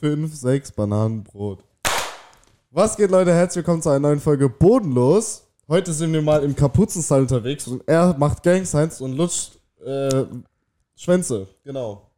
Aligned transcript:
fünf, 0.00 0.34
sechs 0.34 0.72
Bananenbrot. 0.72 1.62
Was 2.70 2.96
geht, 2.96 3.10
Leute? 3.10 3.34
Herzlich 3.34 3.56
willkommen 3.64 3.82
zu 3.82 3.90
einer 3.90 3.98
neuen 3.98 4.18
Folge 4.18 4.48
Bodenlos. 4.48 5.46
Heute 5.68 5.92
sind 5.92 6.10
wir 6.14 6.22
mal 6.22 6.42
im 6.42 6.56
Kapuzenstall 6.56 7.20
unterwegs 7.20 7.68
und 7.68 7.86
er 7.86 8.16
macht 8.16 8.42
Gang 8.42 8.64
Signs 8.66 8.98
und 9.02 9.12
lutscht 9.14 9.58
äh, 9.84 10.24
Schwänze. 10.96 11.46
Genau. 11.64 12.10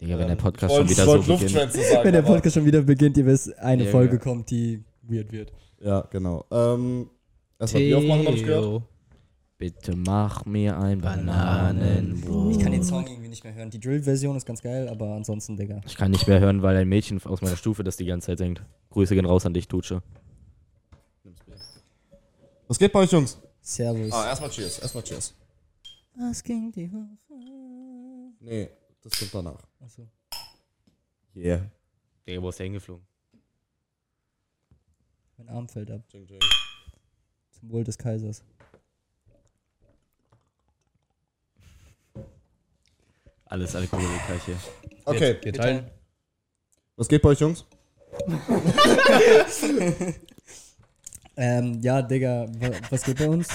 Digga, 0.00 0.16
wenn 0.16 0.28
der 0.28 0.36
Ähm, 0.36 0.38
Podcast 0.38 0.76
schon 0.76 0.88
wieder 0.88 1.04
so 1.04 1.18
beginnt. 1.18 1.50
Sagen, 1.72 2.04
Wenn 2.04 2.12
der 2.12 2.22
Podcast 2.22 2.54
schon 2.54 2.64
wieder 2.64 2.82
beginnt, 2.82 3.16
ihr 3.16 3.26
wisst, 3.26 3.58
eine 3.58 3.84
Ja, 3.86 3.90
Folge 3.90 4.14
ja. 4.14 4.22
kommt, 4.22 4.48
die 4.50 4.84
weird 5.02 5.32
wird. 5.32 5.52
Ja, 5.80 6.02
genau. 6.02 6.44
Ähm, 6.52 7.10
erstmal 7.58 7.82
Bier 7.82 7.98
aufmachen, 7.98 8.26
hab 8.28 8.34
ich 8.34 8.44
gehört. 8.44 8.82
Bitte 9.58 9.96
mach 9.96 10.44
mir 10.44 10.78
ein 10.78 11.00
Bananenbrot. 11.00 12.52
Ich 12.52 12.60
kann 12.60 12.70
den 12.70 12.84
Song 12.84 13.04
irgendwie 13.08 13.28
nicht 13.28 13.42
mehr 13.42 13.54
hören. 13.54 13.70
Die 13.70 13.80
Drill-Version 13.80 14.36
ist 14.36 14.46
ganz 14.46 14.62
geil, 14.62 14.88
aber 14.88 15.14
ansonsten, 15.14 15.56
Digga. 15.56 15.80
Ich 15.84 15.96
kann 15.96 16.12
nicht 16.12 16.28
mehr 16.28 16.38
hören, 16.38 16.62
weil 16.62 16.76
ein 16.76 16.88
Mädchen 16.88 17.20
aus 17.24 17.42
meiner 17.42 17.56
Stufe 17.56 17.82
das 17.82 17.96
die 17.96 18.04
ganze 18.04 18.26
Zeit 18.28 18.38
singt. 18.38 18.62
Grüße 18.90 19.16
gehen 19.16 19.24
raus 19.24 19.44
an 19.46 19.54
dich, 19.54 19.66
Tutsche. 19.66 20.00
Was 22.68 22.78
geht 22.78 22.92
bei 22.92 23.00
euch, 23.00 23.10
Jungs? 23.10 23.40
Servus. 23.60 24.12
Ah, 24.12 24.28
erstmal 24.28 24.50
Cheers. 24.50 24.78
Erstmal 24.78 25.02
Cheers. 25.02 25.34
Was 26.14 26.44
ging 26.44 26.70
die 26.70 26.92
Woche? 26.92 27.18
Nee, 28.38 28.68
das 29.02 29.18
kommt 29.18 29.34
danach. 29.34 29.66
Achso. 29.80 30.06
Yeah. 31.34 31.68
Digga, 32.24 32.40
wo 32.40 32.50
ist 32.50 32.60
der 32.60 32.66
hingeflogen? 32.66 33.04
Mein 35.36 35.48
Arm 35.48 35.68
fällt 35.68 35.90
ab. 35.90 36.06
Ching, 36.08 36.26
ching. 36.28 36.38
Zum 37.50 37.70
Wohl 37.70 37.82
des 37.82 37.98
Kaisers. 37.98 38.44
Alles 43.48 43.74
alkoholreich 43.74 44.42
hier. 44.46 44.56
Okay, 45.04 45.36
Wir 45.42 45.52
teilen. 45.52 45.86
was 46.96 47.08
geht 47.08 47.22
bei 47.22 47.30
euch, 47.30 47.40
Jungs? 47.40 47.64
Ähm, 51.36 51.78
ja, 51.82 52.02
Digga, 52.02 52.46
wa 52.58 52.70
was 52.90 53.04
geht 53.04 53.18
bei 53.18 53.28
uns? 53.28 53.48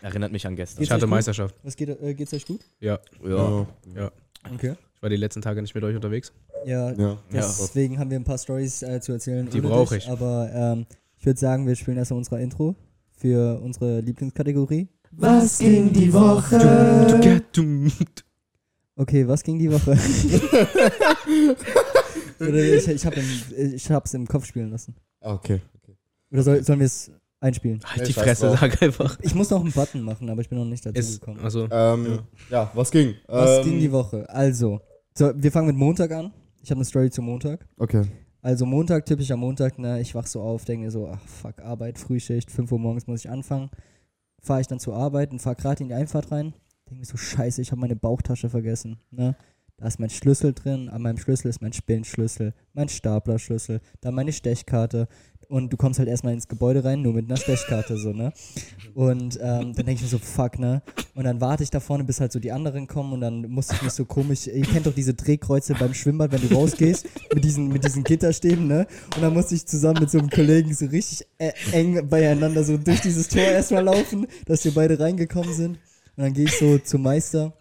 Erinnert 0.00 0.32
mich 0.32 0.46
an 0.46 0.56
gestern. 0.56 0.82
Ich 0.82 0.90
hatte 0.90 1.00
euch 1.00 1.02
gut? 1.02 1.10
Meisterschaft. 1.10 1.54
Was 1.62 1.76
geht, 1.76 1.90
äh, 2.00 2.14
geht's 2.14 2.32
euch 2.32 2.46
gut? 2.46 2.60
Ja. 2.80 2.98
Ja. 3.22 3.66
Ja. 3.94 4.10
Okay. 4.54 4.74
Ich 4.94 5.02
war 5.02 5.10
die 5.10 5.16
letzten 5.16 5.42
Tage 5.42 5.60
nicht 5.60 5.74
mit 5.74 5.84
euch 5.84 5.94
unterwegs. 5.94 6.32
Ja, 6.64 6.92
Ja. 6.92 7.18
deswegen 7.30 7.98
haben 7.98 8.10
wir 8.10 8.18
ein 8.18 8.24
paar 8.24 8.38
Stories 8.38 8.82
äh, 8.82 9.00
zu 9.00 9.12
erzählen. 9.12 9.48
Die 9.50 9.58
ohne 9.60 9.68
brauch 9.68 9.90
dich, 9.90 10.04
ich. 10.04 10.10
Aber 10.10 10.50
ähm, 10.52 10.86
ich 11.18 11.26
würde 11.26 11.38
sagen, 11.38 11.66
wir 11.66 11.76
spielen 11.76 11.98
erstmal 11.98 12.18
unsere 12.18 12.40
Intro 12.40 12.74
für 13.18 13.60
unsere 13.62 14.00
Lieblingskategorie. 14.00 14.88
Was 15.12 15.58
ging 15.58 15.92
die 15.92 16.12
Woche? 16.12 16.58
Okay, 18.96 19.28
was 19.28 19.42
ging 19.42 19.58
die 19.58 19.70
Woche? 19.70 19.92
Oder 22.40 22.54
ich 22.74 22.88
ich 22.88 23.06
habe 23.06 23.16
ich 23.74 23.90
hab's 23.90 24.14
im 24.14 24.26
Kopf 24.26 24.46
spielen 24.46 24.70
lassen. 24.70 24.94
Ah, 25.20 25.34
Okay. 25.34 25.60
Oder 26.32 26.42
soll, 26.42 26.62
sollen 26.64 26.80
wir 26.80 26.86
es 26.86 27.10
einspielen? 27.40 27.80
Halt 27.84 28.00
Nee, 28.00 28.06
die 28.08 28.12
scheiß 28.12 28.24
Fresse, 28.24 28.46
drauf. 28.48 28.58
sag 28.60 28.82
einfach. 28.82 29.16
Ich 29.22 29.34
muss 29.34 29.48
noch 29.50 29.60
einen 29.60 29.70
Button 29.72 30.00
machen, 30.02 30.28
aber 30.28 30.40
ich 30.40 30.48
bin 30.48 30.58
noch 30.58 30.64
nicht 30.64 30.84
dazu 30.84 30.98
Ist, 30.98 31.20
gekommen. 31.20 31.38
also, 31.40 31.68
Ähm, 31.70 32.18
ja. 32.50 32.70
was 32.74 32.90
ging? 32.90 33.14
Was 33.28 33.58
ähm, 33.58 33.64
ging 33.64 33.78
die 33.78 33.92
Woche? 33.92 34.28
Also, 34.28 34.80
so, 35.14 35.30
wir 35.36 35.52
fangen 35.52 35.68
mit 35.68 35.76
Montag 35.76 36.10
an. 36.10 36.32
Ich 36.62 36.70
habe 36.70 36.78
eine 36.78 36.84
Story 36.84 37.10
zu 37.10 37.22
Montag. 37.22 37.64
Okay. 37.78 38.02
Also 38.42 38.66
Montag, 38.66 39.06
typischer 39.06 39.36
Montag, 39.36 39.78
ne, 39.78 40.00
ich 40.00 40.14
wach 40.16 40.26
so 40.26 40.40
auf, 40.40 40.64
denke 40.64 40.84
mir 40.86 40.90
so, 40.90 41.06
ach 41.08 41.20
fuck, 41.26 41.60
Arbeit, 41.60 41.98
Frühschicht, 41.98 42.50
5 42.50 42.72
Uhr 42.72 42.78
morgens 42.80 43.06
muss 43.06 43.20
ich 43.24 43.30
anfangen. 43.30 43.70
Fahre 44.42 44.60
ich 44.60 44.66
dann 44.66 44.80
zur 44.80 44.96
Arbeit 44.96 45.30
und 45.30 45.40
fahre 45.40 45.54
gerade 45.56 45.82
in 45.82 45.88
die 45.88 45.94
Einfahrt 45.94 46.30
rein. 46.32 46.54
Denke 46.88 47.00
mir 47.00 47.06
so, 47.06 47.16
scheiße, 47.16 47.60
ich 47.62 47.72
habe 47.72 47.80
meine 47.80 47.96
Bauchtasche 47.96 48.48
vergessen. 48.48 48.98
Ne? 49.10 49.36
Da 49.78 49.86
ist 49.88 50.00
mein 50.00 50.08
Schlüssel 50.08 50.54
drin, 50.54 50.88
an 50.88 51.02
meinem 51.02 51.18
Schlüssel 51.18 51.48
ist 51.48 51.60
mein 51.60 51.72
Spinnschlüssel, 51.72 52.54
mein 52.72 52.88
Staplerschlüssel, 52.88 53.80
dann 54.00 54.14
meine 54.14 54.32
Stechkarte. 54.32 55.06
Und 55.48 55.72
du 55.72 55.76
kommst 55.76 55.98
halt 55.98 56.08
erstmal 56.08 56.32
ins 56.32 56.48
Gebäude 56.48 56.82
rein, 56.82 57.02
nur 57.02 57.12
mit 57.12 57.26
einer 57.26 57.36
Stechkarte, 57.36 57.96
so, 57.98 58.12
ne? 58.12 58.32
Und 58.94 59.38
ähm, 59.40 59.74
dann 59.74 59.74
denke 59.74 59.92
ich 59.92 60.02
mir 60.02 60.08
so, 60.08 60.18
fuck, 60.18 60.58
ne? 60.58 60.82
Und 61.14 61.24
dann 61.24 61.40
warte 61.40 61.62
ich 61.62 61.70
da 61.70 61.78
vorne, 61.78 62.02
bis 62.02 62.20
halt 62.20 62.32
so 62.32 62.40
die 62.40 62.50
anderen 62.50 62.88
kommen 62.88 63.12
und 63.12 63.20
dann 63.20 63.42
musste 63.48 63.74
ich 63.74 63.82
mich 63.82 63.92
so 63.92 64.04
komisch, 64.06 64.48
ihr 64.48 64.62
kennt 64.62 64.86
doch 64.86 64.94
diese 64.94 65.14
Drehkreuze 65.14 65.74
beim 65.74 65.94
Schwimmbad, 65.94 66.32
wenn 66.32 66.48
du 66.48 66.54
rausgehst, 66.54 67.06
mit 67.32 67.44
diesen, 67.44 67.68
mit 67.68 67.84
diesen 67.84 68.02
Gitterstäben, 68.02 68.66
ne? 68.66 68.86
Und 69.14 69.22
dann 69.22 69.34
musste 69.34 69.54
ich 69.54 69.66
zusammen 69.66 70.00
mit 70.00 70.10
so 70.10 70.18
einem 70.18 70.30
Kollegen 70.30 70.74
so 70.74 70.86
richtig 70.86 71.26
äh, 71.38 71.52
eng 71.72 72.08
beieinander 72.08 72.64
so 72.64 72.76
durch 72.76 73.02
dieses 73.02 73.28
Tor 73.28 73.42
erstmal 73.42 73.84
laufen, 73.84 74.26
dass 74.46 74.64
wir 74.64 74.72
beide 74.72 74.98
reingekommen 74.98 75.52
sind. 75.52 75.78
Und 76.16 76.24
dann 76.24 76.32
gehe 76.32 76.44
ich 76.44 76.58
so 76.58 76.78
zum 76.78 77.02
Meister 77.02 77.52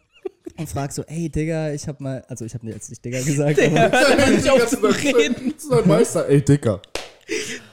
und 0.57 0.69
frag 0.69 0.91
so, 0.93 1.03
ey 1.03 1.29
Digga, 1.29 1.71
ich 1.73 1.87
hab 1.87 1.99
mal, 1.99 2.23
also 2.29 2.45
ich 2.45 2.53
habe 2.53 2.67
jetzt 2.67 2.89
nicht 2.89 3.03
Digga 3.03 3.21
gesagt, 3.21 3.59
aber 3.59 3.91
hör 3.91 4.29
nicht 4.29 4.49
auf 4.49 4.67
zu 4.67 4.77
reden. 4.77 5.53
Das 5.55 5.65
ist 5.65 5.71
ein 5.71 5.87
Meister. 5.87 6.27
Ey, 6.29 6.41
Dicker. 6.41 6.81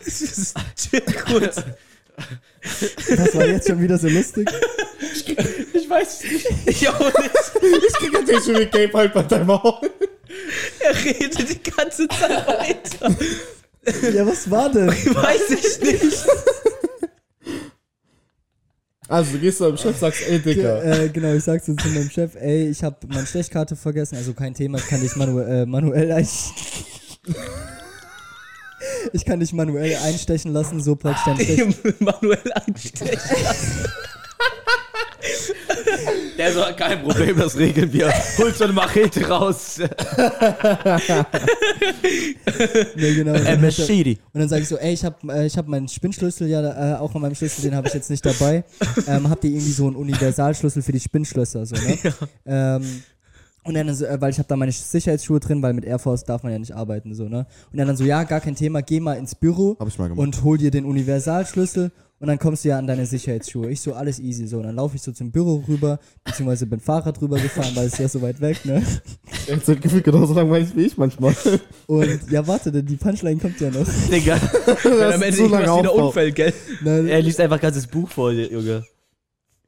Chill 0.04 1.02
kurz. 1.26 1.56
das 3.08 3.34
war 3.34 3.46
jetzt 3.46 3.68
schon 3.68 3.80
wieder 3.80 3.98
so 3.98 4.08
lustig. 4.08 4.48
Ich 5.74 5.88
weiß 5.88 6.24
nicht. 6.24 6.46
Ich 6.66 6.88
auch 6.88 7.00
nicht. 7.00 7.30
Ich 7.86 7.92
krieg 7.94 8.28
jetzt 8.28 8.46
schon 8.46 8.54
mit 8.54 8.72
Gabe 8.72 8.92
halt 8.94 9.12
bei 9.12 9.22
deinem 9.22 9.46
Maul. 9.46 9.90
Er 10.80 11.04
redet 11.04 11.48
die 11.48 11.70
ganze 11.70 12.08
Zeit 12.08 12.46
weiter. 12.46 13.14
Ja, 14.14 14.26
was 14.26 14.50
war 14.50 14.70
denn? 14.70 14.88
Weiß 14.88 15.50
ich 15.50 15.80
nicht. 15.80 16.26
Also, 19.12 19.32
du 19.32 19.40
gehst 19.40 19.58
zu 19.58 19.64
deinem 19.64 19.76
Chef, 19.76 19.98
sagst, 19.98 20.22
ey, 20.26 20.38
Dicker. 20.38 20.82
Äh, 20.82 21.10
genau, 21.10 21.34
ich 21.34 21.44
sag 21.44 21.62
so 21.62 21.74
zu 21.74 21.88
meinem 21.88 22.08
Chef, 22.08 22.34
ey, 22.34 22.70
ich 22.70 22.82
habe 22.82 22.96
meine 23.08 23.26
Stechkarte 23.26 23.76
vergessen, 23.76 24.16
also 24.16 24.32
kein 24.32 24.54
Thema, 24.54 24.78
ich 24.78 24.86
kann 24.86 25.02
dich 25.02 25.14
manuell, 25.16 25.64
äh, 25.64 25.66
manuell 25.66 26.10
ein 26.12 26.26
Ich 29.12 29.26
kann 29.26 29.40
dich 29.40 29.52
manuell 29.52 29.96
einstechen 29.96 30.54
lassen, 30.54 30.82
so 30.82 30.96
praktisch 30.96 31.24
dann 31.26 31.36
Stech 31.40 32.00
Manuell 32.00 32.52
einstechen 32.54 33.18
lassen. 33.42 33.84
Der 36.38 36.52
so, 36.52 36.62
kein 36.76 37.02
Problem, 37.02 37.36
das 37.36 37.56
regeln 37.56 37.92
wir. 37.92 38.12
Holt 38.38 38.56
so 38.56 38.64
eine 38.64 38.72
Machete 38.72 39.26
raus. 39.28 39.78
nee, 42.96 43.14
genau. 43.14 43.32
Äh, 43.34 43.38
Und 43.38 43.46
dann, 43.46 43.64
und 44.32 44.40
dann 44.40 44.48
sage 44.48 44.62
ich 44.62 44.68
so, 44.68 44.76
ey, 44.78 44.92
ich 44.94 45.04
habe 45.04 45.16
äh, 45.32 45.46
ich 45.46 45.56
hab 45.56 45.66
meinen 45.68 45.88
Spinnschlüssel 45.88 46.48
ja 46.48 46.94
äh, 46.94 46.98
auch 46.98 47.14
an 47.14 47.22
meinem 47.22 47.34
Schlüssel, 47.34 47.62
den 47.62 47.74
habe 47.74 47.88
ich 47.88 47.94
jetzt 47.94 48.10
nicht 48.10 48.24
dabei. 48.24 48.64
Ähm, 49.06 49.28
habt 49.28 49.44
ihr 49.44 49.50
irgendwie 49.50 49.72
so 49.72 49.86
einen 49.86 49.96
Universalschlüssel 49.96 50.82
für 50.82 50.92
die 50.92 51.00
Spinnschlösser, 51.00 51.66
so, 51.66 51.74
ne? 51.76 51.98
Ähm, 52.46 53.02
und 53.64 53.74
dann 53.74 53.94
so, 53.94 54.04
äh, 54.06 54.20
weil 54.20 54.30
ich 54.30 54.38
habe 54.38 54.48
da 54.48 54.56
meine 54.56 54.72
Sicherheitsschuhe 54.72 55.38
drin, 55.38 55.62
weil 55.62 55.72
mit 55.72 55.84
Air 55.84 55.98
Force 56.00 56.24
darf 56.24 56.42
man 56.42 56.52
ja 56.52 56.58
nicht 56.58 56.74
arbeiten, 56.74 57.14
so, 57.14 57.28
ne? 57.28 57.46
Und 57.70 57.78
dann, 57.78 57.86
dann 57.86 57.96
so, 57.96 58.04
ja, 58.04 58.24
gar 58.24 58.40
kein 58.40 58.56
Thema, 58.56 58.82
geh 58.82 58.98
mal 59.00 59.14
ins 59.14 59.34
Büro 59.34 59.76
Hab 59.78 59.86
ich 59.88 59.98
mal 59.98 60.08
gemacht. 60.08 60.18
und 60.20 60.42
hol 60.42 60.58
dir 60.58 60.70
den 60.70 60.84
Universalschlüssel 60.84 61.92
und 62.22 62.28
dann 62.28 62.38
kommst 62.38 62.64
du 62.64 62.68
ja 62.68 62.78
an 62.78 62.86
deine 62.86 63.04
Sicherheitsschuhe. 63.04 63.68
Ich 63.68 63.80
so, 63.80 63.94
alles 63.94 64.20
easy, 64.20 64.46
so. 64.46 64.58
Und 64.58 64.62
dann 64.62 64.76
laufe 64.76 64.94
ich 64.94 65.02
so 65.02 65.10
zum 65.10 65.32
Büro 65.32 65.64
rüber, 65.66 65.98
beziehungsweise 66.22 66.66
bin 66.66 66.78
Fahrrad 66.78 67.20
rüber 67.20 67.36
gefahren, 67.36 67.72
weil 67.74 67.88
es 67.88 67.98
ja 67.98 68.06
so 68.06 68.22
weit 68.22 68.40
weg, 68.40 68.64
ne? 68.64 68.80
Er 69.48 69.56
hat 69.56 69.82
gefühlt 69.82 70.04
genauso 70.04 70.32
langweilig 70.32 70.68
wie 70.76 70.84
ich 70.84 70.96
manchmal. 70.96 71.34
Und 71.88 72.30
ja, 72.30 72.46
warte, 72.46 72.70
denn 72.70 72.86
die 72.86 72.94
Punchline 72.94 73.40
kommt 73.40 73.60
ja 73.60 73.70
noch. 73.70 73.88
Digga. 74.08 74.38
das 74.64 75.14
Am 75.14 75.22
Ende 75.22 75.36
irgendwas 75.36 75.78
wieder 75.80 75.94
umfällt, 75.96 76.36
gell? 76.36 76.52
Ne, 76.84 77.10
Er 77.10 77.22
liest 77.22 77.40
einfach 77.40 77.60
ganzes 77.60 77.88
Buch 77.88 78.08
vor, 78.08 78.30
Junge. 78.30 78.84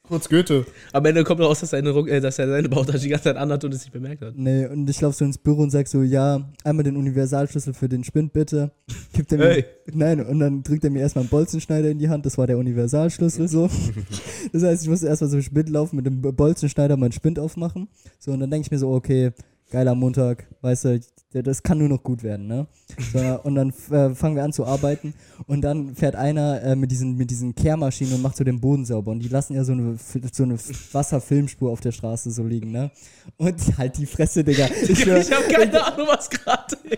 Kurz 0.07 0.29
Goethe. 0.29 0.67
Am 0.93 1.03
Ende 1.07 1.25
kommt 1.25 1.41
raus, 1.41 1.61
dass, 1.61 1.71
seine, 1.71 1.89
äh, 1.89 2.21
dass 2.21 2.39
er 2.39 2.47
seine 2.47 2.69
Bautasche 2.69 2.99
die 3.05 3.09
ganze 3.09 3.25
Zeit 3.25 3.39
anhat 3.39 3.65
und 3.65 3.73
es 3.73 3.85
nicht 3.85 3.93
bemerkt 3.93 4.21
hat. 4.21 4.35
Nee, 4.37 4.67
und 4.67 4.89
ich 4.91 5.01
laufe 5.01 5.17
so 5.17 5.25
ins 5.25 5.39
Büro 5.39 5.63
und 5.63 5.71
sag 5.71 5.89
so, 5.89 6.03
ja, 6.03 6.47
einmal 6.63 6.85
den 6.85 6.99
Universalschlüssel 6.99 7.73
für 7.73 7.89
den 7.89 8.05
Spind, 8.05 8.35
bitte. 8.35 8.71
Gibt 9.15 9.33
er 9.33 9.39
mir, 9.39 9.45
Hey. 9.47 9.65
Nein, 9.95 10.21
und 10.21 10.41
dann 10.41 10.63
drückt 10.63 10.85
er 10.85 10.91
mir 10.91 11.01
erstmal 11.01 11.23
einen 11.23 11.31
Bolzenschneider 11.31 11.89
in 11.89 11.99
die 11.99 12.11
Hand, 12.11 12.27
das 12.27 12.37
war 12.37 12.47
der 12.47 12.59
Universalschlüssel 12.59 13.49
so. 13.49 13.71
Das 14.53 14.63
heißt, 14.63 14.83
ich 14.83 14.91
musste 14.91 15.07
erstmal 15.07 15.31
so 15.31 15.41
Spind 15.41 15.71
laufen, 15.71 15.97
mit 15.97 16.05
dem 16.05 16.21
Bolzenschneider 16.21 16.99
meinen 16.99 17.13
Spind 17.13 17.39
aufmachen. 17.39 17.89
So, 18.19 18.33
und 18.33 18.41
dann 18.41 18.51
denke 18.51 18.67
ich 18.67 18.71
mir 18.71 18.79
so, 18.79 18.91
okay, 18.93 19.33
geiler 19.71 19.95
Montag, 19.95 20.47
weißt 20.61 20.85
du, 20.85 21.01
das 21.43 21.63
kann 21.65 21.79
nur 21.79 21.89
noch 21.89 22.03
gut 22.03 22.23
werden, 22.23 22.47
ne? 22.47 22.69
So, 23.13 23.19
und 23.43 23.57
dann 23.57 23.71
äh, 23.91 24.15
fangen 24.15 24.37
wir 24.37 24.45
an 24.45 24.53
zu 24.53 24.65
arbeiten 24.65 25.15
und 25.49 25.63
dann 25.63 25.97
fährt 25.97 26.15
einer 26.15 26.63
äh, 26.63 26.77
mit, 26.77 26.93
diesen, 26.93 27.17
mit 27.17 27.29
diesen 27.29 27.57
Kehrmaschinen 27.57 28.15
und 28.15 28.23
macht 28.23 28.37
so 28.37 28.45
den 28.45 28.61
Boden 28.61 28.85
sauber 28.85 29.11
und 29.11 29.19
die 29.19 29.29
lassen 29.29 29.55
ja 29.55 29.65
so 29.65 29.73
eine, 29.73 29.97
so 30.33 30.45
eine 30.45 30.57
Wasserfilmspur 30.93 31.73
auf 31.73 31.81
der 31.81 31.91
Straße 31.91 32.31
so 32.31 32.45
liegen, 32.45 32.71
ne? 32.71 32.93
Und 33.37 33.57
halt 33.79 33.97
die 33.99 34.07
Fresse, 34.07 34.45
Digga. 34.45 34.69
Ich 34.83 34.91
Ich, 34.91 35.09
habe 35.33 35.45
keine 35.51 35.85
Ahnung, 35.85 36.07
was 36.09 36.31
gerade 36.31 36.77
ist. 36.85 36.95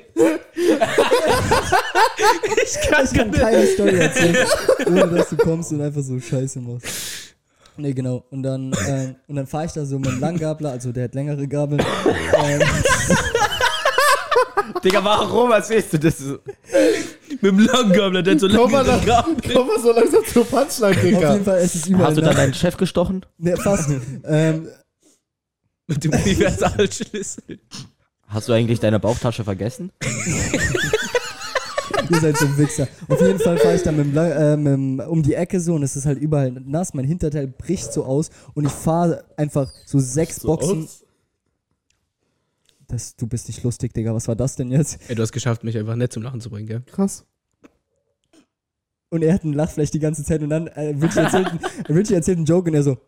ich 2.63 2.91
kann, 2.91 3.05
ich 3.05 3.13
kann 3.13 3.31
keine 3.31 3.67
Story 3.67 3.97
erzählen, 3.97 4.47
ohne 4.87 5.07
dass 5.09 5.31
du 5.31 5.37
kommst 5.37 5.73
und 5.73 5.81
einfach 5.81 6.03
so 6.03 6.21
Scheiße 6.21 6.61
machst. 6.61 6.87
Nee, 7.79 7.93
genau. 7.93 8.25
Und 8.31 8.43
dann, 8.43 8.75
ähm, 8.89 9.17
und 9.29 9.37
dann 9.37 9.47
fahre 9.47 9.67
ich 9.67 9.73
da 9.73 9.85
so 9.85 9.99
mit 9.99 10.09
einem 10.09 10.21
Langgabler, 10.21 10.71
also 10.71 10.93
der 10.93 11.05
hat 11.05 11.15
längere 11.15 11.47
Gabeln. 11.47 11.83
ähm, 12.45 12.61
Digga, 14.85 15.03
warum 15.05 15.51
erzählst 15.53 15.93
du 15.93 15.99
das 15.99 16.19
so? 16.19 16.39
Mit 17.31 17.43
dem 17.43 17.59
Langgabler, 17.59 18.23
der 18.23 18.35
hat 18.35 18.41
so 18.41 18.49
Komm 18.49 18.71
mal, 18.71 18.85
lange 18.87 18.99
nach, 19.07 19.25
Gabel. 19.25 19.37
komm 19.53 19.67
mal 19.67 19.81
so 19.81 19.93
langsam 19.93 20.25
zur 20.25 20.45
Punchline, 20.47 20.97
auf 20.97 21.01
Dicker. 21.03 21.33
jeden 21.33 21.45
Fall 21.45 21.59
ist 21.61 21.75
es 21.75 21.87
überall. 21.87 22.07
Hast 22.09 22.17
du 22.17 22.21
ne? 22.21 22.27
dann 22.29 22.37
deinen 22.37 22.55
Chef 22.55 22.77
gestochen? 22.77 23.25
Nee, 23.39 23.57
fast. 23.57 23.91
ähm, 24.25 24.69
Mit 25.87 26.05
dem 26.05 26.13
Universalschlüssel. 26.13 27.59
Hast 28.29 28.49
du 28.49 28.53
eigentlich 28.53 28.81
deine 28.81 28.99
Bauchtasche 29.01 29.45
vergessen? 29.45 29.93
Ihr 32.11 32.21
seid 32.21 32.37
so 32.37 32.47
ein 32.47 32.57
Wichser. 32.59 32.89
Auf 33.09 33.21
jeden 33.21 33.39
Fall 33.39 33.59
fahre 33.59 33.75
ich 33.77 33.83
dann 33.83 33.97
mit 33.97 34.07
dem, 34.07 34.17
äh, 34.17 34.57
mit 34.57 34.73
dem, 34.73 35.01
um 35.01 35.23
die 35.23 35.35
Ecke 35.35 35.61
so 35.61 35.75
und 35.75 35.83
es 35.83 35.97
ist 35.97 36.07
halt 36.07 36.19
überall 36.21 36.51
nass. 36.53 36.95
Mein 36.95 37.05
Hinterteil 37.05 37.47
bricht 37.47 37.93
so 37.93 38.05
aus 38.05 38.31
und 38.55 38.65
ich 38.67 38.73
fahre 38.73 39.25
einfach 39.37 39.71
so 39.85 39.99
sechs 39.99 40.37
So 40.37 40.49
Boxen. 40.49 40.85
aus. 40.85 41.05
Das, 42.89 43.17
du 43.17 43.27
bist 43.27 43.49
nicht 43.49 43.63
lustig, 43.65 43.93
Digga. 43.95 44.15
Was 44.15 44.29
war 44.29 44.37
das 44.37 44.55
denn 44.57 44.71
jetzt? 44.71 44.99
Ey, 45.09 45.15
du 45.17 45.23
hast 45.23 45.33
geschafft, 45.33 45.65
mich 45.65 45.77
einfach 45.77 45.97
nett 45.97 46.13
zum 46.13 46.23
Lachen 46.23 46.41
zu 46.41 46.51
bringen, 46.51 46.67
gell? 46.69 46.83
Krass. 46.87 47.25
Und 49.09 49.23
er 49.23 49.35
hat 49.35 49.45
ein 49.45 49.53
Lachfleisch 49.53 49.91
die 49.91 49.99
ganze 49.99 50.25
Zeit 50.25 50.43
und 50.43 50.51
dann 50.51 50.67
äh, 50.69 50.89
Richie, 51.01 51.19
erzählt, 51.21 51.47
ein- 51.49 51.95
Richie 51.95 52.15
erzählt 52.15 52.37
einen 52.39 52.47
Joke 52.47 52.69
und 52.71 52.75
er 52.77 52.83
so. 52.83 52.99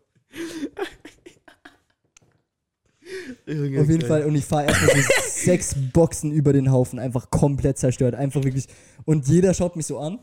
Auf 3.48 3.88
jeden 3.88 4.06
Fall. 4.06 4.24
Und 4.24 4.34
ich 4.34 4.44
fahre 4.44 4.66
erstmal 4.66 4.90
so 4.96 5.02
sechs 5.28 5.74
Boxen 5.92 6.32
über 6.32 6.52
den 6.52 6.70
Haufen. 6.70 6.98
Einfach 6.98 7.30
komplett 7.30 7.78
zerstört. 7.78 8.14
Einfach 8.14 8.44
wirklich. 8.44 8.66
Und 9.04 9.26
jeder 9.28 9.54
schaut 9.54 9.76
mich 9.76 9.86
so 9.86 9.98
an 9.98 10.18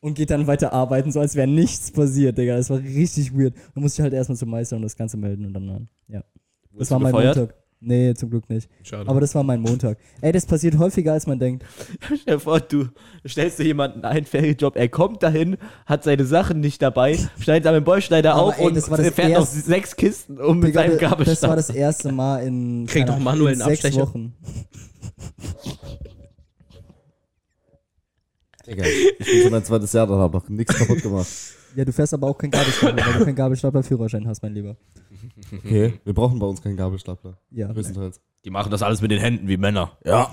und 0.00 0.14
geht 0.14 0.30
dann 0.30 0.46
weiter 0.46 0.72
arbeiten, 0.72 1.12
so 1.12 1.20
als 1.20 1.34
wäre 1.34 1.46
nichts 1.46 1.90
passiert, 1.90 2.38
Digga. 2.38 2.56
Das 2.56 2.70
war 2.70 2.78
richtig 2.78 3.36
weird. 3.36 3.54
Dann 3.74 3.82
musste 3.82 4.00
ich 4.00 4.04
halt 4.04 4.14
erstmal 4.14 4.38
zum 4.38 4.50
Meister 4.50 4.76
und 4.76 4.82
das 4.82 4.96
Ganze 4.96 5.16
melden 5.16 5.44
und 5.46 5.54
dann, 5.54 5.88
ja. 6.08 6.20
Das 6.20 6.72
Wurdest 6.72 6.90
war 6.90 6.98
mein? 7.00 7.12
Montag. 7.12 7.54
Nee, 7.82 8.12
zum 8.12 8.28
Glück 8.28 8.48
nicht. 8.50 8.68
Schade. 8.82 9.08
Aber 9.08 9.20
das 9.20 9.34
war 9.34 9.42
mein 9.42 9.62
Montag. 9.62 9.96
Ey, 10.20 10.32
das 10.32 10.44
passiert 10.44 10.76
häufiger, 10.76 11.14
als 11.14 11.26
man 11.26 11.38
denkt. 11.38 11.64
Stell 12.20 12.34
dir 12.34 12.38
vor, 12.40 12.60
du 12.60 12.88
stellst 13.26 13.58
dir 13.58 13.64
jemanden 13.64 14.04
einen 14.04 14.26
Ferienjob, 14.26 14.76
er 14.76 14.90
kommt 14.90 15.22
dahin, 15.22 15.56
hat 15.86 16.04
seine 16.04 16.26
Sachen 16.26 16.60
nicht 16.60 16.82
dabei, 16.82 17.18
schneidet 17.38 17.66
am 17.66 17.82
Bäuschneider 17.82 18.34
Aber 18.34 18.42
auf 18.48 18.58
ey, 18.58 18.66
und 18.66 18.76
das 18.76 18.90
war 18.90 18.98
das 18.98 19.08
fährt 19.14 19.30
noch 19.30 19.38
erste- 19.38 19.60
sechs 19.60 19.96
Kisten 19.96 20.38
um 20.38 20.58
mit 20.58 20.74
seinem 20.74 20.92
das 20.98 21.02
war 21.02 21.10
Gabelstab. 21.10 21.56
das 21.56 21.70
erste 21.70 22.12
Mal 22.12 22.40
in, 22.46 22.84
Krieg 22.86 23.06
doch 23.06 23.18
manuellen 23.18 23.60
in 23.60 23.64
sechs 23.66 23.82
Abstecher. 23.84 24.02
Wochen. 24.06 24.34
Digga, 28.66 28.84
ich 28.84 29.26
bin 29.26 29.42
schon 29.42 29.50
mein 29.52 29.64
zweites 29.64 29.92
Jahr, 29.94 30.06
dann 30.06 30.18
hab 30.18 30.32
noch 30.34 30.48
nichts 30.48 30.74
kaputt 30.76 31.02
gemacht. 31.02 31.28
Ja, 31.76 31.84
du 31.84 31.92
fährst 31.92 32.12
aber 32.12 32.26
auch 32.26 32.36
keinen 32.36 32.50
Gabelstapler, 32.50 33.06
weil 33.06 33.12
du 33.20 33.24
keinen 33.24 33.36
Gabelstapler-Führerschein 33.36 34.26
hast, 34.28 34.42
mein 34.42 34.52
Lieber. 34.52 34.76
Okay, 35.52 36.00
wir 36.04 36.14
brauchen 36.14 36.38
bei 36.38 36.46
uns 36.46 36.62
keinen 36.62 36.76
Gabelstapler. 36.76 37.38
Ja. 37.50 37.72
Größtenteils. 37.72 38.20
Die 38.44 38.50
machen 38.50 38.70
das 38.70 38.82
alles 38.82 39.02
mit 39.02 39.10
den 39.10 39.20
Händen 39.20 39.48
wie 39.48 39.56
Männer. 39.56 39.96
Ja. 40.04 40.32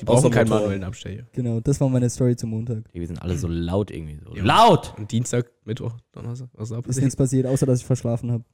die 0.00 0.04
brauchen 0.04 0.30
keinen 0.30 0.48
manuellen 0.48 0.84
Abstecher. 0.84 1.24
Genau, 1.32 1.60
das 1.60 1.80
war 1.80 1.88
meine 1.88 2.10
Story 2.10 2.36
zum 2.36 2.50
Montag. 2.50 2.84
Wir 2.92 3.06
sind 3.06 3.22
alle 3.22 3.36
so 3.38 3.48
laut 3.48 3.90
irgendwie. 3.90 4.18
So. 4.24 4.34
Ja. 4.36 4.44
Laut! 4.44 4.92
Und 4.98 5.10
Dienstag, 5.12 5.50
Mittwoch, 5.64 5.94
Donnerstag, 6.12 6.48
was 6.54 6.64
ist 6.64 6.72
da 6.72 6.78
Ist 6.78 6.84
passiert? 6.86 7.04
nichts 7.04 7.16
passiert, 7.16 7.46
außer 7.46 7.66
dass 7.66 7.80
ich 7.80 7.86
verschlafen 7.86 8.30
habe. 8.32 8.44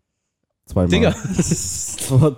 Zweimal. 0.67 0.89
Digga. 0.91 1.15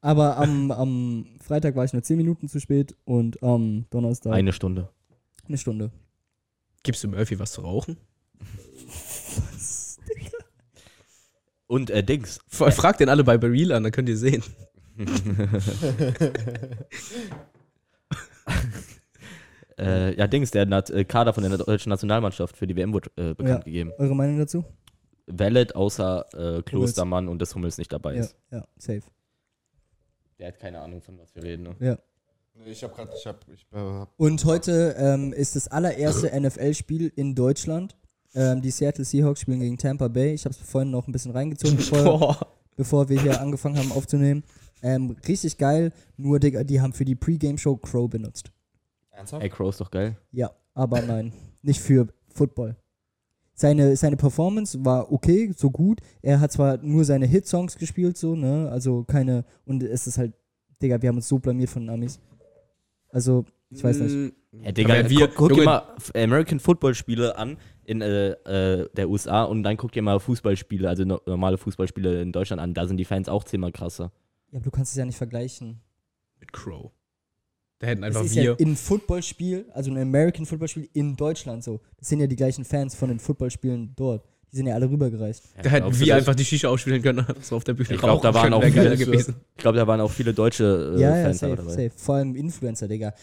Aber 0.00 0.36
am, 0.38 0.70
am 0.70 1.26
Freitag 1.40 1.76
war 1.76 1.84
ich 1.84 1.92
nur 1.92 2.02
10 2.02 2.16
Minuten 2.16 2.48
zu 2.48 2.58
spät 2.60 2.96
und 3.04 3.42
am 3.42 3.84
Donnerstag 3.90 4.32
Eine 4.32 4.52
Stunde. 4.52 4.88
eine 5.46 5.58
Stunde. 5.58 5.92
Gibst 6.82 7.04
du 7.04 7.08
Murphy 7.08 7.38
was 7.38 7.52
zu 7.52 7.60
rauchen? 7.60 7.96
Und 11.72 11.88
äh, 11.88 12.02
Dings. 12.04 12.38
F- 12.50 12.74
Frag 12.74 12.98
den 12.98 13.08
alle 13.08 13.24
bei 13.24 13.38
Bereal 13.38 13.72
an, 13.72 13.82
dann 13.82 13.92
könnt 13.92 14.08
ihr 14.10 14.16
sehen. 14.18 14.42
Äh, 19.78 20.14
ja, 20.16 20.26
Dings, 20.26 20.50
der 20.50 20.66
Nat 20.66 20.90
äh, 20.90 21.02
Kader 21.04 21.32
von 21.32 21.42
der 21.42 21.56
deutschen 21.56 21.88
Nationalmannschaft 21.90 22.56
für 22.58 22.66
die 22.66 22.76
WM 22.76 22.92
wurde 22.92 23.10
äh, 23.16 23.34
bekannt 23.34 23.48
Ja. 23.48 23.64
gegeben. 23.64 23.92
Eure 23.98 24.14
Meinung 24.14 24.38
dazu? 24.38 24.64
Valid, 25.26 25.74
außer 25.74 26.58
äh, 26.58 26.62
Klostermann 26.62 27.26
und 27.26 27.40
des 27.40 27.54
Hummels 27.54 27.78
nicht 27.78 27.90
dabei 27.90 28.14
Ja, 28.16 28.20
ist. 28.20 28.36
ja, 28.50 28.64
safe. 28.76 29.00
Der 30.38 30.48
hat 30.48 30.58
keine 30.58 30.78
Ahnung, 30.80 31.00
von 31.00 31.18
was 31.18 31.34
wir 31.34 31.42
reden. 31.42 31.62
Ne? 31.62 31.76
Ja. 31.80 31.98
Ich 32.66 32.84
hab 32.84 32.94
grad, 32.94 33.14
ich 33.18 33.26
hab, 33.26 33.48
ich 33.48 33.66
hab 33.72 34.12
Und 34.18 34.44
heute 34.44 34.94
ähm, 34.98 35.32
ist 35.32 35.56
das 35.56 35.68
allererste 35.68 36.38
NFL-Spiel 36.38 37.10
in 37.16 37.34
Deutschland. 37.34 37.96
Ähm, 38.34 38.62
die 38.62 38.70
Seattle 38.70 39.04
Seahawks 39.04 39.40
spielen 39.40 39.60
gegen 39.60 39.76
Tampa 39.76 40.08
Bay. 40.08 40.32
Ich 40.34 40.44
habe 40.44 40.54
es 40.54 40.60
vorhin 40.60 40.90
noch 40.90 41.06
ein 41.06 41.12
bisschen 41.12 41.32
reingezogen, 41.32 41.76
bevor, 41.76 42.38
bevor 42.76 43.08
wir 43.08 43.20
hier 43.20 43.40
angefangen 43.40 43.76
haben 43.76 43.92
aufzunehmen. 43.92 44.42
Ähm, 44.82 45.16
richtig 45.28 45.58
geil, 45.58 45.92
nur 46.16 46.40
Digga, 46.40 46.64
die 46.64 46.80
haben 46.80 46.92
für 46.92 47.04
die 47.04 47.14
Pre-Game-Show 47.14 47.76
Crow 47.76 48.10
benutzt. 48.10 48.50
Ernsthaft? 49.10 49.42
Ey, 49.42 49.48
Crow 49.48 49.68
ist 49.70 49.80
doch 49.80 49.90
geil. 49.90 50.16
Ja, 50.32 50.50
aber 50.74 51.02
nein, 51.02 51.32
nicht 51.62 51.80
für 51.80 52.08
Football. 52.34 52.76
Seine, 53.54 53.94
seine 53.96 54.16
Performance 54.16 54.84
war 54.84 55.12
okay, 55.12 55.52
so 55.56 55.70
gut. 55.70 56.00
Er 56.22 56.40
hat 56.40 56.50
zwar 56.50 56.78
nur 56.78 57.04
seine 57.04 57.26
Hitsongs 57.26 57.76
gespielt, 57.76 58.16
so, 58.16 58.34
ne? 58.34 58.68
Also 58.70 59.04
keine. 59.04 59.44
Und 59.66 59.82
es 59.82 60.06
ist 60.06 60.18
halt, 60.18 60.32
Digga, 60.80 61.00
wir 61.00 61.10
haben 61.10 61.16
uns 61.16 61.28
so 61.28 61.38
blamiert 61.38 61.70
von 61.70 61.82
den 61.82 61.90
Amis. 61.90 62.18
Also, 63.10 63.44
ich 63.74 63.82
weiß 63.84 63.98
nicht. 64.00 64.14
Mm, 64.52 64.64
Ja, 64.64 64.72
Digga, 64.72 64.94
Aber 65.00 65.10
wir- 65.10 65.28
guck, 65.28 65.48
guck 65.48 65.52
dir 65.54 65.64
mal 65.64 65.82
American 66.14 66.60
Football 66.60 66.94
Spiele 66.94 67.36
an 67.36 67.56
in 67.84 68.00
äh, 68.02 68.30
äh, 68.32 68.88
der 68.94 69.08
USA 69.08 69.44
und 69.44 69.62
dann 69.62 69.76
guck 69.76 69.92
dir 69.92 70.02
mal 70.02 70.20
Fußballspiele, 70.20 70.88
also 70.88 71.04
no 71.04 71.20
normale 71.26 71.58
Fußballspiele 71.58 72.20
in 72.22 72.32
Deutschland 72.32 72.60
an. 72.60 72.74
Da 72.74 72.86
sind 72.86 72.96
die 72.98 73.04
Fans 73.04 73.28
auch 73.28 73.44
zehnmal 73.44 73.72
krasser. 73.72 74.12
Ja, 74.50 74.58
aber 74.58 74.64
du 74.64 74.70
kannst 74.70 74.92
es 74.92 74.98
ja 74.98 75.04
nicht 75.04 75.16
vergleichen. 75.16 75.80
Mit 76.38 76.52
Crow. 76.52 76.90
Da 77.78 77.86
hätten 77.88 78.02
Es 78.04 78.08
einfach 78.08 78.24
ist 78.24 78.36
wir. 78.36 78.42
ja 78.44 78.56
ein 78.60 78.76
Footballspiel, 78.76 79.66
also 79.72 79.90
ein 79.90 79.96
American 79.98 80.46
Footballspiel 80.46 80.88
in 80.92 81.16
Deutschland 81.16 81.64
so. 81.64 81.80
Das 81.98 82.08
sind 82.08 82.20
ja 82.20 82.26
die 82.28 82.36
gleichen 82.36 82.64
Fans 82.64 82.94
von 82.94 83.08
den 83.08 83.18
Footballspielen 83.18 83.94
dort. 83.96 84.24
Die 84.52 84.56
sind 84.58 84.66
ja 84.66 84.74
alle 84.74 84.88
rübergereist. 84.90 85.44
Ja, 85.56 85.62
da 85.62 85.70
hätten 85.70 85.98
wir 85.98 86.06
das? 86.08 86.16
einfach 86.18 86.34
die 86.34 86.44
Shisha 86.44 86.68
ausspielen 86.68 87.00
können, 87.02 87.24
so 87.40 87.56
auf 87.56 87.64
der 87.64 87.72
Bühne 87.72 87.94
Ich 87.94 87.98
glaub, 88.00 88.20
da 88.22 88.34
waren 88.34 88.52
auch 88.52 88.62
viele- 88.62 88.96
gewesen. 88.98 89.34
Ich 89.62 89.64
glaube, 89.64 89.78
da 89.78 89.86
waren 89.86 90.00
auch 90.00 90.10
viele 90.10 90.34
deutsche 90.34 90.96
äh, 90.96 91.00
ja, 91.00 91.16
ja, 91.16 91.22
Fans 91.22 91.38
safe, 91.38 91.54
dabei. 91.54 91.70
safe. 91.70 91.92
Vor 91.94 92.16
allem 92.16 92.34
Influencer, 92.34 92.88
Digga. 92.88 93.14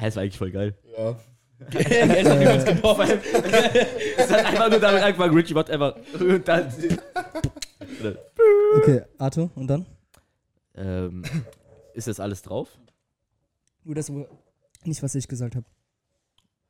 Das 0.00 0.16
war 0.16 0.22
eigentlich 0.22 0.38
voll 0.38 0.50
geil. 0.50 0.74
Ja. 0.96 1.14
Es 4.18 4.30
hat 4.30 4.54
einfach 4.66 4.70
nur 4.70 4.80
damit 4.80 5.02
angefangen, 5.02 5.34
Richie 5.34 5.54
macht 5.54 5.70
einfach. 5.70 5.96
Und 6.20 6.46
dann, 6.48 6.72
Okay, 8.76 9.02
Arthur, 9.18 9.50
und 9.54 9.66
dann? 9.68 9.86
ähm, 10.74 11.22
ist 11.94 12.06
das 12.08 12.20
alles 12.20 12.42
drauf? 12.42 12.68
Nur 13.84 13.94
das 13.94 14.10
nicht, 14.84 15.02
was 15.02 15.14
ich 15.14 15.26
gesagt 15.28 15.56
habe. 15.56 15.64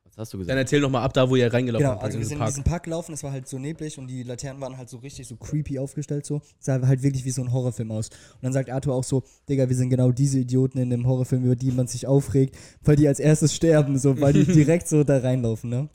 Was 0.05 0.17
hast 0.19 0.33
du 0.33 0.37
Dann 0.39 0.47
gesagt? 0.47 0.59
erzähl 0.61 0.81
noch 0.81 0.91
mal 0.91 1.03
ab 1.03 1.13
da, 1.13 1.29
wo 1.29 1.35
ihr 1.37 1.53
reingelaufen 1.53 1.83
Genau, 1.85 1.95
habt. 1.95 2.05
also 2.05 2.17
in 2.17 2.21
wir 2.21 2.27
sind 2.27 2.35
in 2.35 2.39
Park. 2.39 2.51
diesen 2.51 2.65
Park 2.65 2.83
gelaufen, 2.85 3.13
es 3.13 3.23
war 3.25 3.33
halt 3.33 3.49
so 3.49 3.59
neblig 3.59 3.99
und 3.99 4.07
die 4.07 4.23
Laternen 4.23 4.61
waren 4.63 4.77
halt 4.77 4.89
so 4.89 4.99
richtig 4.99 5.27
so 5.27 5.37
creepy 5.37 5.79
aufgestellt 5.79 6.25
so. 6.25 6.41
Es 6.61 6.67
sah 6.67 6.81
halt 6.87 7.03
wirklich 7.03 7.25
wie 7.25 7.31
so 7.31 7.43
ein 7.43 7.53
Horrorfilm 7.53 7.91
aus. 7.91 8.09
Und 8.09 8.43
dann 8.43 8.53
sagt 8.53 8.71
Arthur 8.71 8.95
auch 8.95 9.05
so, 9.05 9.25
Digga, 9.49 9.69
wir 9.69 9.77
sind 9.77 9.91
genau 9.91 10.13
diese 10.13 10.39
Idioten 10.39 10.79
in 10.79 10.91
dem 10.91 11.07
Horrorfilm, 11.07 11.45
über 11.45 11.57
die 11.57 11.73
man 11.73 11.87
sich 11.89 12.07
aufregt, 12.07 12.57
weil 12.83 12.97
die 12.97 13.09
als 13.09 13.19
erstes 13.19 13.55
sterben, 13.55 13.99
so, 13.99 14.19
weil 14.21 14.33
die 14.33 14.45
direkt 14.53 14.87
so 14.89 15.03
da 15.05 15.19
reinlaufen, 15.19 15.69
ne? 15.71 15.89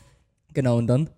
Genau, 0.53 0.77
und 0.77 0.87
dann? 0.87 1.09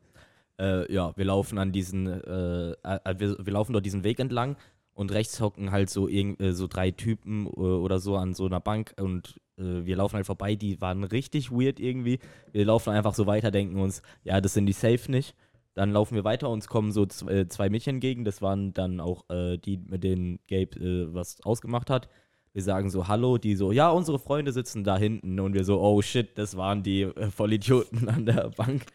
Äh, 0.64 0.94
ja, 0.94 1.12
wir 1.18 1.26
laufen 1.26 1.58
an 1.58 1.72
diesen, 1.72 2.08
äh, 2.08 2.72
äh, 2.72 3.16
wir, 3.18 3.38
wir 3.46 3.54
laufen 3.54 3.74
dort 3.74 3.86
diesen 3.86 4.04
Weg 4.04 4.20
entlang 4.20 4.56
und 4.94 5.12
rechts 5.12 5.42
hocken 5.42 5.72
halt 5.72 5.90
so, 5.90 6.08
irgend, 6.08 6.40
äh, 6.40 6.54
so 6.54 6.68
drei 6.68 6.92
Typen 6.92 7.48
äh, 7.48 7.50
oder 7.60 8.00
so 8.00 8.16
an 8.16 8.34
so 8.34 8.46
einer 8.46 8.60
Bank 8.62 8.94
und 9.00 9.40
äh, 9.58 9.86
wir 9.86 9.96
laufen 9.98 10.16
halt 10.16 10.26
vorbei, 10.26 10.56
die 10.56 10.80
waren 10.80 11.04
richtig 11.04 11.52
weird 11.52 11.80
irgendwie. 11.80 12.20
Wir 12.52 12.66
laufen 12.66 12.92
einfach 12.92 13.14
so 13.14 13.26
weiter, 13.26 13.52
denken 13.52 13.80
uns, 13.80 14.02
ja, 14.24 14.40
das 14.40 14.54
sind 14.54 14.66
die 14.68 14.74
safe 14.74 15.12
nicht. 15.12 15.36
Dann 15.76 15.92
laufen 15.92 16.14
wir 16.16 16.24
weiter, 16.24 16.50
uns 16.50 16.68
kommen 16.68 16.92
so 16.92 17.06
z- 17.08 17.28
äh, 17.30 17.48
zwei 17.48 17.70
Mädchen 17.70 17.96
entgegen, 17.96 18.24
das 18.26 18.42
waren 18.44 18.74
dann 18.74 19.00
auch 19.00 19.28
äh, 19.32 19.58
die, 19.58 19.78
mit 19.78 20.04
denen 20.04 20.40
Gabe 20.48 20.80
äh, 20.80 21.14
was 21.14 21.42
ausgemacht 21.44 21.90
hat. 21.90 22.08
Wir 22.54 22.62
sagen 22.62 22.92
so 22.92 23.08
Hallo, 23.08 23.40
die 23.40 23.56
so, 23.56 23.72
ja, 23.72 23.90
unsere 23.90 24.20
Freunde 24.20 24.52
sitzen 24.52 24.84
da 24.84 24.98
hinten 24.98 25.40
und 25.40 25.56
wir 25.56 25.64
so, 25.64 25.82
oh 25.82 26.02
shit, 26.04 26.38
das 26.38 26.56
waren 26.56 26.84
die 26.84 27.02
äh, 27.02 27.32
Vollidioten 27.32 28.08
an 28.08 28.28
der 28.28 28.52
Bank. 28.56 28.86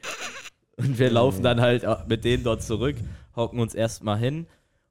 Und 0.79 0.99
wir 0.99 1.11
laufen 1.11 1.43
dann 1.43 1.61
halt 1.61 1.85
äh, 1.85 1.97
mit 2.09 2.25
denen 2.25 2.45
dort 2.45 2.63
zurück, 2.63 2.97
hocken 3.37 3.61
uns 3.61 3.75
erstmal 3.75 4.19
hin 4.19 4.47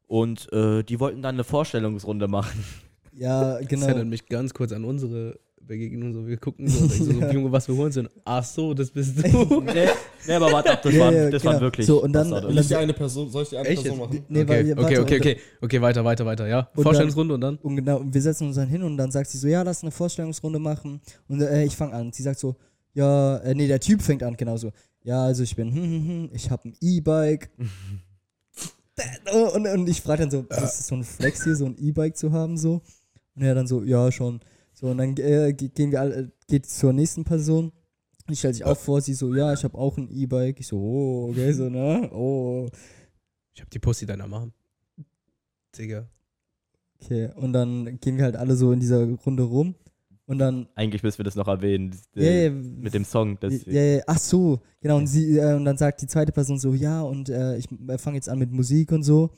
und 0.08 0.52
äh, 0.54 0.84
die 0.84 1.00
wollten 1.00 1.22
dann 1.22 1.36
eine 1.36 1.44
Vorstellungsrunde 1.44 2.28
machen. 2.28 2.64
Ja, 3.20 3.58
Das 3.58 3.68
genau. 3.68 3.88
erinnert 3.88 4.06
mich 4.10 4.28
ganz 4.28 4.54
kurz 4.54 4.72
an 4.72 4.86
unsere 4.86 5.40
Begegnung. 5.60 6.14
So, 6.14 6.28
wir 6.28 6.38
gucken 6.38 6.68
so, 6.68 6.86
so, 6.88 7.04
so 7.06 7.12
Junge, 7.14 7.52
was 7.52 7.68
wir 7.68 7.76
holen 7.76 7.92
sind. 7.92 8.12
Ach 8.24 8.44
so, 8.44 8.76
das 8.76 8.92
bist 8.92 9.18
du. 9.34 9.62
nee, 9.62 9.88
nee, 10.28 10.34
aber 10.34 10.52
warte 10.52 10.74
ab, 10.74 10.84
das, 10.84 10.94
Ja, 10.94 11.00
waren, 11.00 11.16
ja, 11.16 11.30
das 11.32 11.42
genau. 11.42 11.54
waren 11.56 11.62
wirklich. 11.62 11.88
So, 11.88 12.04
und 12.04 12.14
dann- 12.14 12.32
und 12.32 12.70
die 12.70 12.76
eine 12.76 12.94
Person, 12.94 13.28
soll 13.32 13.42
ich 13.42 13.50
die 13.50 13.58
eine 13.58 13.70
Echt 13.70 13.82
Person 13.82 13.98
machen? 13.98 14.24
Nee, 14.30 14.42
okay, 14.44 14.48
weil, 14.50 14.60
okay, 14.60 14.78
warte, 14.78 14.86
okay, 14.86 14.98
warte. 15.00 15.16
okay, 15.16 15.38
okay, 15.64 15.82
weiter, 15.82 16.06
weiter, 16.06 16.26
weiter, 16.28 16.48
ja. 16.48 16.70
Und 16.76 16.84
Vorstellungsrunde 16.84 17.34
und 17.34 17.42
dann? 17.42 17.56
Und 17.58 17.76
genau, 17.76 17.98
und 17.98 18.14
wir 18.14 18.22
setzen 18.22 18.46
uns 18.50 18.56
dann 18.58 18.68
hin 18.68 18.84
und 18.84 18.98
dann 18.98 19.10
sagt 19.10 19.32
sie 19.32 19.40
so, 19.40 19.48
ja, 19.48 19.64
lass 19.64 19.82
eine 19.82 19.90
Vorstellungsrunde 19.90 20.60
machen. 20.60 21.02
Und 21.28 21.42
äh, 21.42 21.64
ich 21.64 21.76
fange 21.76 21.94
an. 21.94 22.14
Sie 22.14 22.22
sagt 22.22 22.38
so, 22.38 22.56
ja, 22.94 23.38
äh, 23.38 23.56
nee, 23.56 23.68
der 23.68 23.80
Typ 23.80 24.04
fängt 24.04 24.22
an, 24.22 24.38
genau 24.38 24.58
so. 24.58 24.72
Ja, 25.08 25.24
also 25.24 25.42
ich 25.44 25.56
bin, 25.56 25.74
hm, 25.74 25.84
hm, 25.84 26.08
hm, 26.08 26.30
ich 26.34 26.52
habe 26.52 26.68
ein 26.68 26.76
E-Bike. 26.82 27.50
und, 29.54 29.66
und 29.66 29.88
ich 29.88 30.02
frage 30.02 30.28
dann 30.28 30.32
so, 30.32 30.42
ist 30.42 30.80
es 30.82 30.88
so 30.88 30.96
ein 30.96 31.06
Flex 31.06 31.46
hier, 31.46 31.56
so 31.56 31.66
ein 31.66 31.78
E-Bike 31.78 32.18
zu 32.18 32.34
haben, 32.34 32.58
so? 32.58 32.82
Und 33.36 33.42
er 33.42 33.56
dann 33.56 33.68
so, 33.68 33.84
ja, 33.84 34.12
schon. 34.12 34.42
So, 34.74 34.88
und 34.88 34.98
dann 34.98 35.16
äh, 35.18 35.54
ge- 35.54 35.70
gehen 35.70 35.92
wir 35.92 36.02
alle, 36.02 36.32
geht 36.48 36.66
zur 36.66 36.92
nächsten 36.92 37.24
Person. 37.24 37.72
Und 38.28 38.34
ich 38.34 38.40
stelle 38.40 38.54
sich 38.54 38.66
auch 38.66 38.78
vor, 38.78 39.00
sie 39.00 39.14
so, 39.14 39.34
ja, 39.34 39.54
ich 39.54 39.64
habe 39.64 39.78
auch 39.78 39.98
ein 39.98 40.10
E-Bike. 40.10 40.60
Ich 40.60 40.68
so, 40.68 40.78
oh, 40.78 41.30
okay, 41.30 41.54
so, 41.54 41.70
ne? 41.70 42.10
Oh. 42.12 42.68
Ich 43.54 43.62
hab 43.62 43.70
die 43.70 43.80
Pussy 43.80 44.06
deiner 44.06 44.28
Mom. 44.28 44.52
Digga. 45.78 46.10
Okay, 47.02 47.30
und 47.36 47.54
dann 47.54 47.98
gehen 48.02 48.18
wir 48.18 48.26
halt 48.26 48.36
alle 48.36 48.58
so 48.58 48.74
in 48.74 48.82
dieser 48.82 49.06
Runde 49.06 49.44
rum. 49.44 49.76
Und 50.28 50.40
dann, 50.40 50.68
Eigentlich 50.76 51.02
müssen 51.04 51.20
wir 51.20 51.26
das 51.26 51.36
noch 51.36 51.48
erwähnen. 51.48 51.96
ja, 52.14 52.22
äh, 52.24 52.50
Mit 52.50 52.94
dem 52.94 53.06
Song. 53.06 53.38
Ja, 53.66 54.02
ach 54.08 54.20
so, 54.20 54.60
genau. 54.82 54.98
Und, 54.98 55.08
sie, 55.08 55.38
äh, 55.38 55.56
und 55.56 55.64
dann 55.64 55.78
sagt 55.78 56.02
die 56.02 56.08
zweite 56.08 56.34
Person 56.34 56.60
so, 56.60 56.74
ja, 56.74 57.02
und 57.02 57.30
äh, 57.30 57.56
ich 57.58 57.68
fange 57.98 58.18
jetzt 58.18 58.28
an 58.28 58.38
mit 58.38 58.52
Musik 58.52 58.92
und 58.92 59.04
so. 59.04 59.30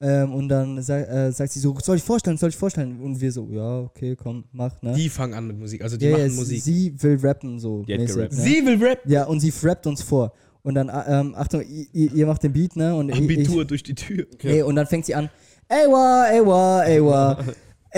Ähm, 0.00 0.32
und 0.32 0.48
dann 0.48 0.78
äh, 0.78 1.32
sagt 1.32 1.50
sie 1.50 1.58
so, 1.58 1.76
soll 1.82 1.96
ich 1.96 2.04
vorstellen, 2.04 2.36
soll 2.36 2.50
ich 2.50 2.56
vorstellen? 2.56 3.00
Und 3.00 3.20
wir 3.20 3.32
so, 3.32 3.48
ja, 3.50 3.80
okay, 3.80 4.14
komm, 4.14 4.44
mach, 4.52 4.80
ne? 4.80 4.92
Die 4.92 5.08
fangen 5.08 5.34
an 5.34 5.48
mit 5.48 5.58
Musik, 5.58 5.82
also 5.82 5.96
die 5.96 6.06
ja, 6.06 6.16
machen 6.18 6.36
Musik. 6.36 6.62
Sie 6.62 6.94
will 7.02 7.18
rappen, 7.20 7.58
so. 7.58 7.82
Mäßig, 7.84 8.16
ne? 8.16 8.28
Sie 8.30 8.64
will 8.64 8.80
Rap. 8.80 9.00
Ja, 9.06 9.24
und 9.24 9.40
sie 9.40 9.52
rappt 9.66 9.88
uns 9.88 10.02
vor. 10.02 10.32
Und 10.62 10.76
dann, 10.76 10.88
äh, 10.88 11.02
ähm, 11.20 11.34
Achtung, 11.36 11.62
ihr, 11.92 12.12
ihr 12.14 12.26
macht 12.26 12.44
den 12.44 12.52
Beat, 12.52 12.76
ne? 12.76 12.94
Und 12.94 13.08
ich- 13.08 13.16
Abitur 13.18 13.64
durch 13.64 13.82
die 13.82 13.96
Tür. 13.96 14.26
Nee, 14.44 14.62
und 14.62 14.76
dann 14.76 14.86
fängt 14.86 15.04
sie 15.04 15.16
an, 15.16 15.28
Ewa, 15.68 16.28
Ewa, 16.32 16.86
Ewa, 16.86 17.44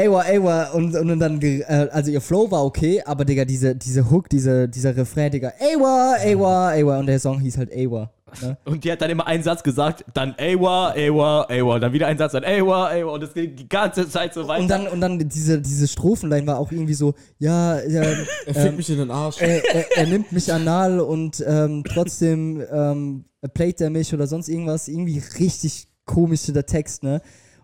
Ewa, 0.05 0.25
Ewa. 0.27 0.71
Und, 0.71 0.95
und 0.95 1.19
dann, 1.19 1.41
äh, 1.43 1.65
also 1.91 2.11
ihr 2.11 2.21
Flow 2.21 2.51
war 2.51 2.65
okay, 2.65 3.03
aber 3.05 3.25
Digga, 3.25 3.45
diese, 3.45 3.75
diese 3.77 4.11
Hook, 4.11 4.29
diese, 4.29 4.69
dieser 4.69 4.97
Refrain, 4.97 5.31
Digga, 5.31 5.53
Ewa, 5.59 6.17
Ewa, 6.25 6.75
Ewa. 6.75 6.99
Und 6.99 7.07
der 7.07 7.19
Song 7.19 7.41
hieß 7.41 7.59
halt 7.59 7.71
Ewa. 7.73 8.11
Ne? 8.43 8.57
Und 8.65 8.85
die 8.85 8.93
hat 8.93 9.03
dann 9.03 9.11
immer 9.11 9.27
einen 9.27 9.43
Satz 9.43 9.63
gesagt, 9.63 10.05
dann 10.15 10.35
Ewa, 10.39 10.95
Ewa, 10.95 11.47
Ewa, 11.49 11.79
dann 11.79 11.93
wieder 11.93 12.07
ein 12.07 12.19
Satz, 12.19 12.33
dann 12.33 12.45
Ewa, 12.45 12.95
Ewa 12.95 13.13
und 13.13 13.23
das 13.23 13.35
ging 13.35 13.57
die 13.57 13.69
ganze 13.69 14.09
Zeit 14.09 14.35
so 14.35 14.47
weiter. 14.47 14.63
Und 14.63 14.69
dann, 14.69 14.87
und 14.87 15.01
dann 15.01 15.19
diese, 15.19 15.61
diese 15.61 15.89
Strophenline 15.89 16.47
war 16.47 16.59
auch 16.59 16.71
irgendwie 16.71 16.95
so, 16.95 17.15
ja, 17.39 17.81
ja 17.81 18.03
Er 18.47 18.55
fickt 18.55 18.57
ähm, 18.57 18.77
mich 18.77 18.91
in 18.91 18.99
den 18.99 19.11
Arsch. 19.11 19.41
er, 19.41 19.75
er, 19.75 19.97
er 19.99 20.07
nimmt 20.07 20.33
mich 20.33 20.53
anal 20.53 21.01
und 21.01 21.45
ähm, 21.47 21.83
trotzdem 21.85 22.63
ähm, 22.73 23.25
playt 23.55 23.81
er 23.81 23.91
mich 23.91 24.15
oder 24.15 24.27
sonst 24.27 24.49
irgendwas. 24.49 24.89
Irgendwie 24.89 25.23
richtig 25.39 25.89
komisch 26.05 26.47
der 26.47 26.67
Text, 26.67 27.03
ne? 27.03 27.21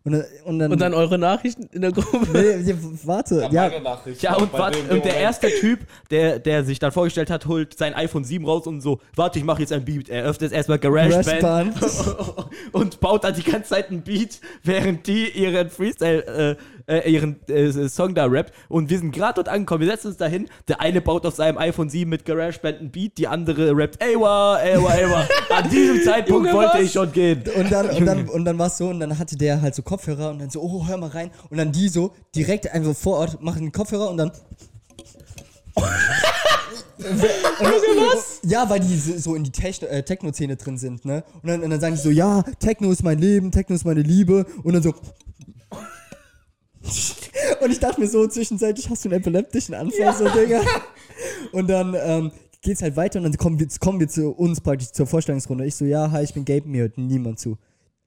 Und, 0.06 0.12
dann- 0.12 0.24
und 0.44 0.58
dann, 0.60 0.72
Und 0.72 0.80
dann 0.80 0.94
eure 0.94 1.18
Nachrichten 1.18 1.68
in 1.72 1.80
der 1.82 1.90
Gruppe. 1.90 2.28
Nee, 2.32 2.74
warte, 3.02 3.48
ja, 3.50 3.72
ja, 4.20 4.36
und, 4.36 4.52
wart, 4.52 4.76
und 4.88 5.04
der 5.04 5.16
erste 5.16 5.48
Typ, 5.48 5.80
der, 6.10 6.38
der 6.38 6.64
sich 6.64 6.78
dann 6.78 6.92
vorgestellt 6.92 7.28
hat, 7.28 7.46
holt 7.46 7.76
sein 7.76 7.92
iPhone 7.92 8.22
7 8.22 8.44
raus 8.44 8.68
und 8.68 8.80
so, 8.80 9.00
warte, 9.16 9.40
ich 9.40 9.44
mache 9.44 9.62
jetzt 9.62 9.72
ein 9.72 9.84
Beat. 9.84 10.08
Er 10.08 10.22
öffnet 10.22 10.52
erstmal 10.52 10.78
GarageBand 10.78 11.26
GarageBand. 11.40 11.74
und 12.72 13.00
baut 13.00 13.24
dann 13.24 13.34
die 13.34 13.42
ganze 13.42 13.70
Zeit 13.70 13.90
ein 13.90 14.02
Beat, 14.02 14.40
während 14.62 15.08
die 15.08 15.28
ihren 15.28 15.70
Freestyle, 15.70 16.56
äh, 16.88 16.98
äh, 16.98 17.10
ihren 17.10 17.40
äh, 17.48 17.88
Song 17.88 18.14
da 18.14 18.26
rappt. 18.26 18.52
Und 18.68 18.90
wir 18.90 18.98
sind 18.98 19.10
gerade 19.12 19.34
dort 19.34 19.48
angekommen, 19.48 19.80
wir 19.80 19.88
setzen 19.90 20.08
uns 20.08 20.16
dahin. 20.16 20.48
Der 20.68 20.80
eine 20.80 21.00
baut 21.00 21.26
auf 21.26 21.34
seinem 21.34 21.58
iPhone 21.58 21.88
7 21.88 22.08
mit 22.08 22.24
GarageBand 22.24 22.80
ein 22.80 22.90
Beat, 22.90 23.18
die 23.18 23.26
andere 23.26 23.76
rappt 23.76 24.02
Ewa, 24.02 24.60
Ewa, 24.62 24.94
Ewa. 24.94 25.28
An 25.50 25.68
diesem 25.70 26.02
Zeitpunkt 26.04 26.46
Junge, 26.46 26.52
wollte 26.52 26.74
was? 26.78 26.82
ich 26.82 26.92
schon 26.92 27.10
gehen. 27.12 27.42
Und 27.56 27.72
dann, 27.72 27.90
und 27.90 28.06
dann, 28.06 28.28
und 28.36 28.44
dann 28.44 28.58
war 28.58 28.68
es 28.68 28.78
so, 28.78 28.88
und 28.88 29.00
dann 29.00 29.18
hatte 29.18 29.36
der 29.36 29.60
halt 29.62 29.74
so 29.74 29.82
Kopfhörer 29.82 30.30
und 30.30 30.38
dann 30.38 30.50
so, 30.50 30.60
oh, 30.62 30.86
hör 30.86 30.96
mal 30.96 31.10
rein. 31.10 31.30
Und 31.50 31.56
dann 31.58 31.72
die 31.72 31.88
so 31.88 32.12
direkt 32.34 32.70
einfach 32.72 32.94
vor 32.94 33.18
Ort 33.18 33.42
machen 33.42 33.62
den 33.62 33.72
Kopfhörer 33.72 34.08
und 34.10 34.16
dann. 34.18 34.30
was? 36.98 38.40
Ja, 38.44 38.68
weil 38.68 38.80
die 38.80 38.96
so 38.96 39.18
so 39.18 39.34
in 39.34 39.44
die 39.44 39.50
Techno- 39.50 39.88
äh, 39.88 40.02
Techno-Szene 40.02 40.56
drin 40.56 40.78
sind, 40.78 41.04
ne? 41.04 41.24
Und 41.42 41.48
dann, 41.48 41.62
und 41.62 41.70
dann 41.70 41.80
sagen 41.80 41.94
die 41.94 42.00
so, 42.00 42.10
ja, 42.10 42.42
Techno 42.58 42.90
ist 42.90 43.02
mein 43.02 43.18
Leben, 43.18 43.50
Techno 43.50 43.74
ist 43.74 43.84
meine 43.84 44.02
Liebe. 44.02 44.46
Und 44.62 44.72
dann 44.74 44.82
so. 44.82 44.94
Und 47.60 47.70
ich 47.70 47.80
dachte 47.80 48.00
mir 48.00 48.08
so, 48.08 48.26
zwischenzeitlich 48.26 48.88
hast 48.90 49.04
du 49.04 49.08
einen 49.08 49.18
epileptischen 49.20 49.74
Anfall, 49.74 50.14
so, 50.14 50.28
Digga. 50.28 50.60
Und 51.52 51.68
dann 51.68 51.94
ähm, 51.98 52.30
geht's 52.62 52.82
halt 52.82 52.96
weiter 52.96 53.18
und 53.18 53.24
dann 53.24 53.36
kommen 53.36 53.58
wir, 53.60 53.66
kommen 53.80 54.00
wir 54.00 54.08
zu 54.08 54.30
uns 54.30 54.60
praktisch 54.60 54.90
zur 54.92 55.06
Vorstellungsrunde. 55.06 55.64
Ich 55.64 55.74
so, 55.76 55.84
ja, 55.84 56.10
hi, 56.10 56.24
ich 56.24 56.34
bin 56.34 56.44
Gabe, 56.44 56.68
mir 56.68 56.82
hört 56.82 56.98
niemand 56.98 57.38
zu. 57.38 57.56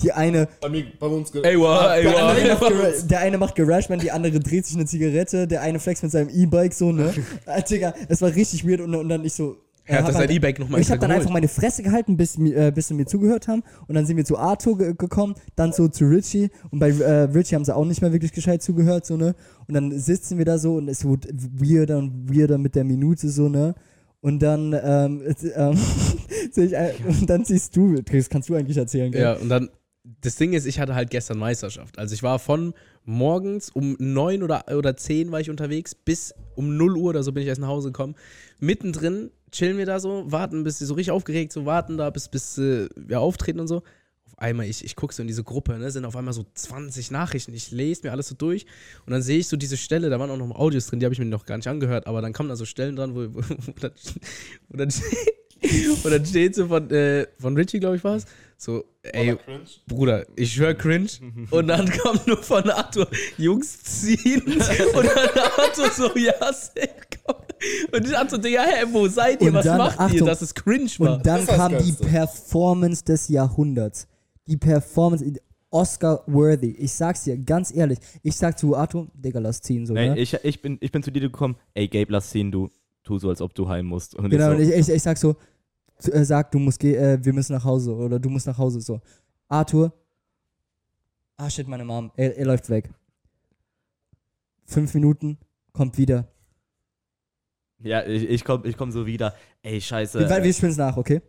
Die 0.01 0.12
eine, 0.12 0.48
Bei, 0.62 0.69
mir, 0.69 0.86
bei 1.00 1.07
uns 1.07 1.31
ge- 1.31 1.41
Ewa, 1.43 1.98
der 1.98 2.27
eine, 2.27 2.39
Ewa. 2.41 2.53
macht 2.53 2.71
Gara- 2.71 3.07
der 3.07 3.19
eine 3.19 3.38
macht 3.38 3.55
GarageBand, 3.55 4.01
die 4.03 4.12
andere 4.12 4.39
dreht 4.39 4.65
sich 4.65 4.75
eine 4.75 4.86
Zigarette, 4.86 5.48
der 5.48 5.62
eine 5.62 5.79
flext 5.79 6.03
mit 6.03 6.12
seinem 6.12 6.29
E-Bike 6.29 6.74
so, 6.74 6.91
ne? 6.91 7.13
Äh, 7.45 7.63
Digga, 7.63 7.93
es 8.07 8.21
war 8.21 8.33
richtig 8.33 8.65
weird 8.67 8.81
und, 8.81 8.93
und 8.95 9.09
dann 9.09 9.25
ich 9.25 9.33
so. 9.33 9.57
Er 9.89 9.98
hat 9.98 10.03
hab 10.03 10.12
das 10.12 10.22
sein 10.22 10.29
E-Bike 10.29 10.60
nochmal 10.60 10.81
ich 10.81 10.91
habe 10.91 11.00
dann 11.00 11.12
einfach 11.12 11.31
meine 11.31 11.48
Fresse 11.48 11.81
gehalten, 11.81 12.15
bis, 12.15 12.38
äh, 12.38 12.72
bis 12.74 12.89
sie 12.89 12.93
mir 12.93 13.08
zugehört 13.08 13.48
haben. 13.48 13.63
Und 13.88 13.96
dann 13.96 14.05
sind 14.05 14.17
wir 14.17 14.25
zu 14.25 14.38
Arthur 14.38 14.77
ge 14.77 14.93
gekommen, 14.96 15.34
dann 15.55 15.74
so 15.74 15.88
zu 15.88 16.05
Richie. 16.05 16.51
Und 16.69 16.79
bei 16.79 16.89
äh, 16.89 17.24
Richie 17.24 17.55
haben 17.55 17.65
sie 17.65 17.75
auch 17.75 17.86
nicht 17.86 18.01
mehr 18.01 18.13
wirklich 18.13 18.31
gescheit 18.31 18.62
zugehört, 18.62 19.08
so, 19.08 19.17
ne? 19.17 19.36
Und 19.67 19.74
dann 19.74 19.98
sitzen 20.00 20.38
wir 20.38 20.46
da 20.46 20.60
so 20.60 20.75
und 20.75 20.89
es 20.89 21.05
wurde 21.05 21.29
weirder 21.34 21.98
und 21.98 22.29
weirder 22.29 22.60
mit 22.60 22.75
der 22.75 22.84
Minute, 22.84 23.29
so, 23.29 23.50
ne? 23.50 23.74
Und 24.22 24.43
dann, 24.43 24.74
ähm, 24.74 25.24
äh, 25.41 26.93
und 27.08 27.29
dann 27.29 27.46
siehst 27.46 27.75
du, 27.75 27.96
das 27.96 28.29
kannst 28.29 28.50
du 28.50 28.55
eigentlich 28.55 28.77
erzählen, 28.77 29.12
gell? 29.12 29.22
Ja, 29.22 29.34
und 29.34 29.50
dann, 29.50 29.69
das 30.22 30.36
Ding 30.36 30.53
ist, 30.53 30.65
ich 30.65 30.79
hatte 30.79 30.96
halt 30.96 31.10
gestern 31.10 31.38
Meisterschaft. 31.39 31.98
Also 31.98 32.13
ich 32.13 32.24
war 32.24 32.38
von 32.39 32.74
morgens 33.05 33.69
um 33.69 33.96
9 34.00 34.43
oder, 34.43 34.65
oder 34.75 34.96
10 34.96 35.31
war 35.31 35.39
ich 35.39 35.50
unterwegs, 35.50 35.96
bis 35.96 36.34
um 36.55 36.77
0 36.77 36.98
Uhr 36.98 37.10
oder 37.10 37.24
so 37.24 37.31
bin 37.31 37.43
ich 37.43 37.50
erst 37.50 37.62
nach 37.62 37.67
Hause 37.67 37.89
gekommen. 37.89 38.15
Mittendrin 38.59 39.31
chillen 39.51 39.77
wir 39.77 39.85
da 39.85 39.99
so, 39.99 40.31
warten, 40.31 40.63
bis 40.63 40.79
sie 40.79 40.85
so 40.85 40.93
richtig 40.93 41.11
aufgeregt, 41.11 41.51
so 41.51 41.65
warten 41.65 41.97
da, 41.97 42.09
bis, 42.09 42.29
bis 42.29 42.57
äh, 42.57 42.87
wir 42.95 43.19
auftreten 43.19 43.59
und 43.59 43.67
so. 43.67 43.77
Auf 44.25 44.37
einmal, 44.37 44.67
ich, 44.67 44.83
ich 44.83 44.95
gucke 44.95 45.13
so 45.13 45.21
in 45.21 45.27
diese 45.27 45.43
Gruppe, 45.43 45.77
ne, 45.77 45.89
sind 45.91 46.05
auf 46.05 46.15
einmal 46.15 46.33
so 46.33 46.45
20 46.53 47.11
Nachrichten. 47.11 47.53
Ich 47.53 47.71
lese 47.71 48.03
mir 48.05 48.11
alles 48.11 48.27
so 48.27 48.35
durch 48.35 48.65
und 49.05 49.11
dann 49.11 49.21
sehe 49.21 49.39
ich 49.39 49.47
so 49.47 49.57
diese 49.57 49.77
Stelle, 49.77 50.09
da 50.09 50.19
waren 50.19 50.29
auch 50.29 50.37
noch 50.37 50.55
Audios 50.55 50.87
drin, 50.87 50.99
die 50.99 51.05
habe 51.05 51.13
ich 51.13 51.19
mir 51.19 51.25
noch 51.25 51.45
gar 51.45 51.57
nicht 51.57 51.67
angehört, 51.67 52.07
aber 52.07 52.21
dann 52.21 52.33
kommen 52.33 52.49
da 52.49 52.55
so 52.55 52.65
Stellen 52.65 52.95
dran, 52.95 53.15
wo, 53.15 53.21
wo, 53.33 53.41
wo, 53.41 53.73
dann, 53.79 53.91
wo, 54.69 54.77
dann, 54.77 54.89
wo 56.03 56.09
dann 56.09 56.25
steht 56.25 56.55
so 56.55 56.67
von, 56.67 56.89
äh, 56.91 57.27
von 57.39 57.55
Richie, 57.55 57.79
glaube 57.79 57.95
ich, 57.95 58.03
war 58.03 58.17
es, 58.17 58.25
so, 58.57 58.83
ey, 59.03 59.37
Bruder, 59.87 60.25
ich 60.35 60.59
höre 60.59 60.73
cringe 60.73 61.09
und 61.49 61.67
dann 61.67 61.89
kommt 61.89 62.27
nur 62.27 62.43
von 62.43 62.69
Arthur, 62.69 63.07
Jungs 63.37 63.81
ziehen 63.83 64.41
und 64.43 64.59
dann 64.59 65.29
Arthur 65.57 65.89
so, 65.91 66.17
ja, 66.17 66.53
safe, 66.53 66.89
komm. 67.25 67.37
Und 67.91 68.07
ich 68.07 68.17
Arthur, 68.17 68.39
Digga, 68.39 68.63
hä, 68.63 68.85
wo 68.91 69.07
seid 69.07 69.41
ihr, 69.41 69.49
Und 69.49 69.55
was 69.55 69.65
dann, 69.65 69.77
macht 69.77 69.99
ihr, 69.99 70.01
Achtung, 70.05 70.27
dass 70.27 70.41
es 70.41 70.53
cringe 70.53 70.89
war? 70.99 71.17
Und 71.17 71.25
dann 71.25 71.45
Das 71.45 71.45
das 71.47 71.55
kam 71.57 71.77
die. 71.77 71.91
Performance 71.91 73.03
des 73.03 73.27
Jahrhunderts. 73.27 74.07
Die 74.47 74.57
Performance, 74.57 75.25
Oscar-worthy. 75.71 76.71
Ich 76.79 76.93
sag's 76.93 77.23
dir, 77.23 77.37
ganz 77.37 77.73
ehrlich. 77.75 77.99
Ich 78.23 78.35
sag 78.35 78.57
zu 78.57 78.75
Arthur, 78.75 79.07
Digga, 79.13 79.39
lass 79.39 79.61
ziehen, 79.61 79.85
so, 79.85 79.95
Ey, 79.95 80.09
ne? 80.09 80.17
ich, 80.17 80.33
ich, 80.33 80.61
bin, 80.61 80.77
ich 80.81 80.91
bin 80.91 81.03
zu 81.03 81.11
dir 81.11 81.21
gekommen, 81.21 81.55
ey 81.73 81.87
Gabe, 81.87 82.11
lass 82.11 82.29
ziehen, 82.31 82.51
du 82.51 82.69
tu 83.03 83.17
so, 83.17 83.29
als 83.29 83.41
ob 83.41 83.53
du 83.53 83.67
heim 83.67 83.85
musst. 83.85 84.15
Und 84.15 84.29
Genau, 84.29 84.51
und 84.51 84.59
ich 84.59 84.67
so, 84.67 84.73
ich, 84.73 84.79
ich, 84.79 84.95
ich 84.95 85.03
sag 85.03 85.17
so, 85.17 85.35
äh, 86.11 86.23
sag, 86.23 86.51
du 86.51 86.59
musst 86.59 86.79
gehen, 86.79 86.95
äh, 86.95 87.23
wir 87.23 87.33
müssen 87.33 87.53
nach 87.53 87.63
Hause 87.63 87.93
oder 87.93 88.19
du 88.19 88.29
musst 88.29 88.47
nach 88.47 88.57
Hause, 88.57 88.81
so. 88.81 88.99
Arthur, 89.47 89.93
ah 91.37 91.49
shit, 91.49 91.67
meine 91.67 91.85
Mom, 91.85 92.11
er, 92.15 92.37
er 92.37 92.45
läuft 92.45 92.69
weg. 92.69 92.89
Fünf 94.65 94.93
Minuten, 94.93 95.37
kommt 95.73 95.97
wieder. 95.97 96.27
Ja, 97.81 98.05
ich, 98.05 98.29
ich 98.29 98.43
komm, 98.43 98.65
ich 98.65 98.77
komm 98.77 98.91
so 98.91 99.05
wieder, 99.05 99.36
ey, 99.62 99.79
scheiße. 99.79 100.19
wir 100.29 100.43
wir 100.43 100.53
spielen's 100.53 100.77
nach, 100.77 100.98
okay? 100.98 101.21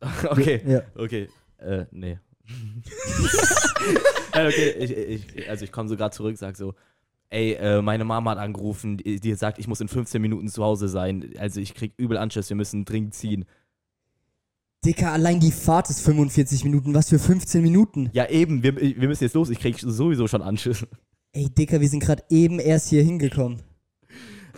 okay, 0.30 0.62
Ja. 0.66 0.82
okay, 0.96 1.28
äh, 1.58 1.84
nee. 1.90 2.18
okay, 4.32 4.70
ich, 4.78 4.96
ich, 5.36 5.50
also 5.50 5.64
ich 5.64 5.72
komme 5.72 5.88
so 5.88 5.96
gerade 5.96 6.14
zurück, 6.14 6.36
sag 6.38 6.56
so, 6.56 6.74
ey, 7.30 7.52
äh, 7.54 7.82
meine 7.82 8.04
Mama 8.04 8.30
hat 8.32 8.38
angerufen, 8.38 8.96
die, 8.96 9.20
die 9.20 9.34
sagt, 9.34 9.58
ich 9.58 9.68
muss 9.68 9.80
in 9.80 9.88
15 9.88 10.20
Minuten 10.20 10.48
zu 10.48 10.62
Hause 10.64 10.88
sein. 10.88 11.30
Also 11.38 11.60
ich 11.60 11.74
krieg 11.74 11.92
übel 11.96 12.16
Anschiss, 12.16 12.48
wir 12.48 12.56
müssen 12.56 12.84
dringend 12.84 13.14
ziehen. 13.14 13.44
Dicker, 14.84 15.12
allein 15.12 15.40
die 15.40 15.50
Fahrt 15.50 15.90
ist 15.90 16.00
45 16.02 16.64
Minuten, 16.64 16.94
was 16.94 17.08
für 17.08 17.18
15 17.18 17.62
Minuten? 17.62 18.10
Ja, 18.12 18.28
eben, 18.28 18.62
wir, 18.62 18.76
wir 18.76 19.08
müssen 19.08 19.24
jetzt 19.24 19.34
los, 19.34 19.50
ich 19.50 19.58
krieg 19.58 19.78
sowieso 19.78 20.28
schon 20.28 20.40
Anschiss. 20.40 20.86
Ey, 21.32 21.50
Dicker, 21.50 21.80
wir 21.80 21.88
sind 21.88 22.00
gerade 22.00 22.22
eben 22.30 22.60
erst 22.60 22.88
hier 22.88 23.02
hingekommen. 23.02 23.60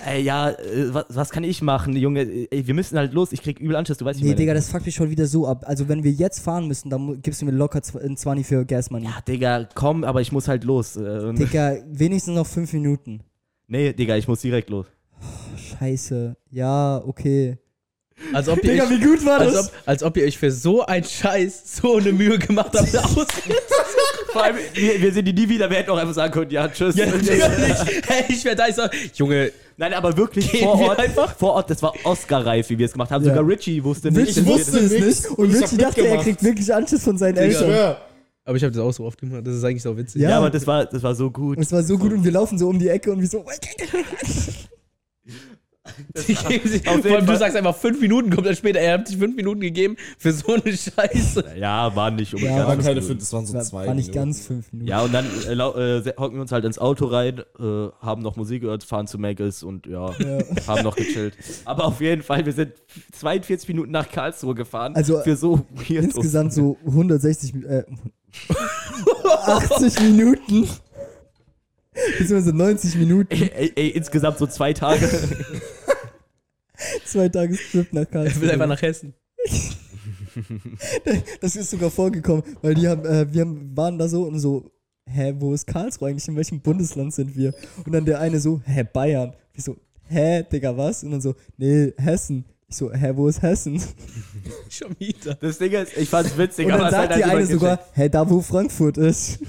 Ey, 0.07 0.23
ja, 0.23 0.51
äh, 0.51 0.95
was, 0.95 1.05
was 1.11 1.31
kann 1.31 1.45
ich 1.45 1.61
machen, 1.63 1.95
Junge? 1.97 2.23
Ey, 2.51 2.67
wir 2.67 2.75
müssen 2.75 2.97
halt 2.99 3.13
los, 3.13 3.33
ich 3.33 3.43
krieg 3.43 3.59
übel 3.61 3.77
Anschiss, 3.77 3.99
du 3.99 4.05
weißt, 4.05 4.19
ich 4.19 4.25
Nee. 4.25 4.35
Digga, 4.35 4.55
das 4.55 4.69
fuckt 4.69 4.87
mich 4.87 4.95
schon 4.95 5.11
wieder 5.11 5.27
so 5.27 5.47
ab. 5.47 5.65
Also, 5.67 5.89
wenn 5.89 6.03
wir 6.05 6.11
jetzt 6.11 6.41
fahren 6.41 6.67
müssen, 6.69 6.89
dann 6.91 7.21
gibst 7.23 7.43
du 7.43 7.47
mir 7.47 7.53
locker 7.53 7.81
ein 8.03 8.17
20 8.17 8.47
für 8.47 8.65
Gas 8.65 8.91
Money. 8.91 9.07
Ja, 9.07 9.21
Digga, 9.27 9.69
komm, 9.75 10.05
aber 10.05 10.21
ich 10.21 10.33
muss 10.33 10.49
halt 10.49 10.65
los. 10.65 10.97
Äh, 10.97 11.33
Digga, 11.35 11.77
wenigstens 11.91 12.35
noch 12.35 12.47
5 12.47 12.73
Minuten. 12.73 13.21
nee, 13.67 13.93
Digga, 13.93 14.17
ich 14.17 14.27
muss 14.27 14.41
direkt 14.41 14.71
los. 14.71 14.87
Scheiße. 15.79 16.37
Ja, 16.51 17.03
okay. 17.05 17.59
Als 18.33 18.49
ob 18.49 18.63
ihr 18.65 18.73
Digga, 18.73 18.85
euch, 18.85 18.91
wie 18.91 19.01
gut 19.01 19.25
war 19.25 19.41
als 19.41 19.53
das? 19.55 19.67
ob, 19.69 19.73
als 19.87 20.03
ob 20.03 20.17
ihr 20.17 20.25
euch 20.25 20.37
für 20.39 20.51
so 20.51 20.85
einen 20.85 21.05
Scheiß 21.05 21.77
so 21.77 21.97
eine 21.97 22.13
Mühe 22.13 22.39
gemacht 22.39 22.71
habt, 22.75 22.97
aus. 22.99 23.27
Vor 24.33 24.45
allem, 24.45 24.57
wir, 24.75 25.01
wir 25.03 25.13
sind 25.13 25.25
die 25.25 25.33
nie 25.33 25.49
wieder, 25.49 25.69
wir 25.71 25.79
hätten 25.79 25.91
auch 25.91 25.97
einfach 25.97 26.15
sagen 26.15 26.33
können, 26.33 26.51
ja, 26.51 26.69
tschüss. 26.69 26.97
Ja, 26.97 27.07
natürlich. 27.11 27.43
Hey, 28.07 28.25
ich 28.29 28.45
werde 28.45 28.59
da, 28.59 28.69
ich 28.69 28.75
sag, 28.75 28.95
Junge, 29.15 29.51
Nein, 29.81 29.95
aber 29.95 30.15
wirklich 30.15 30.53
Gehen 30.53 30.65
vor 30.65 30.79
wir 30.79 30.89
Ort, 30.89 30.99
einfach? 30.99 31.35
vor 31.37 31.55
Ort, 31.55 31.71
das 31.71 31.83
war 31.83 31.95
Oscar-reif, 32.05 32.69
wie 32.69 32.77
wir 32.77 32.85
es 32.85 32.93
gemacht 32.93 33.11
haben. 33.11 33.25
Ja. 33.25 33.31
Sogar 33.35 33.49
Richie 33.49 33.83
wusste 33.83 34.11
nicht. 34.13 34.29
Richie 34.29 34.41
Ich 34.41 34.47
wusste 34.47 34.79
es 34.79 34.93
nicht 34.93 35.27
und 35.31 35.39
und 35.39 35.55
Richie 35.55 35.79
dachte, 35.79 36.07
er 36.07 36.19
kriegt 36.19 36.43
wirklich 36.45 36.75
Anschluss 36.75 37.03
von 37.03 37.17
seinen 37.17 37.39
Eltern. 37.39 37.65
schwör. 37.65 37.97
Aber 38.45 38.57
ich 38.59 38.63
habe 38.63 38.73
das 38.75 38.83
auch 38.83 38.93
so 38.93 39.07
oft 39.07 39.19
gemacht. 39.19 39.47
Das 39.47 39.55
ist 39.55 39.65
eigentlich 39.65 39.83
so 39.83 39.97
witzig. 39.97 40.21
Ja. 40.21 40.31
Ja, 40.31 40.39
aber 40.39 40.51
das 40.51 40.67
war, 40.67 40.85
das 40.85 41.03
war 41.03 41.15
so 41.15 41.31
gut. 41.31 41.57
Und 41.57 41.63
es 41.63 41.73
war 41.73 41.83
so 41.83 41.97
gut 41.97 42.13
und 42.13 42.23
wir 42.23 42.31
laufen 42.31 42.59
so 42.59 42.69
um 42.69 42.79
die 42.79 42.91
Ecke 42.91 43.11
und 43.11 43.23
wir 43.23 43.27
so, 43.29 43.43
Die 43.49 43.65
geben 43.69 44.37
sich, 44.37 44.69
Auf 45.83 45.90
vor 46.15 46.95
jeden 46.97 47.07
allem 47.15 47.27
du 47.27 47.37
sagst 47.37 47.57
einfach 47.57 47.77
fünf 47.77 48.01
Minuten, 48.01 48.31
kommt 48.31 48.47
dann 48.47 48.57
später, 48.57 48.81
er 48.81 48.95
hat 48.99 49.09
sich 49.09 49.17
fünf 49.19 49.37
Minuten 49.37 49.61
gegeben 49.61 49.97
für 50.19 50.33
so 50.33 50.55
eine 50.55 50.77
Scheiße. 50.77 51.45
Ja, 51.59 51.95
war 51.95 52.11
nicht 52.11 52.33
Ja, 52.33 52.37
unbedingt. 52.37 52.59
Waren 52.61 52.73
aber- 52.73 52.83
keine 52.83 53.03
fünf, 53.03 53.21
das 53.21 53.33
waren 53.33 53.47
so 53.47 53.55
war, 53.55 53.63
zwei. 53.63 53.87
war 53.87 53.95
nicht 53.95 54.09
Minuten. 54.09 54.27
ganz 54.29 54.47
fünf 54.47 54.73
Minuten. 54.73 54.89
Ja, 54.89 55.03
und 55.03 55.13
dann 55.13 55.27
äh, 55.47 55.53
äh, 55.53 56.13
hocken 56.19 56.37
wir 56.37 56.43
uns 56.43 56.53
halt 56.53 56.65
ins 56.65 56.79
Auto 56.79 57.07
rein, 57.07 57.39
äh, 57.59 57.89
haben 58.01 58.23
noch 58.23 58.37
Musik 58.37 58.63
gehört, 58.63 58.85
fahren 58.85 59.07
zu 59.07 59.19
Maggles 59.19 59.63
und 59.63 59.87
ja, 59.87 60.11
Ja. 60.19 60.39
haben 60.67 60.83
noch 60.83 60.97
gechillt. 60.97 61.37
Aber 61.65 61.85
auf 61.85 62.01
jeden 62.01 62.23
Fall, 62.23 62.45
wir 62.47 62.53
sind 62.53 62.73
42 63.13 63.69
Minuten 63.69 63.91
nach 63.91 64.09
Karlsruhe 64.11 64.55
gefahren. 64.55 64.95
Also, 64.95 65.21
für 65.21 65.37
so. 65.37 65.65
Insgesamt 65.89 66.53
so 66.53 66.77
160, 66.87 67.53
Mi- 67.55 67.65
äh, 67.67 67.85
80 69.47 70.01
Minuten. 70.03 70.69
Beziehungsweise 72.19 72.57
90 72.57 72.97
Minuten. 72.97 73.33
Ey, 73.33 73.51
ey, 73.55 73.73
ey, 73.75 73.89
insgesamt 73.89 74.39
so 74.39 74.47
zwei 74.47 74.73
Tage. 74.73 75.09
Zwei 77.05 77.29
Tage 77.29 77.57
Trip 77.71 77.93
nach 77.93 78.03
Er 78.03 78.13
will 78.13 78.31
Karlsruhe. 78.31 78.53
einfach 78.53 78.67
nach 78.67 78.83
Hessen. 78.83 79.15
Das 81.41 81.57
ist 81.57 81.71
sogar 81.71 81.91
vorgekommen, 81.91 82.45
weil 82.63 82.75
die 82.75 82.87
haben, 82.89 83.05
äh, 83.05 83.33
wir 83.33 83.41
haben, 83.43 83.77
waren 83.77 83.99
da 83.99 84.07
so 84.09 84.23
und 84.25 84.39
so, 84.39 84.71
hä, 85.07 85.35
wo 85.39 85.53
ist 85.55 85.67
Karlsruhe 85.67 86.09
eigentlich? 86.09 86.29
In 86.29 86.37
welchem 86.37 86.61
Bundesland 86.61 87.13
sind 87.13 87.35
wir? 87.37 87.53
Und 87.85 87.93
dann 87.93 88.05
der 88.05 88.21
eine 88.21 88.39
so, 88.39 88.61
hä, 88.65 88.85
Bayern. 88.93 89.33
Ich 89.55 89.65
so, 89.65 89.77
hä, 90.09 90.45
Digga, 90.51 90.77
was? 90.77 91.03
Und 91.03 91.11
dann 91.13 91.21
so, 91.21 91.35
nee, 91.57 91.93
Hessen. 91.97 92.45
Ich 92.69 92.77
so, 92.77 92.93
hä, 92.93 93.11
wo 93.15 93.27
ist 93.29 93.43
Hessen? 93.43 93.83
Schon 94.69 94.95
wieder. 95.01 95.35
Das 95.35 95.59
Ding 95.59 95.73
ist, 95.73 95.97
ich 95.97 96.09
fand's 96.09 96.39
witzig, 96.39 96.67
Und 96.67 96.73
aber 96.73 96.85
dann 96.91 96.95
hat 96.95 97.09
sagt 97.09 97.17
die 97.19 97.25
halt 97.25 97.33
eine 97.35 97.43
niemand 97.43 97.61
sogar, 97.61 97.81
hä, 97.95 98.09
da 98.09 98.31
wo 98.31 98.41
Frankfurt 98.41 98.99
ist. 98.99 99.41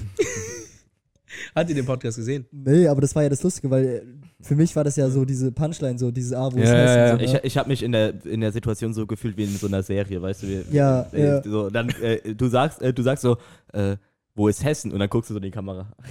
Hat 1.54 1.68
ihr 1.68 1.74
den 1.74 1.86
Podcast 1.86 2.16
gesehen? 2.16 2.46
Nee, 2.52 2.86
aber 2.88 3.00
das 3.00 3.14
war 3.14 3.22
ja 3.22 3.28
das 3.28 3.42
Lustige, 3.42 3.70
weil 3.70 3.84
äh, 3.84 4.02
für 4.40 4.54
mich 4.54 4.74
war 4.76 4.84
das 4.84 4.96
ja 4.96 5.08
so 5.08 5.24
diese 5.24 5.52
Punchline, 5.52 5.98
so 5.98 6.10
dieses 6.10 6.32
A, 6.32 6.52
wo 6.52 6.58
ist 6.58 6.68
Ja, 6.68 6.74
Hessen. 6.74 6.98
ja, 6.98 7.16
so, 7.18 7.24
Ich, 7.24 7.32
ne? 7.32 7.40
ich 7.44 7.56
habe 7.58 7.68
mich 7.68 7.82
in 7.82 7.92
der, 7.92 8.24
in 8.24 8.40
der 8.40 8.52
Situation 8.52 8.92
so 8.94 9.06
gefühlt 9.06 9.36
wie 9.36 9.44
in 9.44 9.56
so 9.56 9.66
einer 9.66 9.82
Serie, 9.82 10.20
weißt 10.20 10.42
du? 10.42 10.46
Wie, 10.48 10.64
Ja, 10.70 11.06
äh, 11.12 11.24
ja. 11.26 11.42
So, 11.42 11.70
dann, 11.70 11.88
äh, 12.02 12.34
du, 12.34 12.48
sagst, 12.48 12.82
äh, 12.82 12.92
du 12.92 13.02
sagst 13.02 13.22
so, 13.22 13.36
äh, 13.72 13.96
wo 14.34 14.48
ist 14.48 14.64
Hessen? 14.64 14.92
Und 14.92 14.98
dann 14.98 15.08
guckst 15.10 15.30
du 15.30 15.34
so 15.34 15.38
in 15.38 15.44
die 15.44 15.50
Kamera. 15.50 15.92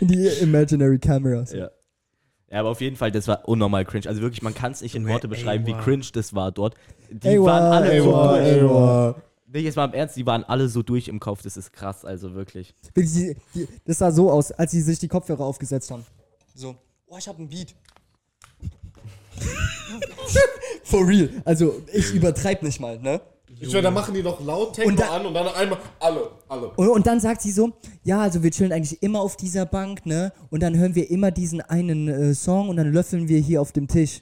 Die 0.00 0.26
Imaginary 0.42 0.98
Cameras. 0.98 1.52
Ja. 1.52 1.70
Ja, 2.50 2.60
aber 2.60 2.70
auf 2.70 2.80
jeden 2.80 2.96
Fall, 2.96 3.10
das 3.12 3.28
war 3.28 3.46
unnormal 3.46 3.84
cringe. 3.84 4.08
Also 4.08 4.22
wirklich, 4.22 4.40
man 4.40 4.54
kann 4.54 4.72
es 4.72 4.80
nicht 4.80 4.94
in 4.94 5.06
Worte 5.06 5.28
beschreiben, 5.28 5.66
wie 5.66 5.74
cringe 5.74 6.06
das 6.14 6.34
war 6.34 6.50
dort. 6.50 6.74
Die 7.10 7.28
Ey, 7.28 7.42
waren 7.42 7.72
alle 7.72 7.92
ey, 7.92 8.00
so 8.00 8.10
durch. 8.12 9.16
Nee, 9.50 9.60
jetzt 9.60 9.76
mal 9.76 9.86
im 9.86 9.94
Ernst, 9.94 10.14
die 10.16 10.26
waren 10.26 10.44
alle 10.44 10.68
so 10.68 10.82
durch 10.82 11.08
im 11.08 11.20
Kopf. 11.20 11.40
Das 11.42 11.56
ist 11.56 11.72
krass, 11.72 12.04
also 12.04 12.34
wirklich. 12.34 12.74
Wirklich, 12.94 13.12
die, 13.14 13.36
die, 13.54 13.68
das 13.86 13.98
sah 13.98 14.10
so 14.12 14.30
aus, 14.30 14.52
als 14.52 14.72
sie 14.72 14.82
sich 14.82 14.98
die 14.98 15.08
Kopfhörer 15.08 15.44
aufgesetzt 15.44 15.90
haben. 15.90 16.04
So, 16.54 16.76
oh, 17.06 17.16
ich 17.18 17.26
hab 17.26 17.38
einen 17.38 17.48
Beat. 17.48 17.74
For 20.84 21.06
real. 21.06 21.30
Also, 21.44 21.82
ich 21.92 22.12
übertreib 22.12 22.62
nicht 22.62 22.78
mal, 22.80 22.98
ne? 22.98 23.20
Ich 23.60 23.70
schwör, 23.70 23.80
da 23.82 23.90
machen 23.90 24.14
die 24.14 24.22
doch 24.22 24.44
laut 24.44 24.74
Techno 24.74 24.90
Und 24.90 25.00
da- 25.00 25.16
an 25.16 25.24
und 25.26 25.32
dann 25.34 25.48
einmal 25.48 25.78
alle, 25.98 26.30
alle. 26.48 26.68
Und, 26.70 26.88
und 26.88 27.06
dann 27.06 27.18
sagt 27.18 27.40
sie 27.40 27.50
so, 27.50 27.72
ja, 28.04 28.20
also 28.20 28.42
wir 28.42 28.50
chillen 28.50 28.72
eigentlich 28.72 29.02
immer 29.02 29.20
auf 29.20 29.36
dieser 29.36 29.64
Bank, 29.64 30.04
ne? 30.04 30.32
Und 30.50 30.62
dann 30.62 30.76
hören 30.76 30.94
wir 30.94 31.10
immer 31.10 31.30
diesen 31.30 31.62
einen 31.62 32.08
äh, 32.08 32.34
Song 32.34 32.68
und 32.68 32.76
dann 32.76 32.92
löffeln 32.92 33.28
wir 33.28 33.38
hier 33.40 33.62
auf 33.62 33.72
dem 33.72 33.88
Tisch. 33.88 34.20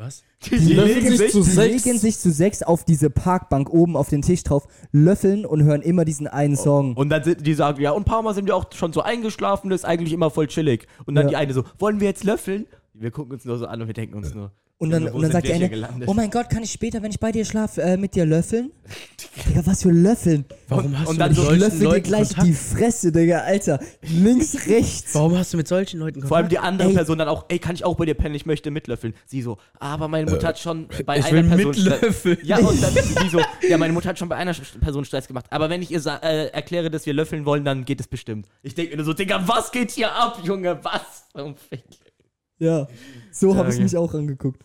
Was? 0.00 0.24
Die, 0.46 0.56
löffeln 0.72 1.14
sich 1.14 1.30
zu 1.30 1.42
sechs. 1.42 1.84
legen 1.84 1.98
sich 1.98 2.18
zu 2.18 2.30
sechs 2.32 2.62
auf 2.62 2.84
diese 2.84 3.10
Parkbank 3.10 3.68
oben 3.68 3.98
auf 3.98 4.08
den 4.08 4.22
Tisch 4.22 4.42
drauf, 4.42 4.66
löffeln 4.92 5.44
und 5.44 5.62
hören 5.62 5.82
immer 5.82 6.06
diesen 6.06 6.26
einen 6.26 6.56
Song. 6.56 6.96
Und 6.96 7.10
dann 7.10 7.22
sind 7.22 7.46
die 7.46 7.52
sagen, 7.52 7.82
ja, 7.82 7.90
und 7.90 8.00
ein 8.00 8.04
paar 8.06 8.22
Mal 8.22 8.32
sind 8.34 8.46
wir 8.46 8.56
auch 8.56 8.72
schon 8.72 8.94
so 8.94 9.02
eingeschlafen, 9.02 9.68
das 9.68 9.82
ist 9.82 9.84
eigentlich 9.84 10.14
immer 10.14 10.30
voll 10.30 10.46
chillig. 10.46 10.86
Und 11.04 11.16
dann 11.16 11.26
Ja. 11.26 11.30
die 11.30 11.36
eine 11.36 11.52
so, 11.52 11.64
wollen 11.78 12.00
wir 12.00 12.08
jetzt 12.08 12.24
löffeln? 12.24 12.66
Wir 12.94 13.10
gucken 13.10 13.34
uns 13.34 13.44
nur 13.44 13.58
so 13.58 13.66
an 13.66 13.82
und 13.82 13.88
wir 13.88 13.94
denken 13.94 14.14
uns 14.16 14.34
nur. 14.34 14.52
Und 14.82 14.92
ja, 14.92 14.98
dann, 14.98 15.08
und 15.12 15.20
dann 15.20 15.30
sagt 15.32 15.44
hier 15.46 15.56
eine, 15.56 15.68
gelandet? 15.68 16.08
oh 16.08 16.14
mein 16.14 16.30
Gott, 16.30 16.48
kann 16.48 16.62
ich 16.62 16.72
später, 16.72 17.02
wenn 17.02 17.10
ich 17.10 17.20
bei 17.20 17.30
dir 17.32 17.44
schlafe, 17.44 17.82
äh, 17.82 17.98
mit 17.98 18.14
dir 18.14 18.24
löffeln? 18.24 18.70
Digga, 19.46 19.60
was 19.66 19.82
für 19.82 19.90
Löffeln? 19.90 20.46
Warum 20.68 20.98
hast 20.98 21.06
und 21.08 21.16
du 21.16 21.18
dann 21.18 21.28
mit 21.28 21.36
so 21.36 21.42
Ich 21.42 21.48
solchen 21.48 21.60
löffel 21.60 21.78
dir 21.90 22.00
gleich 22.00 22.28
Kontakt? 22.28 22.46
die 22.46 22.52
Fresse, 22.54 23.12
Digga, 23.12 23.40
Alter. 23.40 23.78
Links, 24.08 24.56
rechts. 24.68 25.14
Warum 25.14 25.36
hast 25.36 25.52
du 25.52 25.58
mit 25.58 25.68
solchen 25.68 26.00
Leuten 26.00 26.14
Kontakt? 26.22 26.28
Vor 26.28 26.36
allem 26.38 26.48
die 26.48 26.58
andere 26.58 26.88
Ey. 26.88 26.94
Person 26.94 27.18
dann 27.18 27.28
auch, 27.28 27.44
ey, 27.48 27.58
kann 27.58 27.74
ich 27.74 27.84
auch 27.84 27.94
bei 27.94 28.06
dir 28.06 28.14
pennen? 28.14 28.34
Ich 28.34 28.46
möchte 28.46 28.70
mitlöffeln. 28.70 29.12
Sie 29.26 29.42
so, 29.42 29.58
aber 29.78 30.08
meine 30.08 30.30
Mutter 30.30 30.48
hat 30.48 30.58
schon 30.58 30.88
bei 31.04 31.18
ich 31.18 31.26
einer 31.26 31.42
will 31.42 31.48
Person 31.58 31.74
Stress- 31.74 31.92
mitlöffeln. 32.00 32.38
Ja, 32.42 32.56
und 32.56 32.82
dann 32.82 32.94
sie 32.94 33.28
so, 33.28 33.40
ja, 33.68 33.76
meine 33.76 33.92
Mutter 33.92 34.08
hat 34.08 34.18
schon 34.18 34.30
bei 34.30 34.36
einer 34.36 34.54
Person 34.80 35.04
Stress 35.04 35.28
gemacht. 35.28 35.44
Aber 35.50 35.68
wenn 35.68 35.82
ich 35.82 35.90
ihr 35.90 36.00
äh, 36.22 36.46
erkläre, 36.46 36.90
dass 36.90 37.04
wir 37.04 37.12
löffeln 37.12 37.44
wollen, 37.44 37.66
dann 37.66 37.84
geht 37.84 38.00
es 38.00 38.08
bestimmt. 38.08 38.48
Ich 38.62 38.74
denke 38.74 38.92
mir 38.92 38.96
nur 38.96 39.04
so, 39.04 39.12
Digga, 39.12 39.46
was 39.46 39.72
geht 39.72 39.90
hier 39.90 40.10
ab, 40.10 40.40
Junge? 40.42 40.78
Was? 40.82 41.26
Ja, 42.58 42.88
so 43.30 43.54
habe 43.56 43.70
ich 43.74 43.78
mich 43.78 43.94
auch 43.94 44.14
angeguckt. 44.14 44.64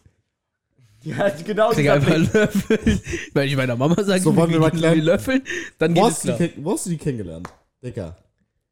Ja, 1.05 1.29
genau 1.45 1.71
Digga, 1.73 1.99
dieser 1.99 2.13
einfach 2.15 2.15
Blick. 2.15 2.33
löffeln. 2.33 3.01
Wenn 3.33 3.47
ich 3.47 3.55
meiner 3.55 3.75
Mama 3.75 4.03
sage, 4.03 4.21
So, 4.21 4.35
wollen 4.35 4.51
wir 4.51 4.59
mal 4.59 4.71
klären? 4.71 4.99
löffeln, 4.99 5.43
dann 5.77 5.93
geht 5.93 6.03
Wo 6.03 6.07
es 6.07 6.13
hast, 6.15 6.25
du 6.25 6.31
die, 6.37 6.49
klar. 6.49 6.65
wo 6.65 6.71
hast 6.73 6.85
du 6.85 6.89
die 6.89 6.97
kennengelernt? 6.97 7.47
Digga. 7.83 8.15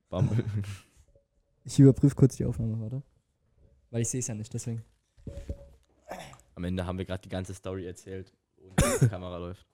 Bumble. 0.10 0.44
Ich 1.66 1.80
überprüfe 1.80 2.14
kurz 2.14 2.36
die 2.36 2.44
Aufnahme, 2.44 2.78
warte. 2.82 3.02
Weil 3.90 4.02
ich 4.02 4.10
sehe 4.10 4.20
es 4.20 4.28
ja 4.28 4.36
nicht, 4.36 4.54
deswegen. 4.54 4.84
Am 6.56 6.64
Ende 6.66 6.86
haben 6.86 6.98
wir 6.98 7.06
gerade 7.06 7.22
die 7.22 7.30
ganze 7.30 7.54
Story 7.54 7.86
erzählt, 7.88 8.34
ohne 8.58 8.74
dass 8.76 9.00
die 9.00 9.08
Kamera 9.08 9.38
läuft. 9.38 9.66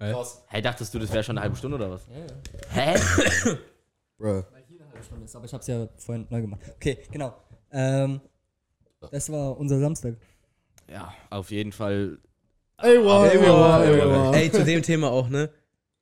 Hä? 0.00 0.14
Hey, 0.48 0.62
dachtest 0.62 0.92
du, 0.94 0.98
das 0.98 1.12
wäre 1.12 1.22
schon 1.24 1.36
eine 1.38 1.42
halbe 1.42 1.56
Stunde 1.56 1.76
oder 1.76 1.90
was? 1.90 2.02
Hä? 2.70 2.94
Bruh. 4.18 4.42
Stunde 5.04 5.24
ist, 5.24 5.36
aber 5.36 5.44
ich 5.44 5.52
habe 5.52 5.60
es 5.60 5.66
ja 5.66 5.88
vorhin 5.98 6.26
neu 6.30 6.40
gemacht. 6.40 6.60
Okay, 6.76 6.98
genau. 7.10 7.34
Ähm, 7.70 8.20
das 9.10 9.30
war 9.30 9.56
unser 9.58 9.78
Samstag. 9.78 10.16
Ja, 10.90 11.12
auf 11.30 11.50
jeden 11.50 11.72
Fall. 11.72 12.18
Ey, 12.78 12.98
wow, 12.98 13.24
ey, 13.26 13.38
wow, 13.38 13.82
ey, 13.84 13.98
wow. 14.00 14.26
wow. 14.28 14.34
Ey, 14.34 14.50
zu 14.50 14.64
dem 14.64 14.82
Thema 14.82 15.10
auch, 15.10 15.28
ne? 15.28 15.50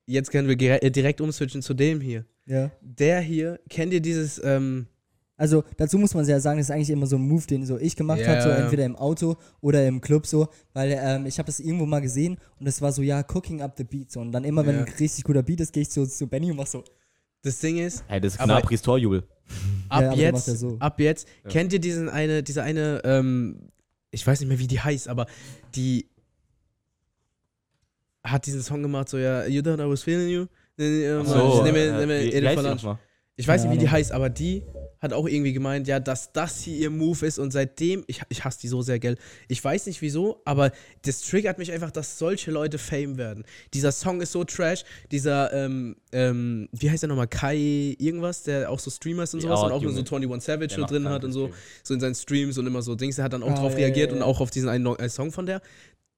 Jetzt 0.06 0.30
können 0.30 0.48
wir 0.48 0.56
direkt 0.56 1.20
umswitchen 1.20 1.62
zu 1.62 1.74
dem 1.74 2.00
hier. 2.00 2.24
Ja. 2.46 2.70
Der 2.80 3.20
hier, 3.20 3.60
kennt 3.68 3.92
ihr 3.92 4.00
dieses, 4.00 4.42
ähm, 4.42 4.86
Also 5.36 5.62
dazu 5.76 5.96
muss 5.98 6.14
man 6.14 6.26
ja 6.26 6.40
sagen, 6.40 6.58
das 6.58 6.66
ist 6.68 6.70
eigentlich 6.70 6.90
immer 6.90 7.06
so 7.06 7.16
ein 7.16 7.22
Move, 7.22 7.46
den 7.46 7.64
so 7.64 7.78
ich 7.78 7.94
gemacht 7.94 8.20
Ja. 8.20 8.28
habe, 8.28 8.42
so 8.42 8.48
entweder 8.50 8.84
im 8.84 8.96
Auto 8.96 9.36
oder 9.60 9.86
im 9.86 10.00
Club 10.00 10.26
so, 10.26 10.48
weil 10.72 10.96
ähm, 11.00 11.26
ich 11.26 11.38
habe 11.38 11.46
das 11.46 11.60
irgendwo 11.60 11.86
mal 11.86 12.00
gesehen 12.00 12.38
und 12.58 12.66
das 12.66 12.80
war 12.82 12.92
so, 12.92 13.02
ja, 13.02 13.24
cooking 13.32 13.62
up 13.62 13.74
the 13.76 13.84
beat 13.84 14.10
so 14.10 14.20
und 14.20 14.32
dann 14.32 14.44
immer, 14.44 14.66
wenn 14.66 14.74
Ja. 14.76 14.82
ein 14.84 14.92
richtig 14.98 15.24
guter 15.24 15.42
Beat 15.42 15.60
ist, 15.60 15.72
gehe 15.72 15.82
ich 15.82 15.90
so 15.90 16.04
zu 16.06 16.26
Benny 16.26 16.50
und 16.50 16.56
mach 16.56 16.66
so, 16.66 16.82
das 17.42 17.58
Ding 17.58 17.78
ist, 17.78 18.04
Hey, 18.08 18.20
das 18.20 18.34
ist 18.34 18.40
Aber- 18.40 18.60
Knabris 18.60 18.82
Torjubel. 18.82 19.24
ab 19.88 20.00
der 20.00 20.14
jetzt, 20.14 20.48
ja 20.48 20.54
so. 20.54 20.76
ab 20.78 20.98
jetzt, 21.00 21.28
kennt 21.48 21.72
ihr 21.72 21.78
diesen 21.80 22.08
eine, 22.08 22.42
diese 22.42 22.62
eine, 22.62 23.00
ähm, 23.04 23.68
ich 24.10 24.26
weiß 24.26 24.40
nicht 24.40 24.48
mehr, 24.48 24.58
wie 24.58 24.66
die 24.66 24.80
heißt, 24.80 25.08
aber 25.08 25.26
die 25.74 26.06
hat 28.24 28.46
diesen 28.46 28.62
Song 28.62 28.82
gemacht, 28.82 29.08
so, 29.08 29.18
ja, 29.18 29.46
you 29.46 29.60
thought 29.62 29.80
I 29.80 29.84
was 29.88 30.02
feeling 30.02 30.28
you? 30.28 30.46
Äh? 30.78 31.20
Ich 33.36 33.48
weiß 33.48 33.64
nicht, 33.64 33.72
wie 33.72 33.78
die 33.78 33.88
heißt, 33.90 34.12
aber 34.12 34.30
die 34.30 34.62
hat 35.02 35.12
auch 35.12 35.26
irgendwie 35.26 35.52
gemeint, 35.52 35.88
ja, 35.88 35.98
dass 36.00 36.32
das 36.32 36.60
hier 36.62 36.76
ihr 36.78 36.90
Move 36.90 37.26
ist 37.26 37.38
und 37.38 37.52
seitdem, 37.52 38.04
ich, 38.06 38.22
ich 38.28 38.44
hasse 38.44 38.60
die 38.60 38.68
so 38.68 38.82
sehr, 38.82 39.00
gell. 39.00 39.16
Ich 39.48 39.62
weiß 39.62 39.86
nicht 39.86 40.00
wieso, 40.00 40.40
aber 40.44 40.70
das 41.02 41.22
triggert 41.22 41.58
mich 41.58 41.72
einfach, 41.72 41.90
dass 41.90 42.18
solche 42.18 42.52
Leute 42.52 42.78
Fame 42.78 43.18
werden. 43.18 43.44
Dieser 43.74 43.90
Song 43.90 44.20
ist 44.20 44.30
so 44.32 44.44
trash, 44.44 44.84
dieser, 45.10 45.52
ähm, 45.52 45.96
ähm, 46.12 46.68
wie 46.72 46.88
heißt 46.90 47.02
der 47.02 47.08
nochmal, 47.08 47.26
Kai 47.26 47.96
irgendwas, 47.98 48.44
der 48.44 48.70
auch 48.70 48.78
so 48.78 48.90
Streamer 48.90 49.24
ist 49.24 49.34
und 49.34 49.40
Ja, 49.42 49.48
sowas 49.48 49.62
und 49.64 49.72
auch 49.72 49.82
nur 49.82 49.90
Junge. 49.92 50.06
so 50.06 50.14
21 50.16 50.46
Savage 50.46 50.80
macht 50.80 50.90
drin 50.92 51.08
hat 51.08 51.24
und 51.24 51.32
so, 51.32 51.50
so 51.82 51.94
in 51.94 52.00
seinen 52.00 52.14
Streams 52.14 52.56
und 52.56 52.66
immer 52.68 52.82
so 52.82 52.94
Dings, 52.94 53.16
der 53.16 53.24
hat 53.24 53.32
dann 53.32 53.42
auch 53.42 53.50
Ah, 53.50 53.54
drauf 53.56 53.72
ja, 53.72 53.78
reagiert 53.78 54.10
ja, 54.10 54.14
und 54.14 54.20
ja. 54.20 54.24
auch 54.26 54.40
auf 54.40 54.50
diesen 54.50 54.68
einen 54.68 54.86
äh, 54.86 55.08
Song 55.08 55.32
von 55.32 55.46
der. 55.46 55.60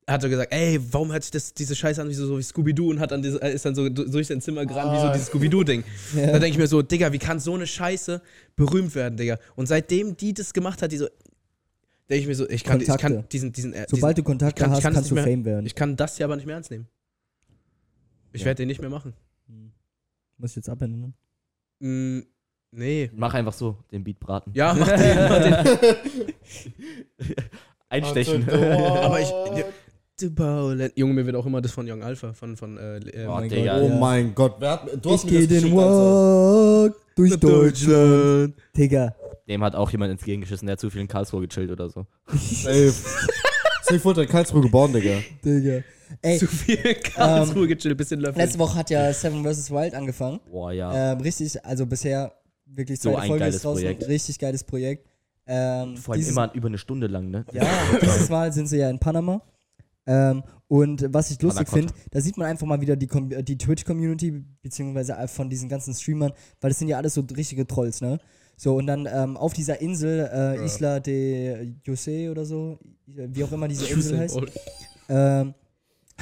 Hat 0.06 0.22
er 0.22 0.28
gesagt, 0.28 0.52
ey, 0.52 0.78
warum 0.92 1.12
hört 1.12 1.22
sich 1.22 1.30
das, 1.30 1.54
diese 1.54 1.74
Scheiße 1.74 2.02
an 2.02 2.10
wie 2.10 2.14
so, 2.14 2.26
so 2.26 2.36
wie 2.38 2.42
Scooby-Doo 2.42 2.90
und 2.90 3.00
hat 3.00 3.10
dann 3.10 3.22
diese, 3.22 3.38
ist 3.38 3.64
dann 3.64 3.74
so 3.74 3.88
du- 3.88 4.04
durch 4.08 4.26
sein 4.26 4.40
Zimmer 4.42 4.66
gerannt, 4.66 4.92
wie 4.92 5.00
so 5.00 5.06
Ah. 5.06 5.12
dieses 5.12 5.28
Scooby-Doo-Ding. 5.28 5.82
Ja. 6.14 6.26
Da 6.26 6.32
denke 6.32 6.48
ich 6.48 6.58
mir 6.58 6.66
so, 6.66 6.82
Digga, 6.82 7.10
wie 7.12 7.18
kann 7.18 7.40
so 7.40 7.54
eine 7.54 7.66
Scheiße 7.66 8.20
berühmt 8.54 8.94
werden, 8.94 9.16
Digga? 9.16 9.38
Und 9.56 9.66
seitdem 9.66 10.14
die 10.16 10.34
das 10.34 10.52
gemacht 10.52 10.82
hat, 10.82 10.92
die 10.92 10.98
so, 10.98 11.06
denke 12.10 12.20
ich 12.20 12.26
mir 12.26 12.34
so, 12.34 12.46
ich 12.50 12.64
kann, 12.64 12.82
ich 12.82 12.88
kann 12.98 13.24
diesen, 13.32 13.52
diesen, 13.52 13.72
äh, 13.72 13.86
Sobald 13.88 14.18
diesen 14.18 14.24
du 14.24 14.30
Kontakte 14.30 14.56
ich 14.56 14.62
kann- 14.62 14.70
ich 14.72 14.76
hast, 14.76 14.82
kann 14.82 14.92
kannst 14.94 15.10
du 15.10 15.14
mehr- 15.14 15.24
Fame 15.24 15.44
werden. 15.46 15.64
ich 15.64 15.74
kann 15.74 15.96
das 15.96 16.18
hier 16.18 16.26
aber 16.26 16.36
nicht 16.36 16.44
mehr 16.44 16.56
ernst 16.56 16.70
nehmen. 16.70 16.86
Ich 18.32 18.42
Ja. 18.42 18.46
werde 18.46 18.58
den 18.58 18.68
nicht 18.68 18.80
mehr 18.82 18.90
machen. 18.90 19.14
Muss 20.36 20.50
ich 20.50 20.56
jetzt 20.56 20.68
abändern? 20.68 21.14
Mm, 21.78 22.20
nee. 22.72 23.10
Mach 23.14 23.32
einfach 23.32 23.54
so, 23.54 23.78
den 23.90 24.04
Beat 24.04 24.20
braten. 24.20 24.50
Ja, 24.54 24.74
mach 24.74 24.86
den, 24.96 25.16
mach 25.16 25.40
den. 25.40 26.34
Einstechen. 27.88 28.46
Warte, 28.46 29.00
Aber 29.02 29.20
ich- 29.20 29.64
Tomorrowland. 30.18 30.92
Junge, 30.96 31.14
mir 31.14 31.26
wird 31.26 31.36
auch 31.36 31.46
immer 31.46 31.60
das 31.60 31.72
von 31.72 31.90
Young 31.90 32.02
Alpha, 32.02 32.32
von, 32.32 32.56
von 32.56 32.76
äh, 32.78 32.98
äh, 32.98 33.26
Oh, 33.26 33.32
mein 33.32 33.48
Digga. 33.48 33.80
Oh 33.80 33.88
Ja. 33.88 33.94
mein 33.96 34.34
Gott, 34.34 34.56
wer 34.58 34.70
hat, 34.72 34.88
du 35.04 35.10
hast 35.10 35.24
Ich 35.24 35.30
mir 35.30 35.38
gehe 35.38 35.48
das 35.48 35.48
den 35.48 35.62
geschickt, 35.62 35.78
Alter. 35.78 36.82
Walk 36.84 36.96
durch 37.16 37.36
Deutschland. 37.40 38.54
Digga. 38.76 39.14
Dem 39.48 39.62
hat 39.62 39.74
auch 39.74 39.90
jemand 39.90 40.12
ins 40.12 40.22
Gehen 40.24 40.40
geschissen, 40.40 40.66
der 40.66 40.72
hat 40.74 40.80
zu 40.80 40.88
viel 40.90 41.00
in 41.02 41.08
Karlsruhe 41.08 41.46
gechillt 41.46 41.70
oder 41.70 41.88
so. 41.90 42.06
Safe. 42.28 42.92
Safe 43.82 44.04
wurde 44.04 44.22
in 44.22 44.28
Karlsruhe 44.28 44.62
geboren, 44.62 44.92
Digga. 44.92 45.18
Digga. 45.44 45.82
Ey, 46.22 46.38
Zu 46.38 46.46
viel 46.46 46.76
in 46.76 47.02
Karlsruhe 47.02 47.66
gechillt, 47.66 47.96
bisschen 47.98 48.20
löffeln. 48.20 48.44
letzte 48.44 48.58
Woche 48.58 48.74
hat 48.78 48.90
ja 48.90 49.12
Seven 49.12 49.44
vs. 49.44 49.70
Wild 49.70 49.94
angefangen. 49.94 50.40
Boah, 50.50 50.70
ja. 50.72 51.12
Ähm, 51.12 51.20
richtig, 51.20 51.62
also 51.64 51.84
bisher 51.86 52.32
wirklich 52.66 53.00
So 53.00 53.16
ein 53.16 53.26
Folge 53.26 53.40
geiles 53.40 53.56
ist 53.56 53.64
draußen. 53.64 53.82
Projekt. 53.82 54.08
Richtig 54.08 54.38
geiles 54.38 54.64
Projekt. 54.64 55.06
Ähm, 55.46 55.96
Vor 55.98 56.12
allem 56.14 56.20
dieses, 56.20 56.32
immer 56.32 56.50
über 56.54 56.68
eine 56.68 56.78
Stunde 56.78 57.06
lang, 57.06 57.30
ne? 57.30 57.44
Ja, 57.52 57.66
dieses 58.00 58.28
Mal 58.30 58.52
sind 58.52 58.66
sie 58.68 58.78
ja 58.78 58.88
in 58.88 58.98
Panama. 58.98 59.42
Ähm, 60.06 60.42
und 60.68 61.06
was 61.12 61.30
ich 61.30 61.40
lustig 61.40 61.68
finde, 61.68 61.92
da 62.10 62.20
sieht 62.20 62.36
man 62.36 62.48
einfach 62.48 62.66
mal 62.66 62.80
wieder 62.80 62.96
die, 62.96 63.08
die 63.44 63.58
Twitch-Community, 63.58 64.44
beziehungsweise 64.62 65.16
von 65.28 65.48
diesen 65.48 65.68
ganzen 65.68 65.94
Streamern, 65.94 66.32
weil 66.60 66.70
das 66.70 66.78
sind 66.78 66.88
ja 66.88 66.96
alles 66.96 67.14
so 67.14 67.24
richtige 67.36 67.66
Trolls, 67.66 68.00
ne? 68.00 68.18
So, 68.56 68.76
und 68.76 68.86
dann 68.86 69.08
ähm, 69.12 69.36
auf 69.36 69.52
dieser 69.52 69.80
Insel, 69.80 70.30
äh, 70.32 70.64
Isla 70.64 71.00
de 71.00 71.74
Jose 71.84 72.30
oder 72.30 72.44
so, 72.44 72.78
wie 73.06 73.42
auch 73.44 73.52
immer 73.52 73.68
diese 73.68 73.86
Insel 73.86 74.18
heißt, 74.18 74.38
ähm, 75.08 75.54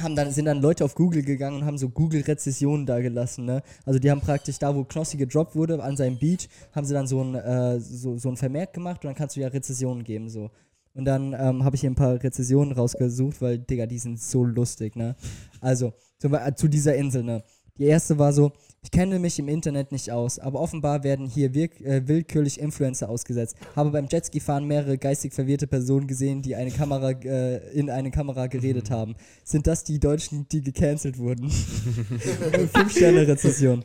haben 0.01 0.15
dann, 0.15 0.31
sind 0.31 0.45
dann 0.45 0.59
Leute 0.61 0.83
auf 0.83 0.95
Google 0.95 1.21
gegangen 1.21 1.57
und 1.57 1.65
haben 1.65 1.77
so 1.77 1.89
Google-Rezessionen 1.89 2.85
da 2.85 2.99
gelassen, 2.99 3.45
ne? 3.45 3.61
Also 3.85 3.99
die 3.99 4.09
haben 4.09 4.21
praktisch 4.21 4.57
da, 4.57 4.75
wo 4.75 4.83
Knossi 4.83 5.17
gedroppt 5.17 5.55
wurde, 5.55 5.81
an 5.83 5.95
seinem 5.95 6.17
Beach, 6.17 6.49
haben 6.71 6.85
sie 6.85 6.93
dann 6.93 7.05
so 7.05 7.23
ein, 7.23 7.35
äh, 7.35 7.79
so, 7.79 8.17
so 8.17 8.29
ein 8.29 8.37
Vermerk 8.37 8.73
gemacht 8.73 9.03
und 9.03 9.09
dann 9.09 9.15
kannst 9.15 9.35
du 9.35 9.41
ja 9.41 9.47
Rezessionen 9.47 10.03
geben, 10.03 10.29
so. 10.29 10.49
Und 10.95 11.05
dann 11.05 11.33
ähm, 11.33 11.63
habe 11.63 11.75
ich 11.75 11.81
hier 11.81 11.89
ein 11.89 11.95
paar 11.95 12.21
Rezessionen 12.21 12.73
rausgesucht, 12.73 13.41
weil, 13.41 13.57
Digga, 13.57 13.87
die 13.87 13.97
sind 13.97 14.21
so 14.21 14.43
lustig, 14.43 14.95
ne? 14.95 15.15
Also, 15.59 15.93
Beispiel, 16.21 16.47
äh, 16.47 16.55
zu 16.55 16.67
dieser 16.67 16.95
Insel, 16.95 17.23
ne? 17.23 17.43
Die 17.79 17.85
erste 17.85 18.19
war 18.19 18.31
so, 18.33 18.51
ich 18.83 18.91
kenne 18.91 19.17
mich 19.17 19.39
im 19.39 19.47
Internet 19.47 19.91
nicht 19.91 20.11
aus, 20.11 20.37
aber 20.37 20.59
offenbar 20.59 21.03
werden 21.03 21.25
hier 21.25 21.55
äh, 21.55 22.07
willkürlich 22.07 22.59
Influencer 22.59 23.09
ausgesetzt. 23.09 23.55
Habe 23.75 23.89
beim 23.89 24.07
Jetski-Fahren 24.07 24.65
mehrere 24.65 24.99
geistig 24.99 25.33
verwirrte 25.33 25.65
Personen 25.65 26.05
gesehen, 26.05 26.43
die 26.43 26.55
eine 26.55 26.69
Kamera, 26.69 27.11
äh, 27.11 27.57
in 27.73 27.89
eine 27.89 28.11
Kamera 28.11 28.45
geredet 28.45 28.91
haben. 28.91 29.15
Sind 29.43 29.65
das 29.65 29.83
die 29.83 29.99
Deutschen, 29.99 30.47
die 30.49 30.61
gecancelt 30.61 31.17
wurden? 31.17 31.49
Fünf 32.73 32.91
Sterne 32.91 33.27
Rezession. 33.27 33.83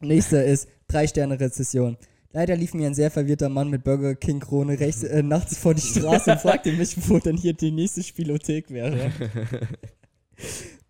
Nächster 0.00 0.44
ist 0.44 0.68
drei 0.86 1.08
Sterne 1.08 1.40
Rezession. 1.40 1.96
Leider 2.38 2.54
lief 2.54 2.72
mir 2.72 2.86
ein 2.86 2.94
sehr 2.94 3.10
verwirrter 3.10 3.48
Mann 3.48 3.68
mit 3.68 3.82
Burger 3.82 4.14
King 4.14 4.38
Krone 4.38 4.78
rechts, 4.78 5.02
äh, 5.02 5.24
nachts 5.24 5.58
vor 5.58 5.74
die 5.74 5.80
Straße 5.80 6.30
und 6.30 6.40
fragte 6.40 6.70
mich, 6.70 6.96
wo 7.08 7.18
denn 7.18 7.36
hier 7.36 7.52
die 7.52 7.72
nächste 7.72 8.00
Spielothek 8.00 8.70
wäre. 8.70 9.10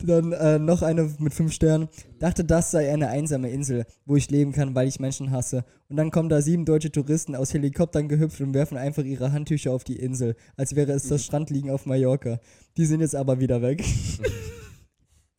Dann 0.05 0.33
äh, 0.33 0.59
noch 0.59 0.83
eine 0.83 1.11
mit 1.19 1.33
fünf 1.33 1.55
Sternen. 1.55 1.89
Dachte, 2.19 2.45
das 2.45 2.71
sei 2.71 2.93
eine 2.93 3.09
einsame 3.09 3.49
Insel, 3.49 3.87
wo 4.05 4.17
ich 4.17 4.31
leben 4.31 4.53
kann, 4.53 4.75
weil 4.75 4.89
ich 4.89 5.01
Menschen 5.01 5.31
hasse. 5.31 5.65
Und 5.89 5.97
dann 5.97 6.11
kommen 6.11 6.29
da 6.29 6.43
sieben 6.43 6.67
deutsche 6.67 6.93
Touristen 6.93 7.35
aus 7.35 7.55
Helikoptern 7.55 8.09
gehüpft 8.09 8.43
und 8.43 8.53
werfen 8.53 8.77
einfach 8.77 9.05
ihre 9.05 9.33
Handtücher 9.33 9.73
auf 9.73 9.85
die 9.85 9.97
Insel, 9.97 10.37
als 10.59 10.77
wäre 10.77 10.93
es 10.93 11.09
das 11.09 11.25
Strandliegen 11.25 11.71
auf 11.71 11.87
Mallorca. 11.87 12.41
Die 12.77 12.85
sind 12.85 13.01
jetzt 13.01 13.17
aber 13.17 13.41
wieder 13.41 13.63
weg. 13.63 13.83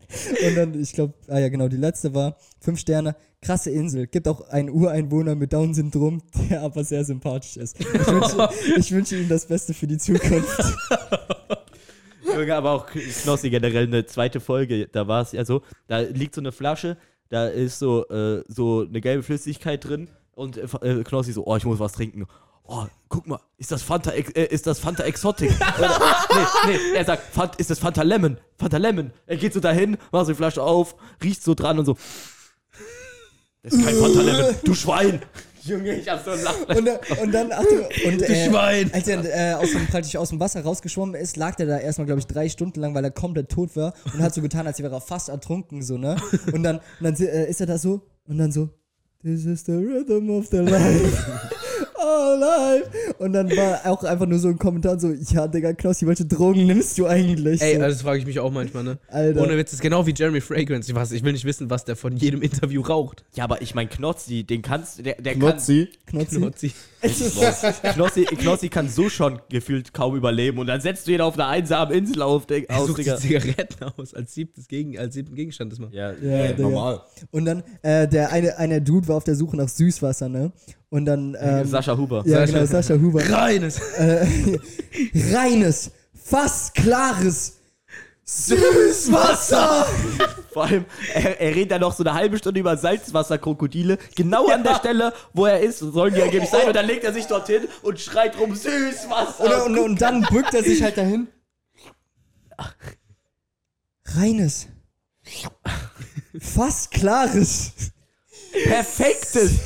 und 0.48 0.56
dann, 0.56 0.80
ich 0.80 0.94
glaube, 0.94 1.14
ah 1.28 1.40
ja 1.40 1.50
genau, 1.50 1.68
die 1.68 1.78
letzte 1.78 2.14
war 2.14 2.38
fünf 2.60 2.80
Sterne. 2.80 3.16
Krasse 3.42 3.70
Insel. 3.70 4.08
Gibt 4.08 4.28
auch 4.28 4.42
einen 4.50 4.70
Ureinwohner 4.70 5.36
mit 5.36 5.54
Down-Syndrom, 5.54 6.22
der 6.50 6.62
aber 6.62 6.84
sehr 6.84 7.06
sympathisch 7.06 7.58
ist. 7.58 7.80
Ich 7.80 7.88
wünsche, 7.88 8.50
ich 8.78 8.92
wünsche 8.92 9.16
ihm 9.18 9.30
das 9.30 9.46
Beste 9.46 9.74
für 9.74 9.88
die 9.88 9.98
Zukunft. 9.98 10.62
Junge, 12.26 12.56
aber 12.56 12.72
auch 12.72 12.88
Knossi 12.88 13.50
generell 13.50 13.88
eine 13.88 14.06
zweite 14.06 14.40
Folge, 14.40 14.88
da 14.88 15.08
war 15.08 15.22
es 15.22 15.32
ja 15.32 15.46
so, 15.46 15.62
da 15.88 16.00
liegt 16.00 16.36
so 16.36 16.42
eine 16.42 16.52
Flasche, 16.52 16.98
da 17.30 17.48
ist 17.48 17.80
so, 17.80 18.08
äh, 18.10 18.44
so 18.48 18.86
eine 18.88 19.02
gelbe 19.02 19.24
Flüssigkeit 19.24 19.84
drin 19.84 20.10
und 20.36 20.58
äh, 20.58 21.04
Knossi 21.04 21.32
so, 21.32 21.46
oh, 21.46 21.56
ich 21.56 21.66
muss 21.66 21.80
was 21.80 21.94
trinken. 21.94 22.28
Oh, 22.72 22.86
guck 23.08 23.26
mal, 23.26 23.40
ist 23.58 23.72
das 23.72 23.82
Fanta, 23.82 24.12
äh, 24.12 24.46
ist 24.46 24.68
das 24.68 24.80
Fanta 24.80 25.04
Exotic? 25.04 25.50
Oder, 25.80 26.00
nee, 26.68 26.72
nee, 26.74 26.98
er 26.98 27.04
sagt, 27.04 27.34
Fant, 27.34 27.56
ist 27.56 27.72
das 27.72 27.80
Fanta 27.80 28.04
Lemon? 28.04 28.38
Fanta 28.60 28.78
Lemon. 28.78 29.12
Er 29.26 29.38
geht 29.38 29.54
so 29.54 29.60
dahin, 29.60 29.98
macht 30.12 30.28
so 30.28 30.34
die 30.34 30.36
Flasche 30.36 30.62
auf, 30.62 30.96
riecht 31.24 31.42
so 31.44 31.56
dran 31.56 31.80
und 31.80 31.86
so. 31.86 31.98
Das 33.64 33.74
ist 33.74 33.84
kein 33.84 33.96
Fanta 33.96 34.22
Lemon, 34.22 34.56
du 34.64 34.76
Schwein. 34.76 35.20
Junge, 35.64 35.96
ich 35.96 36.08
hab 36.08 36.24
so 36.24 36.30
ein 36.30 36.44
Lachen. 36.44 36.66
Und, 36.66 36.88
äh, 36.88 37.00
und 37.20 37.32
dann, 37.32 37.52
ach 37.52 37.64
du, 37.64 38.08
und 38.08 38.22
äh, 38.22 38.48
Schwein. 38.48 38.92
als 38.94 39.08
er 39.08 39.26
äh, 39.26 39.54
aus 39.56 39.72
dem, 39.72 39.88
praktisch 39.88 40.16
aus 40.16 40.30
dem 40.30 40.40
Wasser 40.40 40.62
rausgeschwommen 40.62 41.16
ist, 41.16 41.38
lag 41.38 41.56
der 41.56 41.66
da 41.66 41.80
erstmal, 41.80 42.06
glaube 42.06 42.20
ich, 42.20 42.28
drei 42.28 42.50
Stunden 42.50 42.80
lang, 42.80 42.94
weil 42.94 43.04
er 43.04 43.10
komplett 43.10 43.50
tot 43.50 43.76
war 43.76 43.96
und 44.14 44.22
hat 44.22 44.36
so 44.36 44.44
getan, 44.44 44.68
als 44.68 44.80
wäre 44.80 44.94
er 44.94 45.02
fast 45.02 45.30
ertrunken, 45.30 45.82
so, 45.82 45.98
ne? 45.98 46.18
Und 46.54 46.62
dann, 46.62 46.78
und 46.78 46.84
dann 47.02 47.16
äh, 47.16 47.50
ist 47.50 47.62
er 47.62 47.68
da 47.68 47.80
so 47.80 48.02
und 48.28 48.38
dann 48.38 48.52
so, 48.52 48.70
This 49.24 49.46
is 49.46 49.66
the 49.66 49.74
rhythm 49.74 50.30
of 50.30 50.48
the 50.52 50.60
life. 50.60 51.66
Oh, 52.12 52.36
life. 52.40 52.90
Und 53.20 53.34
dann 53.34 53.50
war 53.56 53.82
auch 53.86 54.04
einfach 54.04 54.26
nur 54.26 54.40
so 54.40 54.48
ein 54.48 54.58
Kommentar 54.58 55.00
so, 55.00 55.12
ja, 55.12 55.48
Digga, 55.48 55.74
Knossi, 55.74 56.08
welche 56.08 56.26
Drogen 56.26 56.66
nimmst 56.66 56.98
du 56.98 57.06
eigentlich? 57.06 57.62
Ey, 57.62 57.76
so, 57.76 57.82
also 57.84 57.94
das 57.96 58.02
frage 58.02 58.20
ich 58.20 58.26
mich 58.26 58.40
auch 58.40 58.52
manchmal, 58.52 58.84
ne? 58.84 58.98
Alter. 59.10 59.42
Ohne 59.42 59.58
Witz, 59.58 59.74
ist 59.74 59.82
genau 59.82 60.06
wie 60.08 60.14
Jeremy 60.16 60.42
Fragrance. 60.42 60.90
Ich, 60.90 60.96
weiß, 60.96 61.12
ich 61.12 61.24
will 61.24 61.34
nicht 61.34 61.46
wissen, 61.46 61.70
was 61.70 61.86
der 61.86 61.96
von 61.96 62.16
jedem 62.18 62.42
Interview 62.42 62.82
raucht. 62.82 63.24
Ja, 63.36 63.44
aber 63.44 63.62
ich 63.62 63.76
mein 63.76 63.90
Knozzi, 63.90 64.44
den 64.44 64.62
kannst 64.62 65.06
der, 65.06 65.16
der 65.22 65.36
Knotzi. 65.36 65.90
Knotzi. 66.08 66.36
Knotzi. 66.40 66.74
kann 67.82 67.94
Knossi, 67.94 68.26
Knossi 68.26 68.70
kann 68.70 68.90
so 68.90 69.10
schon 69.10 69.40
gefühlt 69.50 69.94
kaum 69.94 70.16
überleben 70.16 70.58
und 70.58 70.68
dann 70.68 70.82
setzt 70.82 71.08
du 71.08 71.12
ihn 71.12 71.22
auf 71.22 71.36
einer 71.36 71.48
einsamen 71.48 71.94
Insel 71.94 72.22
auf, 72.22 72.46
Dig- 72.46 72.66
Er 72.70 72.80
aus, 72.80 72.88
sucht 72.88 73.00
die 73.00 73.04
Digga. 73.04 73.18
Zigaretten 73.18 73.84
aus 73.98 74.14
als, 74.14 74.34
siebtes 74.34 74.68
Gegen, 74.68 74.98
als 74.98 75.14
siebten 75.14 75.36
Gegenstand. 75.36 75.72
Das 75.72 75.80
mal. 75.80 75.90
Ja, 75.94 76.12
Ja, 76.14 76.48
Digga. 76.48 76.62
normal. 76.64 77.02
Und 77.32 77.46
dann, 77.46 77.64
äh, 77.84 78.08
der 78.08 78.32
eine, 78.32 78.58
eine 78.58 78.82
Dude 78.82 79.08
war 79.08 79.18
auf 79.18 79.24
der 79.24 79.36
Suche 79.36 79.56
nach 79.58 79.70
Süßwasser, 79.70 80.28
ne? 80.30 80.52
Und 80.90 81.06
dann, 81.06 81.38
ähm, 81.40 81.68
Sascha 81.68 81.96
Huber. 81.96 82.24
ja, 82.26 82.40
Sascha. 82.40 82.54
genau, 82.54 82.66
Sascha 82.66 82.94
Huber. 82.96 83.30
Reines. 83.30 83.80
äh, 83.98 84.26
reines, 85.34 85.92
fast 86.14 86.74
klares 86.74 87.58
Süßwasser. 88.26 89.86
Vor 90.54 90.66
allem, 90.66 90.86
er, 91.14 91.40
er 91.40 91.56
redet 91.56 91.72
dann 91.72 91.82
noch 91.82 91.94
so 91.94 92.04
eine 92.04 92.14
halbe 92.14 92.38
Stunde 92.38 92.60
über 92.60 92.76
Salzwasserkrokodile. 92.76 94.00
Genau 94.16 94.48
an 94.48 94.64
der 94.64 94.76
Stelle, 94.76 95.14
wo 95.34 95.46
er 95.46 95.60
ist, 95.60 95.80
sollen 95.80 96.14
die 96.14 96.22
angeblich 96.24 96.50
sein. 96.50 96.68
Und 96.68 96.76
dann 96.76 96.88
legt 96.88 97.04
er 97.04 97.14
sich 97.14 97.26
dorthin 97.28 97.68
und 97.84 98.00
schreit 98.00 98.40
rum 98.40 98.56
Süßwasser. 98.56 99.66
Und, 99.66 99.78
und, 99.78 99.84
und 99.84 100.02
dann 100.02 100.22
bückt 100.22 100.54
er 100.54 100.64
sich 100.64 100.82
halt 100.82 100.98
dahin. 100.98 101.28
Reines, 104.06 104.68
fast 106.40 106.92
klares. 106.92 107.74
perfektes 108.66 109.60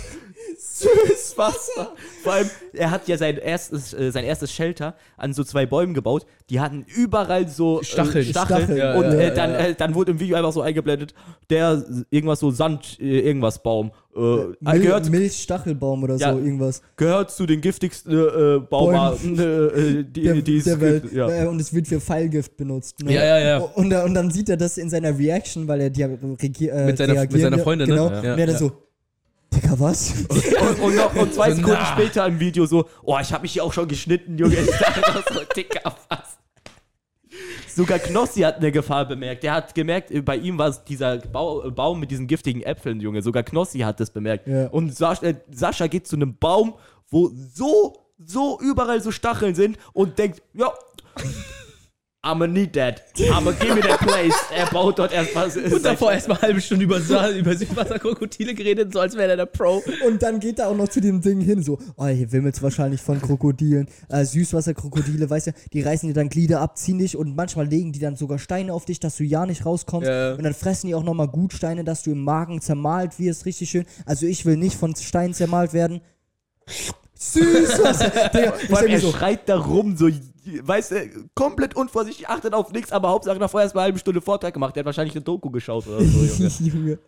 Süßwasser. 0.83 1.91
Vor 2.23 2.33
allem, 2.33 2.49
er 2.73 2.91
hat 2.91 3.07
ja 3.07 3.17
sein 3.17 3.37
erstes, 3.37 3.93
äh, 3.93 4.11
sein 4.11 4.23
erstes 4.25 4.51
Shelter 4.51 4.95
an 5.17 5.33
so 5.33 5.43
zwei 5.43 5.65
Bäumen 5.65 5.93
gebaut. 5.93 6.25
Die 6.49 6.59
hatten 6.59 6.85
überall 6.95 7.47
so 7.47 7.81
äh, 7.81 7.83
Stacheln. 7.83 8.25
Stacheln. 8.25 8.57
Stacheln, 8.63 8.77
ja, 8.77 8.95
und 8.95 9.05
ja, 9.05 9.11
äh, 9.13 9.23
ja, 9.27 9.33
dann, 9.33 9.51
ja. 9.51 9.57
Äh, 9.59 9.75
dann 9.75 9.95
wurde 9.95 10.11
im 10.11 10.19
Video 10.19 10.35
einfach 10.37 10.51
so 10.53 10.61
eingeblendet, 10.61 11.13
der 11.49 11.83
irgendwas 12.09 12.39
so 12.39 12.51
Sand, 12.51 12.97
äh, 12.99 13.19
irgendwas 13.19 13.61
Baum. 13.63 13.91
Äh, 14.15 14.19
Mil 14.19 14.79
gehört, 14.81 15.09
Milchstachelbaum 15.09 16.03
oder 16.03 16.15
Ja. 16.17 16.33
so, 16.33 16.37
irgendwas. 16.39 16.81
gehört 16.97 17.31
zu 17.31 17.47
den 17.47 17.61
giftigsten 17.61 18.13
äh, 18.13 18.59
Baumarten, 18.59 19.35
die, 20.13 20.21
Der, 20.23 20.35
die 20.35 20.57
es 20.57 20.65
der 20.65 20.79
Welt. 20.81 21.01
gibt. 21.03 21.15
Ja. 21.15 21.49
Und 21.49 21.59
es 21.59 21.73
wird 21.73 21.87
für 21.87 21.99
Pfeilgift 21.99 22.55
benutzt. 22.55 23.03
Ne? 23.03 23.13
Ja, 23.13 23.23
ja, 23.25 23.39
ja. 23.39 23.57
Und, 23.57 23.91
und 23.91 24.13
dann 24.13 24.29
sieht 24.29 24.49
er 24.49 24.57
das 24.57 24.77
in 24.77 24.89
seiner 24.91 25.17
Reaction, 25.17 25.67
weil 25.67 25.81
er 25.81 25.89
die 25.89 26.03
reagier, 26.03 26.73
äh, 26.73 26.85
Mit 26.85 26.97
seiner- 26.99 27.13
mit 27.21 27.31
seiner 27.31 27.57
Freundin, 27.59 27.89
ne? 27.89 27.95
genau. 27.95 28.09
Ja. 28.11 28.17
Und 28.19 28.25
er 28.39 28.45
dann 28.45 28.49
Ja. 28.49 28.57
so, 28.57 28.71
Digga, 29.73 29.79
was? 29.79 30.13
Und, 30.29 30.79
und, 30.79 30.95
noch, 30.95 31.15
und 31.15 31.33
zwei 31.33 31.51
Sekunden 31.53 31.77
na. 31.79 31.85
später 31.85 32.25
im 32.25 32.39
Video 32.39 32.65
so, 32.65 32.87
oh, 33.03 33.17
ich 33.21 33.31
habe 33.33 33.43
mich 33.43 33.53
hier 33.53 33.63
auch 33.63 33.73
schon 33.73 33.87
geschnitten, 33.87 34.37
Junge. 34.37 34.55
Ich 34.63 34.77
dachte 34.77 35.23
so, 35.33 35.41
Dicker, 35.55 35.95
was? 36.09 36.37
Sogar 37.75 37.99
Knossi 37.99 38.41
hat 38.41 38.57
eine 38.57 38.71
Gefahr 38.71 39.07
bemerkt. 39.07 39.43
Der 39.43 39.53
hat 39.53 39.73
gemerkt, 39.73 40.11
äh, 40.11 40.21
bei 40.21 40.37
ihm 40.37 40.57
war 40.57 40.69
es 40.69 40.83
dieser 40.83 41.17
Bau, 41.17 41.65
äh, 41.65 41.71
Baum 41.71 41.99
mit 41.99 42.11
diesen 42.11 42.27
giftigen 42.27 42.61
Äpfeln, 42.61 42.99
Junge. 42.99 43.21
Sogar 43.21 43.43
Knossi 43.43 43.79
hat 43.79 43.99
das 43.99 44.11
bemerkt. 44.11 44.47
Ja. 44.47 44.67
Und 44.67 44.95
Sascha, 44.95 45.25
äh, 45.25 45.35
Sascha 45.51 45.87
geht 45.87 46.07
zu 46.07 46.15
einem 46.15 46.37
Baum, 46.37 46.75
wo 47.09 47.31
so, 47.33 47.95
so 48.17 48.59
überall 48.61 49.01
so 49.01 49.11
Stacheln 49.11 49.55
sind 49.55 49.77
und 49.93 50.19
denkt, 50.19 50.41
ja, 50.53 50.71
I'ma 52.25 52.47
need 52.47 52.73
that. 52.73 53.03
I'ma 53.17 53.51
give 53.51 53.75
me 53.75 53.81
that 53.81 53.99
place. 53.99 54.33
Er 54.55 54.65
baut 54.67 54.97
dort 54.97 55.11
erstmal. 55.11 55.49
Und 55.49 55.83
davor 55.83 56.13
erstmal 56.13 56.37
eine 56.37 56.47
halbe 56.47 56.61
Stunde 56.61 56.85
über, 56.85 56.97
über 57.31 57.55
Süßwasserkrokodile 57.55 58.53
geredet, 58.53 58.93
so 58.93 59.01
als 59.01 59.17
wäre 59.17 59.31
er 59.31 59.35
der 59.35 59.45
Pro. 59.45 59.83
Und 60.07 60.23
dann 60.23 60.39
geht 60.39 60.59
er 60.59 60.69
auch 60.69 60.75
noch 60.75 60.87
zu 60.87 61.01
dem 61.01 61.19
Ding 61.19 61.41
hin, 61.41 61.61
so, 61.61 61.79
oh, 61.97 62.05
hier 62.07 62.31
wimmelt's 62.31 62.61
wahrscheinlich 62.61 63.01
von 63.01 63.21
Krokodilen. 63.21 63.89
Äh, 64.07 64.23
Süßwasserkrokodile, 64.23 65.29
weißt 65.29 65.47
du, 65.47 65.51
die 65.73 65.81
reißen 65.81 66.07
dir 66.07 66.13
dann 66.13 66.29
Glieder 66.29 66.61
ab, 66.61 66.77
ziehen 66.77 66.97
dich 66.97 67.17
und 67.17 67.35
manchmal 67.35 67.67
legen 67.67 67.91
die 67.91 67.99
dann 67.99 68.15
sogar 68.15 68.39
Steine 68.39 68.73
auf 68.73 68.85
dich, 68.85 69.01
dass 69.01 69.17
du 69.17 69.25
ja 69.25 69.45
nicht 69.45 69.65
rauskommst. 69.65 70.07
Ja. 70.07 70.35
Und 70.35 70.43
dann 70.43 70.53
fressen 70.53 70.87
die 70.87 70.95
auch 70.95 71.03
nochmal 71.03 71.27
gut 71.27 71.51
Steine, 71.51 71.83
dass 71.83 72.03
du 72.03 72.11
im 72.11 72.23
Magen 72.23 72.61
zermalt 72.61 73.19
wirst, 73.19 73.45
richtig 73.45 73.69
schön. 73.69 73.85
Also 74.05 74.25
ich 74.27 74.45
will 74.45 74.55
nicht 74.55 74.77
von 74.77 74.95
Steinen 74.95 75.33
zermalt 75.33 75.73
werden. 75.73 75.99
Süßwasser. 77.15 78.29
Digga, 78.29 78.53
ich 78.61 78.69
Vor 78.69 78.77
allem, 78.77 78.91
er 78.91 78.99
so, 79.01 79.11
schreit 79.11 79.49
da 79.49 79.57
rum, 79.57 79.97
so, 79.97 80.07
weißt 80.61 80.91
du, 80.91 81.29
komplett 81.35 81.75
unvorsichtig, 81.75 82.27
achtet 82.27 82.53
auf 82.53 82.71
nichts, 82.71 82.91
aber 82.91 83.09
Hauptsache 83.09 83.39
davor 83.39 83.61
erst 83.61 83.75
mal 83.75 83.81
eine 83.81 83.85
halbe 83.85 83.99
Stunde 83.99 84.21
Vortrag 84.21 84.53
gemacht. 84.53 84.75
Der 84.75 84.81
hat 84.81 84.85
wahrscheinlich 84.85 85.15
eine 85.15 85.23
Doku 85.23 85.49
geschaut 85.49 85.87
oder 85.87 86.01
so, 86.03 86.23
Junge. 86.23 86.51
Junge. 86.59 86.99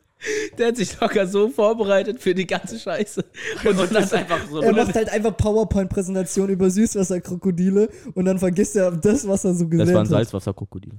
Der 0.57 0.67
hat 0.69 0.77
sich 0.77 0.99
locker 0.99 1.27
so 1.27 1.49
vorbereitet 1.49 2.21
für 2.21 2.33
die 2.33 2.47
ganze 2.47 2.79
Scheiße. 2.79 3.23
Und, 3.65 3.77
und 3.79 3.93
das 3.93 4.05
ist 4.05 4.13
einfach 4.13 4.39
so. 4.49 4.61
Er 4.61 4.73
macht 4.73 4.95
halt 4.95 5.09
einfach 5.09 5.35
PowerPoint-Präsentation 5.35 6.49
über 6.49 6.69
Süßwasserkrokodile 6.69 7.89
und 8.13 8.25
dann 8.25 8.39
vergisst 8.39 8.77
er 8.77 8.91
das, 8.91 9.27
was 9.27 9.43
er 9.43 9.53
so 9.53 9.65
das 9.65 9.71
gelernt 9.71 9.93
waren 9.93 10.03
hat. 10.05 10.09
Salzwasserkrokodile. 10.09 10.95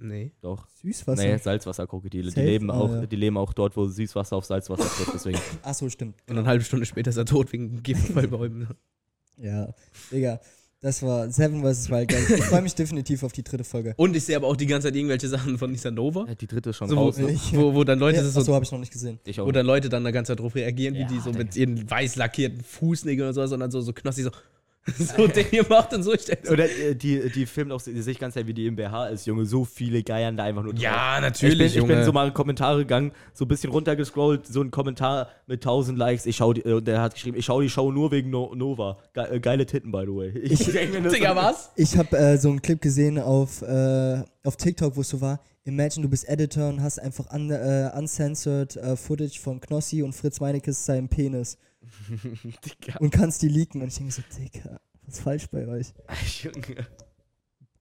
Nee. 0.00 0.32
Doch. 0.40 0.68
Süßwasser? 0.80 1.20
Nee, 1.22 1.38
Salzwasserkrokodile. 1.38 2.30
Die 2.30 2.40
leben, 2.40 2.70
Ah, 2.70 2.74
auch, 2.78 2.90
ja. 2.90 3.06
die 3.06 3.16
leben 3.16 3.36
auch 3.36 3.52
dort, 3.52 3.76
wo 3.76 3.86
Süßwasser 3.86 4.36
auf 4.36 4.44
Salzwasser 4.44 4.84
trifft. 4.84 5.14
Deswegen. 5.14 5.38
Achso, 5.62 5.88
stimmt. 5.88 6.14
Und 6.28 6.38
eine 6.38 6.46
halbe 6.46 6.62
Stunde 6.62 6.86
später 6.86 7.10
ist 7.10 7.16
er 7.16 7.24
tot 7.24 7.52
wegen 7.52 7.82
Gift 7.82 8.14
bei 8.14 8.26
Bäumen. 8.28 8.68
Ja, 9.36 9.74
Digga. 10.12 10.40
Das 10.80 11.02
war 11.02 11.28
Seven 11.28 11.62
vs. 11.62 11.90
Wild. 11.90 12.08
geil. 12.08 12.24
Ich 12.28 12.44
freue 12.44 12.62
mich 12.62 12.74
definitiv 12.74 13.24
auf 13.24 13.32
die 13.32 13.42
dritte 13.42 13.64
Folge. 13.64 13.94
Und 13.96 14.14
ich 14.14 14.24
sehe 14.24 14.36
aber 14.36 14.46
auch 14.46 14.54
die 14.54 14.66
ganze 14.66 14.86
Zeit 14.86 14.94
irgendwelche 14.94 15.26
Sachen 15.26 15.58
von 15.58 15.74
Isanova. 15.74 16.26
Ja, 16.28 16.34
die 16.36 16.46
dritte 16.46 16.70
ist 16.70 16.76
schon 16.76 16.88
So, 16.88 16.96
wo, 16.96 17.00
raus. 17.06 17.18
Ne? 17.18 17.36
Wo, 17.52 17.74
wo 17.74 17.82
dann 17.82 17.98
Leute 17.98 18.18
Ja, 18.18 18.22
das 18.22 18.32
so 18.32 18.54
habe 18.54 18.64
ich 18.64 18.70
noch 18.70 18.78
nicht 18.78 18.92
gesehen. 18.92 19.18
Ich 19.24 19.40
auch. 19.40 19.46
Wo 19.46 19.50
dann 19.50 19.66
Leute 19.66 19.88
dann 19.88 20.04
da 20.04 20.12
ganze 20.12 20.32
Zeit 20.32 20.40
drauf 20.40 20.54
reagieren, 20.54 20.94
wie 20.94 21.00
Ja, 21.00 21.08
die 21.08 21.18
so 21.18 21.32
mit 21.32 21.56
ihren 21.56 21.90
weiß 21.90 22.14
lackierten 22.14 22.62
Fußnägeln 22.62 23.26
oder 23.26 23.34
sowas, 23.34 23.50
und 23.50 23.58
dann 23.60 23.72
so, 23.72 23.80
so 23.80 23.92
Knossi 23.92 24.22
so, 24.22 24.30
so 25.16 25.26
Dinge 25.26 25.64
macht 25.68 25.92
und 25.94 26.02
so. 26.02 26.12
Ich 26.12 26.26
Oder 26.50 26.64
äh, 26.64 26.94
die, 26.94 27.30
die 27.30 27.46
filmt 27.46 27.72
auch, 27.72 27.82
die 27.82 28.00
sehe 28.00 28.12
ich 28.12 28.18
ganz 28.18 28.36
wie 28.36 28.54
die 28.54 28.66
im 28.66 28.76
BH 28.76 29.08
ist, 29.08 29.26
Junge. 29.26 29.44
So 29.46 29.64
viele 29.64 30.02
geiern 30.02 30.36
da 30.36 30.44
einfach 30.44 30.62
nur 30.62 30.72
drauf. 30.72 30.82
ja, 30.82 31.16
Ich 31.16 31.22
natürlich, 31.22 31.74
bin, 31.74 31.82
ich 31.82 31.88
bin 31.88 32.04
so 32.04 32.12
mal 32.12 32.28
in 32.28 32.34
Kommentare 32.34 32.78
gegangen, 32.78 33.12
so 33.32 33.44
ein 33.44 33.48
bisschen 33.48 33.70
runtergescrollt, 33.70 34.46
so 34.46 34.62
ein 34.62 34.70
Kommentar 34.70 35.28
mit 35.46 35.60
1000 35.60 35.98
Likes. 35.98 36.26
Ich 36.26 36.36
schau 36.36 36.52
die, 36.52 36.64
äh, 36.64 36.80
der 36.80 37.00
hat 37.00 37.14
geschrieben, 37.14 37.36
ich 37.36 37.44
schau 37.44 37.60
die 37.60 37.70
Show 37.70 37.90
nur 37.90 38.10
wegen 38.12 38.30
no 38.30 38.54
Nova. 38.54 38.98
Ge 39.14 39.36
äh, 39.36 39.40
geile 39.40 39.66
Titten, 39.66 39.90
by 39.90 40.04
the 40.06 40.14
way. 40.14 40.28
Ich, 40.48 40.64
Digga, 40.64 41.36
was? 41.36 41.70
Ich 41.76 41.96
habe 41.96 42.16
äh, 42.16 42.38
so 42.38 42.48
einen 42.48 42.62
Clip 42.62 42.80
gesehen 42.80 43.18
auf, 43.18 43.62
äh, 43.62 44.22
auf 44.44 44.56
TikTok, 44.56 44.96
wo 44.96 45.02
es 45.02 45.08
so 45.08 45.20
war. 45.20 45.40
Imagine, 45.64 46.02
du 46.02 46.08
bist 46.08 46.26
Editor 46.28 46.68
und 46.70 46.82
hast 46.82 46.98
einfach 46.98 47.30
un, 47.32 47.50
äh, 47.50 47.90
uncensored 47.94 48.76
äh, 48.76 48.96
Footage 48.96 49.38
von 49.38 49.60
Knossi 49.60 50.02
und 50.02 50.14
Fritz 50.14 50.40
Meinekes 50.40 50.86
seinem 50.86 51.08
Penis 51.08 51.58
und 53.00 53.10
kannst 53.10 53.42
die 53.42 53.48
leaken. 53.48 53.82
Und 53.82 53.88
ich 53.88 53.96
denke 53.96 54.12
so, 54.12 54.22
Digga, 54.36 54.80
was 55.06 55.14
ist 55.14 55.20
falsch 55.22 55.46
bei 55.48 55.66
euch? 55.66 55.92
Junge. 56.42 56.86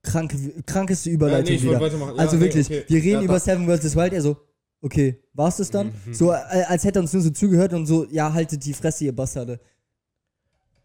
Kranke, 0.04 0.64
krankeste 0.66 1.10
Überleitung 1.10 1.56
ich 1.56 1.64
wollte 1.66 1.80
wieder. 1.80 1.86
weitermachen. 1.86 2.16
Ja, 2.16 2.22
Also 2.22 2.38
nee, 2.38 2.44
wirklich, 2.44 2.68
okay. 2.68 2.86
wir 2.88 2.98
reden 3.04 3.20
Ja, 3.20 3.22
über 3.24 3.40
Seven 3.40 3.68
vs. 3.68 3.96
Wild, 3.96 4.14
er 4.14 4.22
so, 4.22 4.38
okay, 4.82 5.22
war's 5.34 5.58
das 5.58 5.70
dann? 5.70 5.88
Mhm. 6.06 6.14
So, 6.14 6.32
äh, 6.32 6.36
als 6.68 6.84
hätte 6.86 7.00
er 7.00 7.02
uns 7.02 7.12
nur 7.14 7.22
so 7.22 7.30
zugehört 7.32 7.74
und 7.74 7.86
so, 7.88 8.06
ja, 8.10 8.32
haltet 8.32 8.64
die 8.64 8.74
Fresse, 8.74 9.04
ihr 9.06 9.16
Bastarde. 9.16 9.60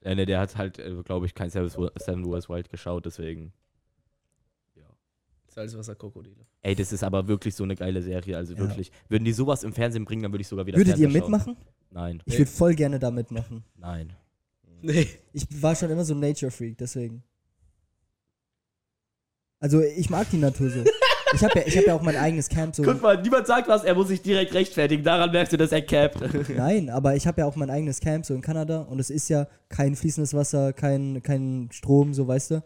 Ja, 0.04 0.14
ne, 0.16 0.26
der 0.26 0.40
hat 0.40 0.56
halt, 0.56 0.78
äh, 0.80 1.00
glaube 1.04 1.26
ich, 1.26 1.34
kein 1.34 1.50
Seven 1.50 1.70
Wars 1.76 2.48
Wild 2.48 2.68
geschaut, 2.68 3.06
deswegen. 3.06 3.52
Salzwasser-Krokodile. 5.54 6.46
Ey, 6.62 6.74
das 6.74 6.92
ist 6.92 7.04
aber 7.04 7.28
wirklich 7.28 7.54
so 7.54 7.62
eine 7.64 7.76
geile 7.76 8.02
Serie, 8.02 8.36
also 8.38 8.54
Ja. 8.54 8.60
wirklich. 8.60 8.90
Würden 9.08 9.24
die 9.24 9.32
sowas 9.34 9.64
im 9.64 9.72
Fernsehen 9.74 10.04
bringen, 10.06 10.22
dann 10.22 10.32
würde 10.32 10.40
ich 10.40 10.48
sogar 10.48 10.64
wieder 10.66 10.78
Würdet 10.78 10.96
ihr 10.98 11.10
Fernseher 11.10 11.40
schauen. 11.40 11.56
Nein, 11.92 12.22
Ich 12.24 12.38
würde 12.38 12.50
voll 12.50 12.74
gerne 12.74 12.98
da 12.98 13.10
mitmachen. 13.10 13.64
nein. 13.76 14.12
Nee. 14.84 15.06
Ich 15.32 15.46
war 15.62 15.76
schon 15.76 15.90
immer 15.90 16.04
so 16.04 16.12
ein 16.12 16.18
Nature-Freak, 16.20 16.76
deswegen. 16.76 17.22
Also, 19.60 19.80
ich 19.80 20.10
mag 20.10 20.28
die 20.30 20.38
Natur 20.38 20.70
so. 20.70 20.82
Ich 21.34 21.42
habe 21.44 21.60
ja, 21.60 21.66
ich 21.66 21.78
hab 21.78 21.86
ja 21.86 21.94
auch 21.94 22.02
mein 22.02 22.16
eigenes 22.16 22.48
Camp 22.48 22.74
so. 22.74 22.82
Guck 22.82 23.00
mal, 23.00 23.20
niemand 23.22 23.46
sagt 23.46 23.68
was, 23.68 23.84
er 23.84 23.94
muss 23.94 24.08
sich 24.08 24.22
direkt 24.22 24.52
rechtfertigen. 24.54 25.04
Daran 25.04 25.30
merkst 25.30 25.52
du, 25.52 25.56
dass 25.56 25.72
er 25.72 25.82
capt. 25.82 26.20
Nein, 26.48 26.90
aber 26.90 27.14
ich 27.14 27.26
habe 27.26 27.40
ja 27.40 27.46
auch 27.46 27.56
mein 27.56 27.70
eigenes 27.70 28.00
Camp 28.00 28.26
so 28.26 28.34
in 28.34 28.42
Kanada 28.42 28.80
und 28.82 28.98
es 28.98 29.08
ist 29.08 29.28
ja 29.28 29.46
kein 29.68 29.94
fließendes 29.94 30.34
Wasser, 30.34 30.72
kein, 30.72 31.22
kein 31.22 31.68
Strom, 31.72 32.12
so 32.12 32.26
weißt 32.26 32.50
du. 32.50 32.62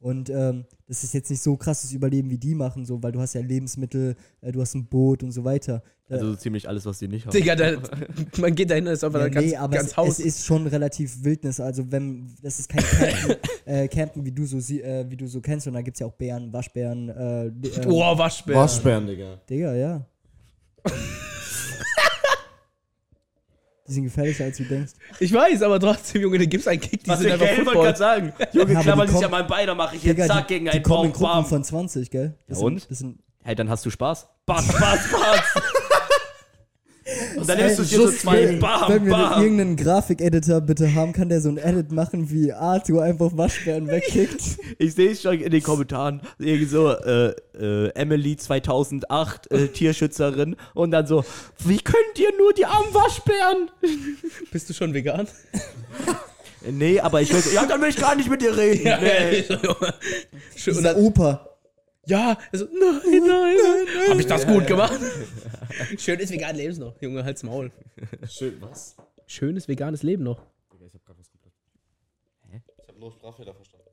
Und 0.00 0.30
ähm, 0.30 0.64
das 0.88 1.04
ist 1.04 1.12
jetzt 1.12 1.28
nicht 1.30 1.42
so 1.42 1.58
krasses 1.58 1.92
Überleben, 1.92 2.30
wie 2.30 2.38
die 2.38 2.54
machen, 2.54 2.86
so, 2.86 3.02
weil 3.02 3.12
du 3.12 3.20
hast 3.20 3.34
ja 3.34 3.42
Lebensmittel, 3.42 4.16
äh, 4.40 4.50
du 4.50 4.62
hast 4.62 4.74
ein 4.74 4.86
Boot 4.86 5.22
und 5.22 5.30
so 5.30 5.44
weiter. 5.44 5.82
Äh, 6.08 6.14
Also 6.14 6.30
so 6.30 6.36
ziemlich 6.36 6.66
alles, 6.66 6.86
was 6.86 7.00
die 7.00 7.06
nicht 7.06 7.26
haben. 7.26 7.32
Digga, 7.32 7.54
da, 7.54 7.72
man 8.38 8.54
geht 8.54 8.70
dahin, 8.70 8.86
ist 8.86 9.04
einfach 9.04 9.20
ja, 9.20 9.26
da 9.26 9.34
ganz, 9.34 9.46
nee, 9.46 9.56
aber 9.56 9.76
ganz 9.76 9.90
es, 9.90 9.96
Haus. 9.98 10.18
es 10.18 10.20
ist 10.20 10.46
schon 10.46 10.66
relativ 10.66 11.22
Wildnis. 11.22 11.60
Also 11.60 11.92
wenn 11.92 12.34
das 12.42 12.58
ist 12.60 12.70
kein 12.70 12.82
Campen, 12.82 13.36
äh, 13.66 13.88
Campen 13.88 14.24
wie 14.24 14.32
du 14.32 14.46
so 14.46 14.56
äh, 14.56 15.04
wie 15.10 15.16
du 15.18 15.26
so 15.26 15.42
kennst, 15.42 15.66
und 15.66 15.74
da 15.74 15.82
gibt 15.82 15.96
es 15.96 16.00
ja 16.00 16.06
auch 16.06 16.14
Bären, 16.14 16.50
Waschbären, 16.50 17.10
äh, 17.10 17.46
äh, 17.48 17.50
Boah, 17.84 18.16
Waschbär. 18.16 18.56
Waschbären, 18.56 19.06
Digga. 19.06 19.38
Digga, 19.50 19.74
ja. 19.74 20.06
Die 23.90 23.94
sind 23.94 24.04
gefährlicher, 24.04 24.44
als 24.44 24.56
du 24.56 24.62
denkst. 24.64 24.92
Ich 25.18 25.32
weiß, 25.32 25.62
aber 25.62 25.80
trotzdem, 25.80 26.22
Junge, 26.22 26.38
da 26.38 26.44
gibt's 26.44 26.68
einen 26.68 26.80
Kick, 26.80 27.02
die 27.02 27.10
was 27.10 27.18
sind 27.18 27.32
einfach 27.32 27.44
Geld 27.44 27.58
wollte 27.58 27.64
Football. 27.70 27.84
gerade 27.86 27.98
sagen. 27.98 28.32
Junge, 28.52 28.72
Ja, 28.72 28.80
klammern 28.82 29.06
die 29.08 29.12
sich 29.14 29.24
an 29.24 29.30
meinem 29.32 29.46
Bein, 29.48 29.66
dann 29.66 29.76
mache 29.76 29.96
ich 29.96 30.04
jetzt 30.04 30.26
zack 30.28 30.46
die, 30.46 30.54
gegen 30.54 30.66
die 30.66 30.70
einen 30.70 30.82
kommen 30.84 31.06
in 31.06 31.12
Baum. 31.12 31.32
Gruppen 31.32 31.44
von 31.46 31.64
20, 31.64 32.10
gell? 32.10 32.34
Das 32.46 32.58
Ja, 32.58 32.64
sind, 32.64 32.66
und? 32.74 32.90
Das 32.90 32.98
sind, 32.98 33.18
Hey, 33.42 33.54
dann 33.56 33.68
hast 33.68 33.84
du 33.84 33.90
Spaß. 33.90 34.28
Spaß, 34.44 34.64
Spaß, 34.66 34.98
Spaß. 35.08 35.62
Und 37.36 37.48
dann 37.48 37.58
nimmst 37.58 37.78
du 37.78 37.82
dir 37.82 37.96
so 37.96 38.10
zwei. 38.10 38.48
wenn- 38.48 38.60
Bam, 38.60 38.88
Wenn 38.92 39.04
wir 39.06 39.12
bam. 39.12 39.42
irgendeinen 39.42 39.76
Grafikeditor 39.76 40.60
bitte 40.60 40.94
haben, 40.94 41.12
kann 41.12 41.28
der 41.28 41.40
so 41.40 41.48
ein 41.48 41.56
Edit 41.58 41.90
machen, 41.92 42.30
wie 42.30 42.52
Arthur 42.52 43.02
einfach 43.02 43.30
Waschbären 43.36 43.88
wegkickt. 43.88 44.40
Ich 44.78 44.94
sehe 44.94 45.10
es 45.10 45.22
schon 45.22 45.40
in 45.40 45.50
den 45.50 45.62
Kommentaren. 45.62 46.20
Irgendwie 46.38 46.66
so, 46.66 46.90
äh, 46.90 47.34
äh, 47.58 47.88
Emily 47.94 48.36
2008, 48.36 49.50
äh, 49.50 49.68
Tierschützerin. 49.68 50.56
Und 50.74 50.90
dann 50.92 51.06
so, 51.06 51.24
wie 51.64 51.78
könnt 51.78 52.18
ihr 52.18 52.30
nur 52.38 52.52
die 52.52 52.64
armen 52.66 52.92
Waschbären? 52.94 53.70
Bist 54.52 54.68
du 54.70 54.74
schon 54.74 54.94
vegan? 54.94 55.26
Äh, 55.26 56.72
Nee, 56.72 57.00
aber 57.00 57.22
ich 57.22 57.32
will, 57.32 57.42
ja, 57.54 57.64
dann 57.64 57.80
will 57.80 57.88
ich 57.88 57.96
gar 57.96 58.14
nicht 58.14 58.28
mit 58.28 58.42
dir 58.42 58.54
reden. 58.54 58.84
nee. 59.02 59.44
Schön, 60.56 60.76
und 60.76 60.82
dann, 60.82 60.96
Opa. 60.96 61.48
ja, 62.04 62.36
also, 62.52 62.66
nein, 62.66 63.00
nein, 63.10 63.22
nein. 63.26 64.10
Hab 64.10 64.18
ich 64.20 64.26
das 64.26 64.46
gut 64.46 64.66
gemacht? 64.66 64.92
Schönes 65.98 66.30
veganes 66.30 66.58
Leben 66.58 66.78
noch. 66.78 67.00
Junge, 67.00 67.24
halt's 67.24 67.42
Maul. 67.42 67.70
Schön, 68.28 68.60
was? 68.60 68.96
Schönes 69.26 69.68
veganes 69.68 70.02
Leben 70.02 70.22
noch. 70.22 70.42
Ich 70.86 70.94
hab 70.94 71.04
grad 71.04 71.18
was 71.18 71.30
komplett. 71.30 71.52
Ich 72.78 72.88
hab 72.88 72.98
nur 72.98 73.12
Sprachfehler 73.12 73.54
verstanden. 73.54 73.86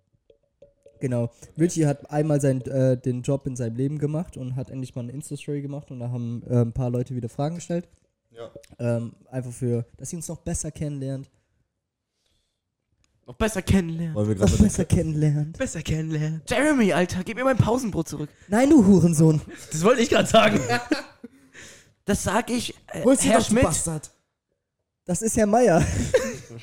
Genau. 1.00 1.32
Richie 1.60 1.86
hat 1.86 2.10
einmal 2.10 2.42
sein, 2.42 2.62
äh, 2.62 2.98
den 2.98 3.22
Job 3.22 3.46
in 3.46 3.56
seinem 3.56 3.76
Leben 3.76 4.00
gemacht 4.00 4.38
und 4.38 4.56
hat 4.56 4.70
endlich 4.70 4.96
mal 4.96 5.02
eine 5.02 5.12
Insta-Story 5.12 5.62
gemacht 5.62 5.92
und 5.92 6.00
da 6.00 6.10
haben 6.10 6.44
äh, 6.50 6.62
ein 6.62 6.74
paar 6.74 6.90
Leute 6.90 7.16
wieder 7.16 7.30
Fragen 7.30 7.56
gestellt. 7.56 7.88
Ja. 8.32 8.52
Ähm, 8.80 9.14
einfach 9.30 9.52
für, 9.52 9.86
dass 9.98 10.10
sie 10.10 10.16
uns 10.16 10.28
noch 10.28 10.40
besser 10.40 10.72
kennenlernt. 10.72 11.30
Noch 13.26 13.36
besser 13.36 13.62
kennenlernen. 13.62 14.16
Wollen 14.16 14.30
wir 14.30 14.36
Noch 14.36 14.48
gerade 14.48 14.64
besser 14.64 14.86
kennenlernt. 14.86 15.58
Besser 15.58 15.82
kennenlernen. 15.82 16.42
Jeremy, 16.48 16.94
Alter, 16.94 17.24
gib 17.26 17.36
mir 17.36 17.44
mein 17.44 17.58
Pausenbrot 17.58 18.08
zurück. 18.08 18.30
Nein, 18.48 18.70
du 18.70 18.86
Hurensohn. 18.86 19.42
Das 19.72 19.84
wollte 19.84 20.02
ich 20.02 20.10
gerade 20.10 20.28
sagen. 20.28 20.60
Das 22.08 22.24
sag 22.24 22.50
ich, 22.50 22.74
äh, 22.94 23.04
Holst 23.04 23.26
Herr 23.26 23.40
doch, 23.40 23.46
Schmidt. 23.46 23.64
Bastard. 23.64 24.10
Das 25.06 25.22
ist 25.22 25.36
Herr 25.38 25.46
Meier. 25.46 25.86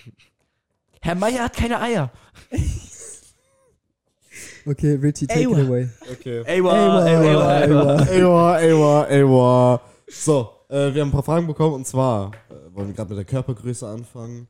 Herr 1.01 1.15
Meier 1.15 1.45
hat 1.45 1.57
keine 1.57 1.81
Eier. 1.81 2.11
Okay, 4.67 4.95
Richie, 4.95 5.27
take 5.27 5.41
Ewa. 5.43 5.59
it 5.59 5.67
away. 5.69 5.89
Okay. 6.11 6.43
Ewa, 6.47 6.73
Ewa, 6.73 7.07
ewa, 7.07 7.61
ewa, 7.61 7.61
ewa. 7.61 8.07
Ewa, 8.09 8.61
ewa, 8.63 9.07
ewa. 9.11 9.81
So, 10.09 10.51
äh, 10.71 10.95
wir 10.95 11.03
haben 11.03 11.09
ein 11.09 11.13
paar 11.13 11.23
Fragen 11.23 11.47
bekommen 11.47 11.75
und 11.75 11.87
zwar 11.87 12.31
äh, 12.49 12.75
wollen 12.75 12.89
wir 12.89 12.95
gerade 12.95 13.11
mit 13.11 13.19
der 13.19 13.27
Körpergröße 13.27 13.87
anfangen. 13.87 14.49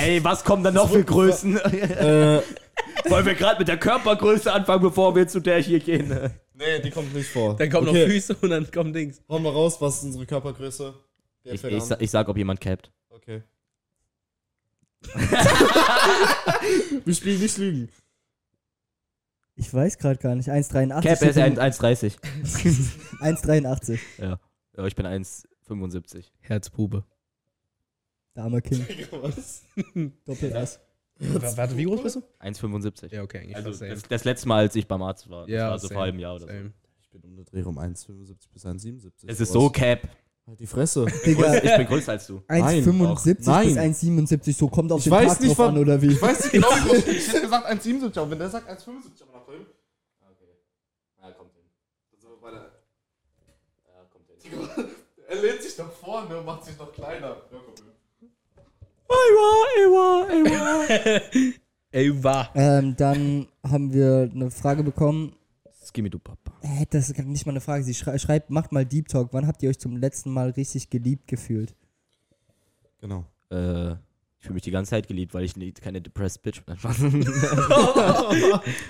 Ey, 0.00 0.24
was 0.24 0.42
kommen 0.44 0.64
da 0.64 0.70
noch 0.70 0.90
für 0.90 1.04
Größen? 1.04 1.58
äh, 1.58 2.40
Wollen 3.10 3.26
wir 3.26 3.34
gerade 3.34 3.58
mit 3.58 3.68
der 3.68 3.76
Körpergröße 3.78 4.50
anfangen, 4.50 4.82
bevor 4.82 5.14
wir 5.14 5.28
zu 5.28 5.40
der 5.40 5.58
hier 5.58 5.80
gehen? 5.80 6.30
Nee, 6.58 6.80
die 6.80 6.90
kommt 6.90 7.14
nicht 7.14 7.28
vor. 7.28 7.56
Dann 7.56 7.70
kommen 7.70 7.88
okay. 7.88 8.04
noch 8.04 8.12
Füße 8.12 8.36
und 8.40 8.50
dann 8.50 8.70
kommen 8.70 8.92
Dings. 8.92 9.22
Hauen 9.28 9.42
wir 9.42 9.52
raus, 9.52 9.80
was 9.80 9.98
ist 9.98 10.04
unsere 10.04 10.26
Körpergröße? 10.26 10.94
Wer 11.44 11.54
Ich, 11.54 11.64
ich, 11.64 11.82
sa- 11.82 11.96
ich 12.00 12.10
sag, 12.10 12.28
ob 12.28 12.36
jemand 12.36 12.60
capt. 12.60 12.92
Okay. 13.10 13.42
wir 17.04 17.14
spielen 17.14 17.40
nicht 17.40 17.56
lügen. 17.56 17.88
Ich 19.54 19.72
weiß 19.72 19.98
gerade 19.98 20.18
gar 20.18 20.34
nicht. 20.34 20.48
1,83. 20.48 21.02
Cap 21.02 21.12
ist 21.12 21.18
steht 21.18 21.58
1,30. 21.58 22.16
1,83. 23.20 23.98
Ja. 24.18 24.40
ja, 24.76 24.86
ich 24.86 24.94
bin 24.94 25.06
1,75. 25.06 26.30
Herzbube. 26.40 27.04
Dame 28.34 28.62
King. 28.62 28.86
Was? 29.10 29.64
Doppel 30.24 30.52
S. 30.52 30.80
Warte, 31.18 31.76
wie 31.76 31.84
groß 31.84 32.02
bist 32.02 32.16
du? 32.16 32.22
1,75. 32.40 33.14
Ja, 33.14 33.22
okay, 33.22 33.38
eigentlich 33.38 33.56
Also 33.56 33.84
das, 33.84 34.02
das 34.02 34.24
letzte 34.24 34.48
Mal, 34.48 34.58
als 34.60 34.76
ich 34.76 34.86
beim 34.86 35.02
Arzt 35.02 35.28
war. 35.28 35.42
Das 35.42 35.50
ja, 35.50 35.70
war 35.70 35.78
so 35.78 35.88
same, 35.88 35.96
vor 35.98 36.04
einem 36.04 36.18
Jahr 36.18 36.34
oder 36.36 36.42
so. 36.42 36.46
same. 36.48 36.72
Ich 37.00 37.10
bin 37.10 37.22
um 37.24 37.36
den 37.36 37.44
Dreh 37.44 37.62
um 37.62 37.78
1,75 37.78 38.36
bis 38.52 38.64
1,77. 38.66 39.10
Es 39.26 39.40
ist 39.40 39.52
so 39.52 39.68
Cap. 39.70 40.08
Halt 40.46 40.60
die 40.60 40.66
Fresse. 40.66 41.06
Digga, 41.26 41.56
Ich 41.56 41.76
bin 41.76 41.86
größer 41.86 42.12
als 42.12 42.26
du. 42.26 42.38
1,75 42.48 43.34
bis 43.34 43.46
Nein. 43.46 43.78
1,77. 43.94 44.56
So 44.56 44.68
kommt 44.68 44.92
auf 44.92 44.98
Ich 45.00 45.04
den 45.04 45.12
weiß 45.12 45.32
Tag 45.34 45.40
nicht, 45.40 45.58
drauf 45.58 45.68
an, 45.68 45.78
oder 45.78 46.00
wie? 46.00 46.12
Ich 46.12 46.22
weiß 46.22 46.40
nicht 46.44 46.52
genau, 46.52 46.68
wie 46.70 46.88
groß 46.88 47.06
ich 47.06 47.28
hätte 47.28 47.40
gesagt 47.42 47.66
1,77, 47.68 48.18
aber 48.18 48.30
wenn 48.30 48.38
der 48.38 48.48
sagt 48.50 48.68
1,75 48.70 49.22
am 49.28 49.34
April. 49.34 49.66
Okay. 50.22 50.54
Ja, 51.22 51.30
kommt 51.32 51.52
hin. 51.52 51.64
Er 55.28 55.42
lehnt 55.42 55.62
sich 55.62 55.76
nach 55.76 55.92
vorne 55.92 56.38
und 56.38 56.46
macht 56.46 56.64
sich 56.64 56.78
noch 56.78 56.90
kleiner. 56.90 57.36
Ja, 57.52 57.58
komm 57.64 57.74
hin. 60.28 61.54
Ey, 61.90 62.22
war. 62.22 62.50
Ähm, 62.54 62.94
dann 62.96 63.48
haben 63.62 63.92
wir 63.92 64.30
eine 64.32 64.50
Frage 64.50 64.82
bekommen. 64.82 65.34
Skimmy 65.84 66.10
du 66.10 66.18
Papa. 66.18 66.52
Äh, 66.62 66.84
das 66.90 67.08
ist 67.08 67.18
nicht 67.18 67.46
mal 67.46 67.52
eine 67.52 67.62
Frage. 67.62 67.82
Sie 67.82 67.94
schrei 67.94 68.18
schreibt, 68.18 68.50
macht 68.50 68.72
mal 68.72 68.84
Deep 68.84 69.08
Talk. 69.08 69.30
Wann 69.32 69.46
habt 69.46 69.62
ihr 69.62 69.70
euch 69.70 69.78
zum 69.78 69.96
letzten 69.96 70.30
Mal 70.30 70.50
richtig 70.50 70.90
geliebt 70.90 71.26
gefühlt? 71.26 71.74
Genau. 73.00 73.24
Äh, 73.50 73.92
ich 73.92 74.44
fühle 74.44 74.54
mich 74.54 74.62
die 74.62 74.70
ganze 74.70 74.90
Zeit 74.90 75.08
geliebt, 75.08 75.34
weil 75.34 75.44
ich 75.44 75.54
keine 75.80 76.00
depressed 76.00 76.42
Bitch 76.42 76.62
bin. 76.64 76.76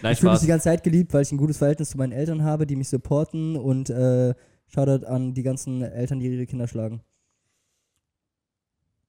Nein, 0.02 0.12
Ich 0.12 0.18
fühle 0.18 0.33
mich 0.33 0.40
die 0.40 0.46
ganze 0.46 0.64
Zeit 0.64 0.83
geliebt, 0.83 1.14
weil 1.14 1.22
ich 1.22 1.33
ein 1.33 1.38
gutes 1.38 1.59
Verhältnis 1.59 1.90
zu 1.90 1.98
meinen 1.98 2.12
Eltern 2.12 2.42
habe, 2.42 2.66
die 2.66 2.76
mich 2.76 2.88
supporten 2.88 3.57
und 3.57 3.88
äh, 3.90 4.35
Shoutout 4.66 5.07
an 5.07 5.33
die 5.33 5.42
ganzen 5.42 5.83
Eltern, 5.83 6.20
die 6.20 6.26
ihre 6.26 6.46
Kinder 6.46 6.68
schlagen. 6.68 7.00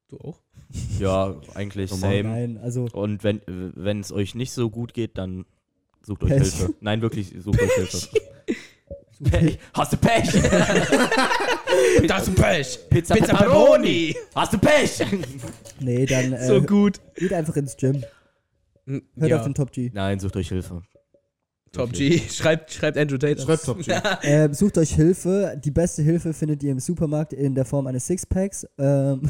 Du 0.10 0.18
auch? 0.18 0.40
Ja, 1.00 1.36
eigentlich 1.56 1.90
Normal. 1.92 2.12
same. 2.18 2.30
Nein, 2.30 2.58
also 2.62 2.88
Und 2.94 3.24
wenn 3.24 3.42
wenn 3.48 4.02
es 4.02 4.12
euch 4.12 4.36
nicht 4.36 4.52
so 4.52 4.70
gut 4.70 4.94
geht, 4.94 5.18
dann 5.18 5.46
sucht 6.04 6.24
euch 6.24 6.30
Pech. 6.30 6.54
Hilfe. 6.54 6.76
Nein, 6.82 7.02
wirklich, 7.02 7.34
sucht 7.40 7.60
euch 7.62 7.72
Hilfe. 7.74 8.08
Pech. 9.24 9.32
Pech. 9.32 9.60
Hast 9.74 9.94
du 9.94 9.98
Pech? 9.98 10.30
Das 12.08 12.28
ist 12.28 12.36
Pech. 12.36 12.80
Pizza, 12.90 13.14
Pizza 13.16 13.36
Pepperoni. 13.36 14.14
Pepperoni. 14.14 14.16
Hast 14.36 14.54
du 14.54 14.58
Pech? 14.58 15.02
nee, 15.80 16.06
dann 16.06 16.34
äh, 16.34 16.46
So 16.48 16.62
gut. 16.62 17.00
geht 17.16 17.32
einfach 17.34 17.56
ins 17.58 17.76
Gym. 17.78 18.04
Hm, 18.86 19.04
Hört 19.18 19.30
Ja. 19.30 19.38
auf 19.38 19.44
den 19.44 19.54
Top 19.54 19.72
G. 19.72 19.92
Nein, 19.94 20.20
sucht 20.20 20.36
euch 20.36 20.50
Hilfe. 20.50 20.82
Top 21.72 21.94
G. 21.94 22.20
Schreibt, 22.30 22.72
schreibt 22.74 22.98
Andrew 22.98 23.18
Tate. 23.18 23.40
Schreibt 23.42 23.64
Top 23.66 23.80
G. 23.84 23.94
Ähm, 24.24 24.54
sucht 24.54 24.78
euch 24.80 24.96
Hilfe. 24.96 25.60
Die 25.64 25.72
beste 25.72 26.02
Hilfe 26.02 26.34
findet 26.34 26.64
ihr 26.64 26.72
im 26.72 26.80
Supermarkt 26.80 27.34
in 27.34 27.54
der 27.54 27.66
Form 27.66 27.86
eines 27.88 28.08
Sixpacks. 28.08 28.66
Ähm, 28.80 29.22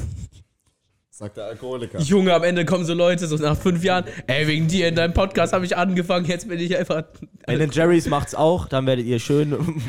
Sagt 1.20 1.36
der 1.36 1.48
Alkoholiker. 1.48 2.00
Junge, 2.00 2.34
am 2.34 2.44
Ende 2.44 2.64
kommen 2.64 2.86
so 2.86 2.94
Leute, 2.94 3.28
so 3.28 3.36
nach 3.36 3.58
fünf 3.58 3.84
Jahren, 3.84 4.06
ey, 4.28 4.48
wegen 4.48 4.70
dir 4.70 4.88
in 4.88 4.96
deinem 4.96 5.14
Podcast 5.14 5.52
habe 5.52 5.66
ich 5.66 5.76
angefangen, 5.76 6.24
jetzt 6.24 6.48
bin 6.48 6.62
ich 6.62 6.78
einfach. 6.78 7.04
Wenn 7.46 7.60
den 7.60 7.72
Jerry's 7.72 8.08
macht's 8.08 8.34
auch, 8.34 8.70
dann 8.70 8.86
werdet 8.86 9.06
ihr 9.06 9.20
schön. 9.20 9.52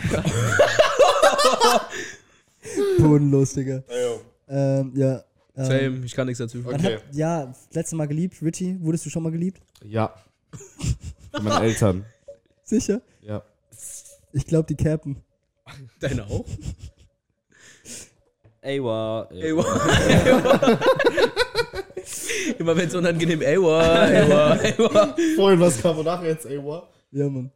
bodenlos, 2.99 3.53
Digga. 3.53 3.85
Ähm, 4.49 4.91
ja. 4.97 5.23
Ähm, 5.57 5.65
Same, 5.65 6.05
ich 6.05 6.17
kann 6.17 6.27
nichts 6.27 6.41
dazu. 6.41 6.65
Okay. 6.67 6.97
hat, 6.97 7.05
ja, 7.13 7.55
letztes 7.73 7.97
Mal 7.97 8.09
geliebt. 8.09 8.43
Richie, 8.43 8.77
wurdest 8.81 9.07
du 9.07 9.11
schon 9.11 9.23
mal 9.23 9.31
geliebt? 9.31 9.61
Ja. 9.85 10.13
Von 11.31 11.45
meinen 11.45 11.63
Eltern. 11.63 12.07
Sicher? 12.65 13.03
Ja. 13.21 13.45
Ich 14.33 14.47
glaube, 14.47 14.67
die 14.67 14.75
cappen. 14.75 15.23
Deine 16.01 16.25
auch? 16.25 16.45
Ewa. 18.63 19.29
Ey, 19.31 19.57
wow. 19.57 19.65
Immer 22.59 22.77
wenn 22.77 22.89
es 22.89 22.95
unangenehm, 22.95 23.41
wow, 24.29 24.61
ey, 24.63 24.75
wow. 24.79 25.15
Vorhin 25.37 25.61
was 25.61 25.81
kam 25.81 25.99
und 25.99 26.05
nachher 26.05 26.29
jetzt, 26.29 26.47
ey, 26.47 26.63
what? 26.63 26.89
Ja, 27.11 27.29
Mann. 27.29 27.51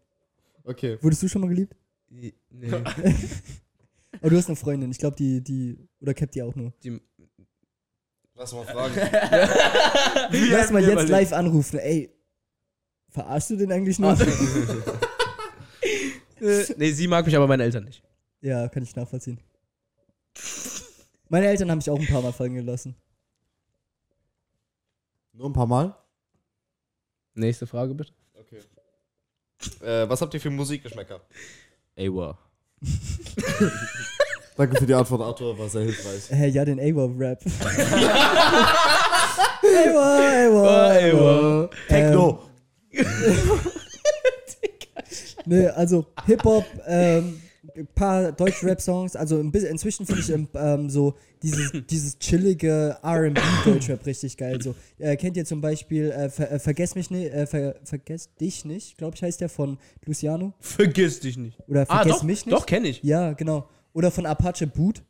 Okay. 0.64 0.98
Wurdest 1.02 1.22
du 1.22 1.28
schon 1.28 1.42
mal 1.42 1.48
geliebt? 1.48 1.74
Nee, 2.08 2.32
Aber 4.20 4.30
du 4.30 4.36
hast 4.36 4.46
eine 4.46 4.56
Freundin. 4.56 4.90
Ich 4.90 4.98
glaube, 4.98 5.16
die, 5.16 5.42
die, 5.42 5.76
oder 6.00 6.14
cappt 6.14 6.34
die 6.34 6.42
auch 6.42 6.54
nur. 6.54 6.72
die, 6.82 7.00
Lass 8.36 8.52
mal 8.52 8.64
fragen. 8.64 8.94
Lass 10.50 10.70
mal 10.70 10.82
jetzt 10.82 11.08
live 11.08 11.32
anrufen. 11.32 11.78
Ey, 11.78 12.10
verarschst 13.10 13.50
du 13.50 13.56
den 13.56 13.72
eigentlich 13.72 13.98
äh, 16.40 16.64
nee, 16.76 16.92
sie 16.92 17.06
mag 17.06 17.26
mich, 17.26 17.36
aber 17.36 17.46
meine 17.46 17.64
Eltern 17.64 17.84
nicht. 17.84 18.02
ja, 18.40 18.68
kann 18.68 18.82
ich 18.82 18.96
nachvollziehen. 18.96 19.38
Meine 21.34 21.48
Eltern 21.48 21.68
haben 21.68 21.78
mich 21.78 21.90
auch 21.90 21.98
ein 21.98 22.06
paar 22.06 22.22
Mal 22.22 22.32
fallen 22.32 22.54
gelassen. 22.54 22.94
Nur 25.32 25.50
ein 25.50 25.52
paar 25.52 25.66
Mal? 25.66 25.92
Nächste 27.34 27.66
Frage 27.66 27.92
bitte. 27.92 28.12
Okay. 28.34 28.60
Äh, 29.84 30.08
was 30.08 30.20
habt 30.20 30.32
ihr 30.32 30.40
für 30.40 30.50
Musikgeschmäcker? 30.50 31.20
Ewa. 31.96 32.38
Danke 34.56 34.76
für 34.76 34.86
die 34.86 34.94
Antwort, 34.94 35.22
Arthur, 35.22 35.58
war 35.58 35.68
sehr 35.68 35.82
hilfreich. 35.82 36.30
Hä, 36.30 36.46
ja, 36.50 36.64
den 36.64 36.78
AWA-Rap. 36.78 37.42
AWA, 39.60 40.18
AWA, 40.46 40.90
AWA. 40.92 41.70
Techno. 41.88 42.48
Nee, 45.46 45.66
also 45.66 46.06
Hip-Hop, 46.26 46.64
ähm, 46.86 47.42
ein 47.76 47.86
paar 47.94 48.32
Deutsch-Rap-Songs, 48.32 49.16
also 49.16 49.38
ein 49.38 49.50
bisschen, 49.50 49.70
inzwischen 49.70 50.06
finde 50.06 50.20
ich 50.22 50.30
ähm, 50.30 50.48
ähm, 50.54 50.90
so 50.90 51.14
dieses, 51.42 51.72
dieses 51.90 52.18
chillige 52.18 52.96
R&B-Deutschrap 53.02 54.04
richtig 54.06 54.36
geil. 54.36 54.60
So, 54.62 54.74
äh, 54.98 55.16
kennt 55.16 55.36
ihr 55.36 55.44
zum 55.44 55.60
Beispiel 55.60 56.10
äh, 56.10 56.28
Ver, 56.30 56.52
äh, 56.52 56.58
Vergess 56.58 56.94
mich 56.94 57.10
nicht, 57.10 57.32
äh, 57.32 57.46
Ver, 57.46 57.76
Vergess 57.84 58.34
dich 58.36 58.64
nicht, 58.64 58.98
glaube 58.98 59.16
ich 59.16 59.22
heißt 59.22 59.40
der, 59.40 59.48
von 59.48 59.78
Luciano. 60.04 60.52
Vergiss 60.60 61.20
dich 61.20 61.36
nicht. 61.36 61.58
Oder 61.68 61.82
Ah, 61.88 61.96
Vergess 62.02 62.16
doch, 62.18 62.22
mich 62.22 62.46
nicht. 62.46 62.54
doch, 62.54 62.66
kenne 62.66 62.88
ich. 62.88 63.02
Ja, 63.02 63.32
genau. 63.32 63.68
Oder 63.92 64.10
von 64.10 64.26
Apache 64.26 64.66
Boot. 64.66 65.02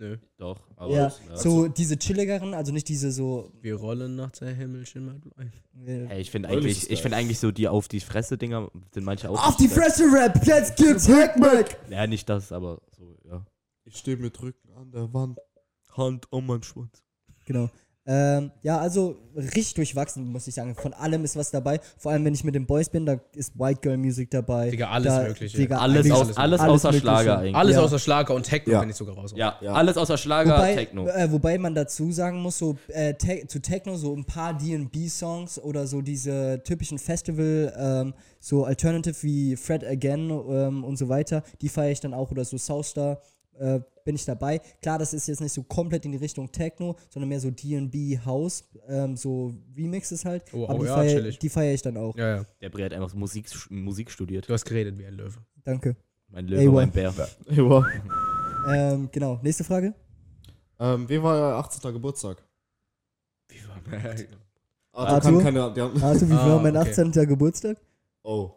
Nö. 0.00 0.16
Doch, 0.36 0.60
aber. 0.76 0.92
Ja, 0.92 1.12
ja. 1.28 1.36
so 1.36 1.66
diese 1.66 1.98
chilligeren, 1.98 2.54
also 2.54 2.72
nicht 2.72 2.88
diese 2.88 3.10
so. 3.10 3.50
Wir 3.60 3.74
rollen 3.74 4.14
nach 4.14 4.30
der 4.30 4.54
Himmel 4.54 4.86
schimmert 4.86 5.22
Hey, 5.74 6.20
ich 6.20 6.30
finde 6.30 6.48
eigentlich, 6.48 6.88
ich 6.88 7.02
finde 7.02 7.16
eigentlich 7.16 7.40
so 7.40 7.50
die 7.50 7.66
auf 7.66 7.88
die 7.88 7.98
Fresse 7.98 8.38
Dinger 8.38 8.70
sind 8.94 9.02
manche 9.04 9.28
auch. 9.28 9.48
auf 9.48 9.56
die. 9.56 9.66
Fresse 9.66 10.04
Rap, 10.04 10.46
jetzt 10.46 10.76
gibt's 10.76 11.08
Hackmack! 11.08 11.78
Ja, 11.90 12.06
nicht 12.06 12.28
das, 12.28 12.52
aber 12.52 12.80
so, 12.96 13.18
ja. 13.28 13.44
Ich 13.84 13.96
stehe 13.96 14.16
mit 14.16 14.40
Rücken 14.40 14.70
an 14.74 14.92
der 14.92 15.12
Wand. 15.12 15.38
Hand 15.90 16.30
um 16.30 16.46
meinen 16.46 16.62
Schwanz. 16.62 17.02
Genau. 17.44 17.68
Ähm, 18.10 18.52
ja, 18.62 18.78
also 18.78 19.16
richtig 19.36 19.74
durchwachsen, 19.74 20.32
muss 20.32 20.46
ich 20.48 20.54
sagen. 20.54 20.74
Von 20.74 20.94
allem 20.94 21.24
ist 21.24 21.36
was 21.36 21.50
dabei. 21.50 21.78
Vor 21.98 22.10
allem, 22.10 22.24
wenn 22.24 22.32
ich 22.32 22.42
mit 22.42 22.54
den 22.54 22.64
Boys 22.64 22.88
bin, 22.88 23.04
da 23.04 23.20
ist 23.34 23.58
White 23.58 23.80
Girl 23.82 23.98
Music 23.98 24.30
dabei. 24.30 24.70
Digga, 24.70 24.88
alles 24.88 25.12
da, 25.14 25.22
Mögliche. 25.24 25.58
Digga, 25.58 25.76
Alles, 25.76 26.10
aus, 26.10 26.34
alles, 26.38 26.38
alles 26.38 26.60
außer 26.60 26.88
Mögliche. 26.88 27.00
Schlager 27.02 27.38
eigentlich. 27.38 27.54
Alles 27.54 27.76
Ja. 27.76 27.82
außer 27.82 27.98
Schlager 27.98 28.34
und 28.34 28.44
Techno 28.44 28.72
Ja. 28.72 28.80
bin 28.80 28.88
ich 28.88 28.96
sogar 28.96 29.14
raus. 29.14 29.34
Ja, 29.36 29.58
Ja. 29.60 29.74
alles 29.74 29.98
außer 29.98 30.16
Schlager, 30.16 30.56
Wobei, 30.56 30.74
Techno. 30.74 31.06
äh, 31.06 31.30
wobei 31.30 31.58
man 31.58 31.74
dazu 31.74 32.10
sagen 32.10 32.40
muss, 32.40 32.56
so 32.56 32.78
äh, 32.88 33.12
te 33.12 33.46
zu 33.46 33.60
Techno 33.60 33.96
so 33.96 34.16
ein 34.16 34.24
paar 34.24 34.56
D&B-Songs 34.56 35.58
oder 35.58 35.86
so 35.86 36.00
diese 36.00 36.62
typischen 36.64 36.98
Festival, 36.98 37.74
ähm, 37.78 38.14
so 38.40 38.64
Alternative 38.64 39.16
wie 39.22 39.54
Fred 39.56 39.84
Again 39.84 40.30
ähm, 40.30 40.82
und 40.82 40.96
so 40.96 41.10
weiter, 41.10 41.42
die 41.60 41.68
feiere 41.68 41.92
ich 41.92 42.00
dann 42.00 42.14
auch 42.14 42.30
oder 42.30 42.46
so 42.46 42.56
Southstar 42.56 43.20
äh, 43.58 43.80
bin 44.04 44.14
ich 44.14 44.24
dabei. 44.24 44.60
Klar, 44.80 44.98
das 44.98 45.12
ist 45.12 45.28
jetzt 45.28 45.40
nicht 45.40 45.52
so 45.52 45.62
komplett 45.62 46.04
in 46.04 46.12
die 46.12 46.18
Richtung 46.18 46.50
Techno, 46.50 46.96
sondern 47.10 47.28
mehr 47.28 47.40
so 47.40 47.50
D&B 47.50 48.18
House, 48.24 48.64
ähm, 48.88 49.16
so 49.16 49.52
Remixes 49.76 50.24
halt. 50.24 50.44
Oh, 50.52 50.64
aber 50.64 50.76
oh, 50.76 50.78
die 50.78 50.86
ja, 50.86 50.94
feiere 50.94 51.30
die 51.30 51.48
feier 51.48 51.74
ich 51.74 51.82
dann 51.82 51.96
auch. 51.96 52.16
Ja, 52.16 52.36
ja. 52.36 52.46
Der 52.60 52.70
Bre 52.70 52.84
hat 52.84 52.94
einfach 52.94 53.14
Musik, 53.14 53.46
Musik 53.68 54.10
studiert. 54.10 54.48
Du 54.48 54.54
hast 54.54 54.64
geredet 54.64 54.98
wie 54.98 55.04
ein 55.04 55.14
Löwe. 55.14 55.38
Danke. 55.64 55.96
Mein 56.28 56.46
Löwe, 56.46 56.60
Ey, 56.60 56.68
mein 56.68 56.90
Bär. 56.90 57.12
Ja. 57.50 57.86
Ähm, 58.68 59.08
genau, 59.12 59.38
nächste 59.42 59.64
Frage. 59.64 59.94
Ähm, 60.78 61.08
wie 61.08 61.22
war 61.22 61.34
euer 61.34 61.58
18. 61.58 61.92
Geburtstag? 61.92 62.42
Wie 63.48 63.56
war 63.66 63.76
Arthur, 64.92 65.14
Arthur? 65.14 65.32
kann 65.32 65.42
keine. 65.42 65.62
Arthur, 65.62 66.28
wie 66.28 66.32
Ah, 66.34 66.48
war 66.48 66.62
mein 66.62 66.76
okay. 66.76 66.90
18. 66.90 67.12
Geburtstag? 67.12 67.78
oh. 68.22 68.54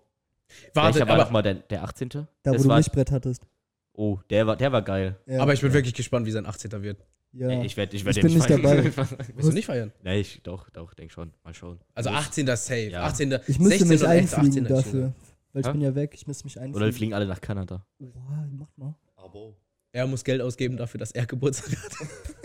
Warte, 0.73 0.95
Welcher 0.95 1.07
war 1.07 1.15
aber, 1.15 1.23
nochmal 1.23 1.43
der, 1.43 1.55
der 1.55 1.83
18.? 1.83 2.09
Da, 2.09 2.27
das 2.43 2.59
wo 2.59 2.63
du 2.63 2.69
war, 2.69 2.77
Mischbrett 2.77 3.11
hattest. 3.11 3.47
Oh, 3.93 4.19
der 4.29 4.47
war, 4.47 4.55
der 4.55 4.71
war 4.71 4.81
geil. 4.81 5.17
Ja. 5.25 5.41
aber 5.41 5.53
ich 5.53 5.61
bin 5.61 5.73
wirklich 5.73 5.93
gespannt, 5.93 6.25
wie 6.25 6.31
sein 6.31 6.45
18. 6.45 6.71
wird. 6.81 7.05
ja. 7.33 7.49
Ey, 7.49 7.65
Ich 7.65 7.75
werde 7.77 7.95
ich 7.95 8.05
werd 8.05 8.15
Ich 8.15 8.21
den 8.21 8.33
bin 8.33 8.37
nicht 8.37 8.47
feiern. 8.47 8.93
Willst 9.35 9.49
du 9.49 9.53
nicht 9.53 9.65
feiern? 9.65 9.91
nee, 10.03 10.19
ich, 10.21 10.41
doch, 10.43 10.69
doch, 10.69 10.93
denk 10.93 11.11
schon. 11.11 11.33
Mal 11.43 11.53
schauen. 11.53 11.79
Also 11.93 12.09
18. 12.09 12.47
Safe. 12.47 12.89
Ja. 12.89 13.03
18. 13.03 13.39
Ich 13.47 13.59
müsste 13.59 13.85
16 13.85 13.87
mich 13.89 14.07
einfliegen 14.07 14.47
18 14.47 14.65
ist 14.65 14.71
dafür. 14.71 15.13
Weil 15.53 15.61
ich 15.61 15.67
Hä? 15.67 15.71
bin 15.73 15.81
ja 15.81 15.95
weg, 15.95 16.11
ich 16.13 16.25
müsste 16.27 16.45
mich 16.45 16.57
einfliegen. 16.57 16.75
Oder 16.77 16.85
wir 16.85 16.93
fliegen 16.93 17.13
alle 17.13 17.25
nach 17.27 17.41
Kanada. 17.41 17.85
Boah, 17.99 18.47
mach 18.51 18.69
mal. 18.77 18.95
Abo. 19.17 19.57
Er 19.91 20.07
muss 20.07 20.23
Geld 20.23 20.41
ausgeben 20.41 20.77
dafür, 20.77 20.99
dass 20.99 21.11
er 21.11 21.25
Geburtstag 21.25 21.77
hat. 21.77 21.91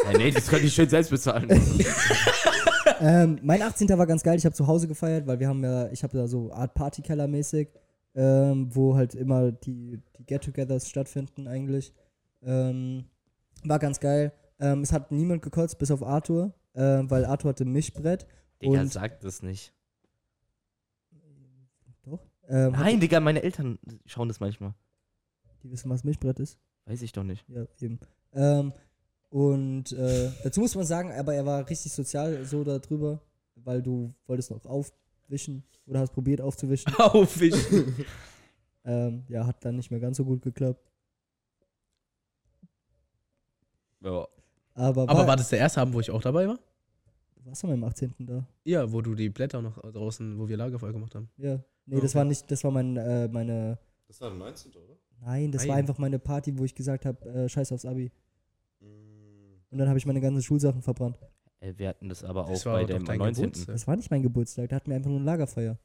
Hey, 0.07 0.19
nee, 0.19 0.31
das 0.33 0.49
könnte 0.49 0.67
ich 0.67 0.75
schön 0.75 0.89
selbst 0.89 1.11
bezahlen. 1.11 1.49
ähm, 3.01 3.39
mein 3.43 3.63
18. 3.63 3.89
war 3.91 4.07
ganz 4.07 4.23
geil, 4.25 4.37
ich 4.37 4.45
habe 4.45 4.55
zu 4.55 4.67
Hause 4.67 4.89
gefeiert, 4.89 5.27
weil 5.27 5.39
wir 5.39 5.47
haben 5.49 5.63
ja, 5.63 5.89
ich 5.93 6.03
habe 6.03 6.17
da 6.19 6.27
so 6.27 6.53
Art 6.53 6.75
Partykeller 6.75 7.29
mäßig, 7.29 7.69
ähm, 8.17 8.75
wo 8.75 8.97
halt 8.97 9.15
immer 9.15 9.53
die, 9.53 10.03
die 10.19 10.25
Get-Togethers 10.27 10.89
stattfinden 10.89 11.47
eigentlich. 11.47 11.93
Ähm, 12.43 13.05
war 13.65 13.79
ganz 13.79 14.01
geil. 14.01 14.33
Ähm, 14.59 14.81
es 14.83 14.93
hat 14.93 15.13
niemand 15.13 15.43
gekotzt, 15.43 15.79
bis 15.79 15.91
auf 15.91 16.03
Arthur, 16.03 16.55
äh, 16.73 16.81
weil 17.05 17.25
Arthur 17.27 17.51
hatte 17.51 17.65
Mischbrett. 17.65 18.27
Digga, 18.63 18.81
Und- 18.81 18.93
sag 18.93 19.21
das 19.21 19.43
nicht. 19.43 19.73
Doch. 22.03 22.21
Ähm, 22.49 22.73
Nein, 22.73 23.01
Digga, 23.01 23.21
meine 23.21 23.43
Eltern 23.43 23.79
schauen 24.07 24.29
das 24.29 24.41
manchmal. 24.41 24.75
Die 25.63 25.71
wissen, 25.71 25.91
was 25.91 26.05
Mischbrett 26.05 26.39
ist. 26.41 26.59
Weiß 26.87 27.03
ich 27.03 27.13
doch 27.13 27.25
nicht. 27.25 27.45
Ja, 27.49 27.67
eben. 27.81 27.99
Ähm, 28.33 28.73
und 29.29 29.93
äh, 29.93 30.31
dazu 30.45 30.61
muss 30.61 30.75
man 30.77 30.85
sagen, 30.87 31.13
aber 31.13 31.35
er 31.35 31.45
war 31.45 31.69
richtig 31.69 31.93
sozial 31.93 32.45
so 32.45 32.63
darüber, 32.65 33.21
weil 33.57 33.83
du 33.83 34.15
wolltest 34.27 34.51
noch 34.53 34.65
aufwischen 35.27 35.65
oder 35.87 36.01
hast 36.01 36.13
probiert 36.13 36.41
aufzuwischen. 36.41 36.93
Aufwischen. 36.99 38.07
ähm, 38.85 39.25
ja, 39.29 39.47
hat 39.47 39.65
dann 39.65 39.77
nicht 39.77 39.91
mehr 39.91 40.01
ganz 40.01 40.17
so 40.17 40.25
gut 40.25 40.43
geklappt. 40.43 40.81
Ja. 44.01 44.27
Aber, 44.75 45.09
Aber 45.09 45.27
war 45.27 45.37
das 45.37 45.49
der 45.49 45.59
erste 45.59 45.81
Abend, 45.81 45.95
wo 45.95 46.01
ich 46.01 46.11
auch 46.11 46.23
dabei 46.23 46.47
war? 46.49 46.59
warst 47.45 47.63
du 47.63 47.69
am 47.69 47.85
18. 47.85 48.13
da? 48.19 48.45
Ja, 48.65 48.91
wo 48.91 49.01
du 49.01 49.15
die 49.15 49.29
Blätter 49.29 49.63
noch 49.63 49.81
draußen, 49.81 50.37
wo 50.37 50.49
wir 50.49 50.57
Lagerfeuer 50.57 50.93
gemacht 50.93 51.15
haben. 51.15 51.31
Ja. 51.37 51.61
Nee, 51.87 52.01
das 52.01 52.11
Okay. 52.11 52.19
war 52.19 52.25
nicht, 52.25 52.51
das 52.51 52.65
war 52.65 52.73
mein, 52.73 52.97
äh, 52.97 53.29
meine, 53.29 53.79
Das 54.09 54.21
war 54.21 54.31
der 54.31 54.39
19. 54.39 54.73
oder? 54.73 54.97
nein, 55.21 55.53
das 55.53 55.63
war 55.63 55.69
Nein. 55.69 55.79
einfach 55.79 55.99
meine 55.99 56.19
Party, 56.19 56.59
wo 56.59 56.65
ich 56.65 56.75
gesagt 56.75 57.07
habe, 57.07 57.25
äh, 57.29 57.49
scheiß 57.49 57.71
aufs 57.71 57.85
Abi. 57.85 58.11
Mm. 58.81 58.85
Und 59.71 59.79
dann 59.79 59.89
habe 59.89 59.97
ich 59.97 60.07
meine 60.07 60.21
ganzen 60.21 60.43
Schulsachen 60.43 60.83
verbrannt. 60.83 61.21
Äh, 61.61 61.73
wir 61.77 61.89
hatten 61.89 62.09
das 62.09 62.23
aber 62.25 62.45
auch 62.45 62.51
Das 62.51 62.65
bei 62.65 62.85
dem 62.85 63.05
dein 63.05 63.19
19. 63.19 63.43
Geburtstag. 63.45 63.75
Das 63.75 63.87
war 63.87 63.97
nicht 63.97 64.11
mein 64.11 64.23
Geburtstag, 64.23 64.69
da 64.69 64.77
hatten 64.77 64.91
wir 64.91 64.97
einfach 64.97 65.11
nur 65.11 65.21
ein 65.21 65.25
Lagerfeuer. 65.25 65.79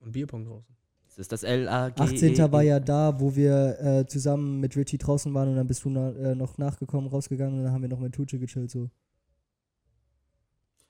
Und 0.00 0.12
Bierpong 0.12 0.44
draußen. 0.44 0.76
Das 1.06 1.18
ist 1.18 1.32
das 1.32 1.42
LAG. 1.42 1.98
18. 1.98 2.36
war 2.52 2.62
ja 2.62 2.78
da, 2.78 3.18
wo 3.20 3.34
wir 3.34 3.80
äh, 3.80 4.06
zusammen 4.06 4.60
mit 4.60 4.76
Richie 4.76 4.98
draußen 4.98 5.32
waren 5.32 5.48
und 5.48 5.56
dann 5.56 5.66
bist 5.66 5.84
du 5.84 5.90
na, 5.90 6.10
äh, 6.10 6.34
noch 6.34 6.58
nachgekommen, 6.58 7.08
rausgegangen 7.08 7.58
und 7.58 7.64
dann 7.64 7.72
haben 7.72 7.82
wir 7.82 7.88
noch 7.88 7.98
mit 8.00 8.14
Tucci 8.14 8.38
gechillt 8.38 8.70
so. 8.70 8.90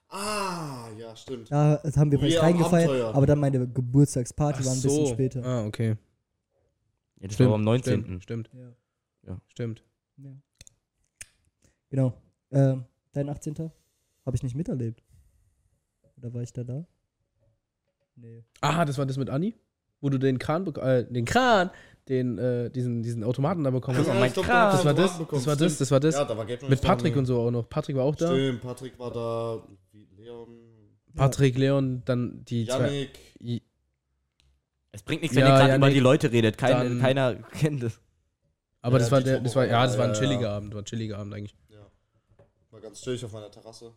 Ah, 0.09 0.87
ja, 0.97 1.15
stimmt. 1.15 1.51
Da 1.51 1.81
haben 1.95 2.11
wir 2.11 2.19
vielleicht 2.19 2.41
reingefeiert, 2.41 2.89
Abenteuer. 2.89 3.13
aber 3.15 3.25
dann 3.25 3.39
meine 3.39 3.67
Geburtstagsparty 3.67 4.59
Ach 4.61 4.65
war 4.65 4.73
ein 4.73 4.81
bisschen 4.81 5.05
so. 5.05 5.13
später. 5.13 5.43
Ah, 5.45 5.65
okay. 5.65 5.95
Ja, 7.19 7.27
das 7.27 7.39
war 7.39 7.53
am 7.53 7.61
19. 7.63 8.03
Stimmt, 8.03 8.23
stimmt, 8.23 8.49
Ja. 9.25 9.37
stimmt. 9.47 9.83
Ja. 10.17 10.31
Genau. 11.89 12.13
Ähm, 12.51 12.85
dein 13.17 13.29
18. 13.29 13.55
Habe 14.25 14.35
ich 14.35 14.43
nicht 14.43 14.55
miterlebt. 14.55 15.03
Oder 16.17 16.33
war 16.33 16.41
ich 16.41 16.53
da 16.53 16.63
da? 16.63 16.85
Nee. 18.15 18.43
Ah, 18.61 18.83
das 18.85 18.97
war 18.97 19.05
das 19.05 19.17
mit 19.17 19.29
Anni? 19.29 19.55
Wo 20.01 20.09
du 20.09 20.17
den 20.17 20.39
Kran, 20.39 20.65
bek- 20.65 20.79
äh, 20.81 21.03
den 21.11 21.25
Kran, 21.25 21.69
den, 22.09 22.37
äh, 22.37 22.69
diesen, 22.69 23.01
diesen 23.03 23.23
Automaten 23.23 23.63
da 23.63 23.69
bekommen 23.71 23.97
hast. 23.97 24.07
Ja, 24.07 24.13
mein 24.13 24.29
hat 24.29 24.37
Das 24.37 24.85
war 24.85 24.93
das, 24.93 25.17
das 25.17 25.47
war 25.47 25.55
das, 25.55 25.77
das 25.77 25.91
war 25.91 25.99
das. 25.99 26.15
Ja, 26.15 26.25
da 26.25 26.37
war 26.37 26.45
Mit 26.45 26.81
Patrick 26.81 27.15
und 27.15 27.25
so 27.25 27.39
auch 27.41 27.51
noch. 27.51 27.67
Patrick 27.69 27.95
war 27.95 28.05
auch 28.05 28.15
da. 28.15 28.27
Stimmt, 28.27 28.61
Patrick 28.61 28.97
war 28.99 29.11
da. 29.11 29.63
Leon. 30.17 30.47
Patrick, 31.15 31.57
Leon, 31.57 32.03
dann 32.05 32.43
die 32.45 32.65
zwei. 32.67 32.77
Yannick. 32.85 33.19
I- 33.41 33.61
Es 34.91 35.03
bringt 35.03 35.21
nichts, 35.23 35.35
Ja, 35.35 35.43
wenn 35.43 35.51
ihr 35.51 35.57
gerade 35.57 35.69
ja, 35.71 35.75
über 35.77 35.89
die 35.89 35.99
Leute 35.99 36.31
redet. 36.31 36.57
Kein, 36.57 36.71
Dann- 36.71 36.99
keiner 36.99 37.35
kennt 37.53 37.83
es. 37.83 37.99
Aber 38.81 38.97
Ja, 38.97 38.99
das 38.99 39.11
war 39.11 39.21
der, 39.21 39.39
das 39.41 39.55
war, 39.55 39.65
ja, 39.65 39.83
das 39.85 39.97
war 39.97 40.05
ein 40.05 40.13
ja, 40.13 40.19
chilliger 40.19 40.41
ja. 40.43 40.55
Abend, 40.57 40.73
war 40.73 40.81
ein 40.81 40.85
chilliger 40.85 41.17
Abend 41.17 41.33
eigentlich. 41.33 41.55
War 42.71 42.81
ganz 42.81 43.01
chillig 43.01 43.23
auf 43.23 43.31
meiner 43.31 43.51
Terrasse. 43.51 43.93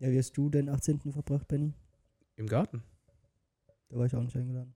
Ja, 0.00 0.10
wie 0.10 0.18
hast 0.18 0.36
du 0.36 0.48
den 0.48 0.68
18. 0.68 1.12
verbracht, 1.12 1.48
Benny? 1.48 1.74
Im 2.36 2.46
Garten. 2.46 2.82
Da 3.88 3.96
war 3.98 4.06
ich 4.06 4.14
auch 4.14 4.22
nicht 4.22 4.36
eingeladen. 4.36 4.74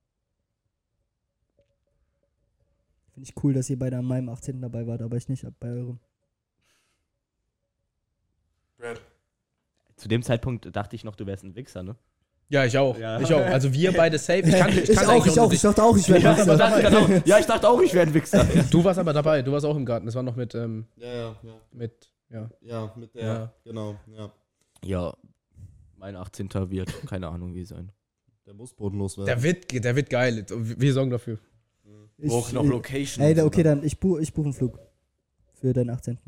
Finde 3.13 3.29
ich 3.29 3.43
cool, 3.43 3.53
dass 3.53 3.69
ihr 3.69 3.77
beide 3.77 3.97
an 3.97 4.05
meinem 4.05 4.29
18. 4.29 4.59
dabei 4.59 4.87
wart, 4.87 5.01
aber 5.01 5.15
ich 5.17 5.29
nicht 5.29 5.45
bei 5.59 5.69
eurem. 5.69 5.99
Brad. 8.77 8.99
Zu 9.95 10.07
dem 10.07 10.23
Zeitpunkt 10.23 10.75
dachte 10.75 10.95
ich 10.95 11.03
noch, 11.03 11.15
du 11.15 11.25
wärst 11.25 11.43
ein 11.43 11.55
Wichser, 11.55 11.83
ne? 11.83 11.95
Ja, 12.49 12.65
ich 12.65 12.77
auch. 12.77 12.97
Ja. 12.97 13.19
Ich 13.19 13.33
auch. 13.33 13.45
Also 13.45 13.71
wir 13.71 13.93
beide 13.97 14.17
safe. 14.17 14.39
Ich, 14.41 14.55
kann, 14.55 14.69
ich, 14.69 14.89
ich 14.89 14.95
kann 14.95 15.07
auch, 15.07 15.25
ich 15.25 15.39
auch. 15.39 15.51
Ich 15.51 15.61
dachte 15.61 15.83
auch, 15.83 15.95
ich 15.95 16.09
wäre 16.09 16.19
ja, 16.19 16.35
dann 16.45 16.95
auch, 16.95 17.25
ja, 17.25 17.39
ich 17.39 17.45
dachte 17.45 17.69
auch, 17.69 17.81
ich 17.81 17.93
wäre 17.93 18.07
ein 18.07 18.13
Wichser. 18.13 18.43
Du 18.69 18.83
warst 18.83 18.99
aber 18.99 19.13
dabei. 19.13 19.41
Du 19.41 19.51
warst 19.51 19.65
auch 19.65 19.77
im 19.77 19.85
Garten. 19.85 20.05
Das 20.07 20.15
war 20.15 20.23
noch 20.23 20.35
mit, 20.35 20.53
ähm, 20.55 20.87
Ja, 20.97 21.07
ja, 21.07 21.35
ja. 21.41 21.53
mit, 21.71 22.12
ja. 22.33 22.49
Ja, 22.61 22.93
mit 22.97 23.15
der. 23.15 23.23
Ja. 23.23 23.53
Genau, 23.63 23.95
ja. 24.07 24.31
Ja, 24.83 25.13
mein 25.97 26.15
18. 26.17 26.49
wird, 26.69 26.91
keine 27.07 27.29
Ahnung 27.29 27.55
wie 27.55 27.63
sein. 27.63 27.91
Der 28.45 28.53
muss 28.53 28.73
bodenlos 28.73 29.17
werden. 29.17 29.27
Der 29.27 29.41
wird, 29.43 29.71
der 29.85 29.95
wird 29.95 30.09
geil. 30.09 30.45
Wir 30.49 30.91
sorgen 30.93 31.11
dafür. 31.11 31.39
Ich, 32.17 32.31
Auch 32.31 32.51
noch 32.51 32.65
Location. 32.65 33.23
Ey, 33.25 33.39
okay, 33.41 33.63
dann 33.63 33.83
ich 33.83 33.99
buche 33.99 34.21
ich 34.21 34.33
buch 34.33 34.43
einen 34.43 34.53
Flug. 34.53 34.77
Für 35.53 35.71
deinen 35.73 35.89
18. 35.91 36.19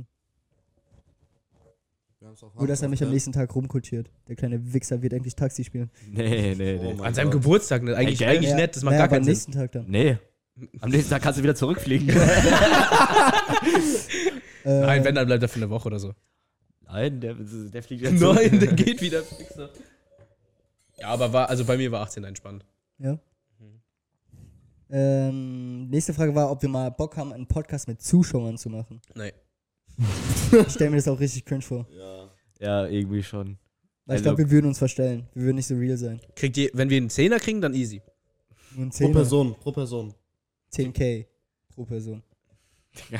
Wir 2.20 2.28
haben's 2.28 2.42
auf 2.42 2.56
Nur, 2.56 2.68
dass 2.68 2.82
er 2.82 2.88
mich 2.90 3.04
am 3.04 3.12
nächsten 3.12 3.34
Tag 3.34 3.54
rumkultiert. 3.54 4.10
Der 4.28 4.36
kleine 4.38 4.74
Wichser 4.74 5.02
wird 5.02 5.12
endlich 5.14 5.36
Taxi 5.36 5.64
spielen. 5.66 5.92
Nee, 6.10 6.56
nee, 6.56 6.78
Oh 6.80 6.84
nee. 6.84 6.94
mein 6.96 7.08
An 7.08 7.14
seinem 7.14 7.32
Gott. 7.32 7.42
Geburtstag, 7.42 7.84
ne? 7.84 7.96
Eigentlich, 7.96 8.22
Ey, 8.22 8.28
eigentlich 8.38 8.52
ja. 8.52 8.56
nett. 8.56 8.76
Das 8.76 8.84
macht 8.84 8.94
naja, 8.94 9.08
gar 9.08 9.18
am 9.18 9.24
keinen 9.24 9.24
Sinn. 9.26 9.34
nächsten 9.34 9.52
Tag 9.52 9.72
dann. 9.74 9.86
Nee. 9.90 10.18
Am 10.80 10.90
nächsten 10.90 11.10
Tag 11.12 11.22
kannst 11.22 11.40
du 11.40 11.44
wieder 11.44 11.56
zurückfliegen. 11.56 12.08
Äh, 14.66 14.82
Nein, 14.82 15.04
wenn, 15.06 15.16
dann 15.16 15.28
bleibt 15.28 15.44
er 15.44 15.48
für 15.50 15.58
eine 15.58 15.70
Woche 15.70 15.88
oder 15.88 16.00
so. 16.00 16.14
Nein, 16.88 17.22
der, 17.22 17.36
der 17.36 17.84
fliegt 17.84 18.02
jetzt. 18.04 18.20
Nein, 18.20 18.60
der 18.60 18.74
geht 18.74 19.02
wieder. 19.02 19.24
Fixer. 19.24 19.70
Ja, 21.00 21.08
aber 21.10 21.32
war, 21.32 21.50
also 21.50 21.64
bei 21.66 21.78
mir 21.78 21.92
war 21.92 22.02
18 22.02 22.24
entspannt. 22.24 22.66
Ja. 23.00 23.20
Ähm, 24.90 25.90
nächste 25.90 26.14
Frage 26.14 26.34
war, 26.36 26.52
ob 26.52 26.62
wir 26.62 26.70
mal 26.70 26.90
Bock 26.90 27.18
haben, 27.18 27.34
einen 27.34 27.48
Podcast 27.48 27.88
mit 27.88 28.02
Zuschauern 28.02 28.58
zu 28.58 28.70
machen. 28.70 29.02
Nein. 29.16 29.32
Ich 30.68 30.74
stelle 30.74 30.92
mir 30.92 30.98
das 30.98 31.08
auch 31.08 31.20
richtig 31.20 31.44
cringe 31.46 31.62
vor. 31.64 31.88
Ja. 31.92 32.30
Ja, 32.60 32.86
irgendwie 32.88 33.24
schon. 33.24 33.58
Weil 34.06 34.18
ich 34.18 34.22
Also- 34.22 34.24
glaube, 34.24 34.38
wir 34.40 34.52
würden 34.52 34.68
uns 34.68 34.78
verstellen. 34.78 35.28
Wir 35.34 35.44
würden 35.46 35.56
nicht 35.56 35.68
so 35.68 35.76
real 35.76 35.98
sein. 35.98 36.22
Kriegt 36.36 36.56
ihr, 36.58 36.70
wenn 36.74 36.90
wir 36.90 36.98
einen 36.98 37.10
Zehner 37.10 37.40
kriegen, 37.40 37.62
dann 37.62 37.74
easy. 37.74 38.02
Pro 38.76 38.90
10 38.90 39.12
Person, 39.12 39.56
pro 39.56 39.72
Person. 39.72 40.14
10k 40.72 41.26
pro 41.74 41.86
Person. 41.86 42.22
Ja. 43.12 43.20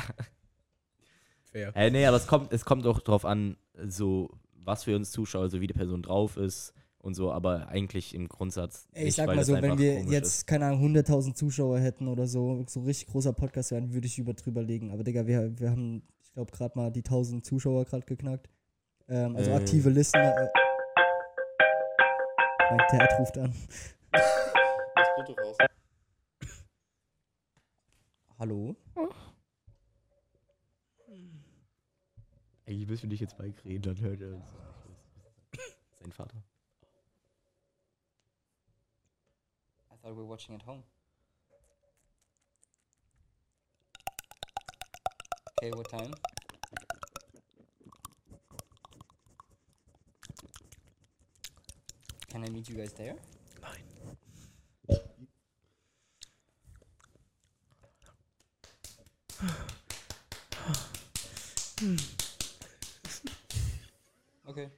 Fair. 1.56 1.72
Äh, 1.74 1.90
nee, 1.90 2.04
aber 2.06 2.16
es 2.18 2.26
kommt, 2.26 2.52
es 2.52 2.64
kommt 2.64 2.86
auch 2.86 3.00
drauf 3.00 3.24
an, 3.24 3.56
so 3.86 4.30
was 4.52 4.84
für 4.84 4.94
uns 4.96 5.10
Zuschauer, 5.10 5.48
so 5.48 5.60
wie 5.60 5.66
die 5.66 5.74
Person 5.74 6.02
drauf 6.02 6.36
ist 6.36 6.74
und 6.98 7.14
so, 7.14 7.32
aber 7.32 7.68
eigentlich 7.68 8.14
im 8.14 8.28
Grundsatz. 8.28 8.88
Ey, 8.92 9.00
ich 9.00 9.04
nicht, 9.06 9.14
sag 9.16 9.28
weil 9.28 9.36
mal 9.36 9.44
so, 9.44 9.54
wenn 9.54 9.78
wir 9.78 10.02
jetzt, 10.02 10.38
Ist. 10.38 10.46
keine 10.46 10.66
Ahnung, 10.66 10.94
100.000 10.96 11.34
Zuschauer 11.34 11.78
hätten 11.78 12.08
oder 12.08 12.26
so, 12.26 12.64
so 12.66 12.80
richtig 12.82 13.06
großer 13.08 13.32
Podcast 13.32 13.70
wären, 13.70 13.94
würde 13.94 14.06
ich 14.06 14.18
über 14.18 14.34
drüber 14.34 14.62
legen. 14.62 14.90
Aber 14.90 15.04
Digga, 15.04 15.26
wir, 15.26 15.58
wir 15.58 15.70
haben, 15.70 16.02
ich 16.22 16.32
glaube, 16.32 16.50
gerade 16.52 16.76
mal 16.76 16.90
die 16.90 17.04
1000 17.04 17.44
Zuschauer 17.44 17.84
gerade 17.84 18.04
geknackt. 18.04 18.48
Ähm, 19.08 19.36
also 19.36 19.50
Äh. 19.52 19.54
aktive 19.54 19.88
Listen. 19.88 20.18
Äh, 20.18 20.48
mein 22.70 22.78
Dad 22.90 23.18
ruft 23.20 23.38
an. 23.38 23.54
Das 24.12 25.08
Foto 25.14 25.32
raus. 25.40 25.56
Hallo? 28.38 28.76
Eigentlich 32.66 32.88
müssen 32.88 33.02
wir 33.02 33.10
dich 33.10 33.20
jetzt 33.20 33.38
beikreden, 33.38 33.82
dann 33.82 34.00
hört 34.00 34.20
er 34.20 34.34
uns. 34.34 34.48
Sein 36.00 36.10
Vater. 36.10 36.42
I 39.92 39.96
thought 40.02 40.16
we 40.16 40.22
were 40.22 40.28
watching 40.28 40.56
at 40.56 40.66
home. 40.66 40.82
Okay, 45.62 45.70
what 45.72 45.88
time? 45.88 46.12
Can 52.28 52.44
I 52.44 52.50
meet 52.50 52.68
you 52.68 52.74
guys 52.74 52.92
there? 52.94 53.16
Okay. 64.56 64.70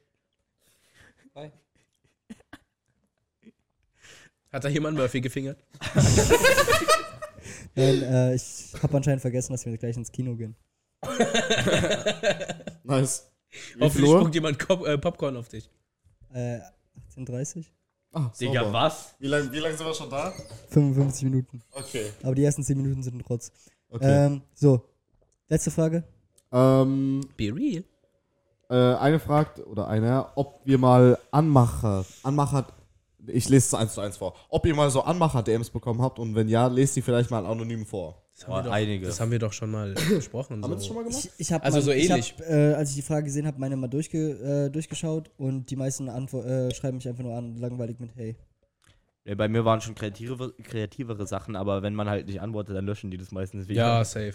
Bye. 1.34 1.52
Hat 4.52 4.64
da 4.64 4.68
jemand 4.68 4.96
Murphy 4.98 5.20
gefingert? 5.20 5.62
Nein, 7.76 8.02
äh, 8.02 8.34
ich 8.34 8.74
habe 8.82 8.96
anscheinend 8.96 9.20
vergessen, 9.20 9.52
dass 9.52 9.64
wir 9.64 9.78
gleich 9.78 9.96
ins 9.96 10.10
Kino 10.10 10.34
gehen. 10.34 10.56
Nice. 12.82 13.30
Wie 13.76 13.80
Hoffentlich 13.82 14.10
spuckt 14.10 14.34
jemand 14.34 14.58
Kop 14.58 14.84
äh, 14.84 14.98
Popcorn 14.98 15.36
auf 15.36 15.48
dich. 15.48 15.70
Äh, 16.32 16.58
18.30 17.16 17.66
Ah, 18.12 18.32
Digga, 18.40 18.62
sauber. 18.64 18.72
was? 18.72 19.14
Wie 19.20 19.28
lange 19.28 19.52
wie 19.52 19.58
lang 19.58 19.76
sind 19.76 19.86
wir 19.86 19.94
schon 19.94 20.10
da? 20.10 20.32
55 20.70 21.22
Minuten. 21.24 21.62
Okay. 21.72 22.10
Aber 22.24 22.34
die 22.34 22.42
ersten 22.42 22.64
10 22.64 22.78
Minuten 22.82 23.02
sind 23.04 23.14
ein 23.16 23.20
Rotz. 23.20 23.52
Okay. 23.90 24.26
Ähm, 24.26 24.42
so. 24.54 24.88
Letzte 25.48 25.70
Frage. 25.70 26.02
Ähm, 26.50 27.20
Be 27.36 27.54
real. 27.54 27.84
Äh, 28.68 28.74
eine 28.74 29.18
fragt, 29.18 29.60
oder 29.66 29.88
einer, 29.88 30.32
ob 30.34 30.60
wir 30.64 30.78
mal 30.78 31.18
Anmacher, 31.30 32.04
Anmacher, 32.22 32.66
ich 33.26 33.48
lese 33.48 33.66
es 33.66 33.74
eins 33.74 33.94
zu 33.94 34.00
eins 34.00 34.16
vor, 34.16 34.34
ob 34.48 34.64
ihr 34.66 34.74
mal 34.74 34.90
so 34.90 35.02
Anmacher-DMs 35.02 35.70
bekommen 35.70 36.02
habt 36.02 36.18
und 36.18 36.34
wenn 36.34 36.48
ja, 36.48 36.66
lest 36.66 36.96
die 36.96 37.02
vielleicht 37.02 37.30
mal 37.30 37.44
anonym 37.44 37.86
vor. 37.86 38.22
Das 38.34 38.46
haben, 38.46 38.54
wir 38.54 38.62
doch, 38.62 38.72
einige. 38.72 39.06
das 39.06 39.20
haben 39.20 39.32
wir 39.32 39.38
doch 39.40 39.52
schon 39.52 39.70
mal 39.70 39.94
besprochen. 40.10 40.62
Haben 40.62 40.70
wir 40.70 40.76
das 40.76 40.86
schon 40.86 40.96
mal 40.96 41.04
gemacht? 41.04 41.24
Ich, 41.24 41.30
ich 41.38 41.52
hab 41.52 41.64
Also 41.64 41.78
mal, 41.78 41.82
so 41.82 41.90
ich 41.90 42.08
ähnlich. 42.08 42.34
Hab, 42.38 42.48
äh, 42.48 42.74
als 42.74 42.90
ich 42.90 42.96
die 42.96 43.02
Frage 43.02 43.24
gesehen 43.24 43.46
habe, 43.46 43.58
meine 43.58 43.76
mal 43.76 43.88
durchge, 43.88 44.66
äh, 44.66 44.70
durchgeschaut 44.70 45.30
und 45.38 45.70
die 45.70 45.76
meisten 45.76 46.08
Antwo 46.08 46.42
äh, 46.42 46.72
schreiben 46.72 46.98
mich 46.98 47.08
einfach 47.08 47.24
nur 47.24 47.34
an, 47.34 47.56
langweilig 47.56 47.98
mit 47.98 48.14
Hey. 48.14 48.36
Ja, 49.24 49.34
bei 49.34 49.48
mir 49.48 49.64
waren 49.64 49.80
schon 49.80 49.94
kreative, 49.94 50.54
kreativere 50.62 51.26
Sachen, 51.26 51.56
aber 51.56 51.82
wenn 51.82 51.94
man 51.94 52.08
halt 52.08 52.26
nicht 52.26 52.40
antwortet, 52.40 52.76
dann 52.76 52.86
löschen 52.86 53.10
die 53.10 53.18
das 53.18 53.32
meistens 53.32 53.68
wieder. 53.68 53.82
Ja, 53.82 54.04
safe. 54.04 54.34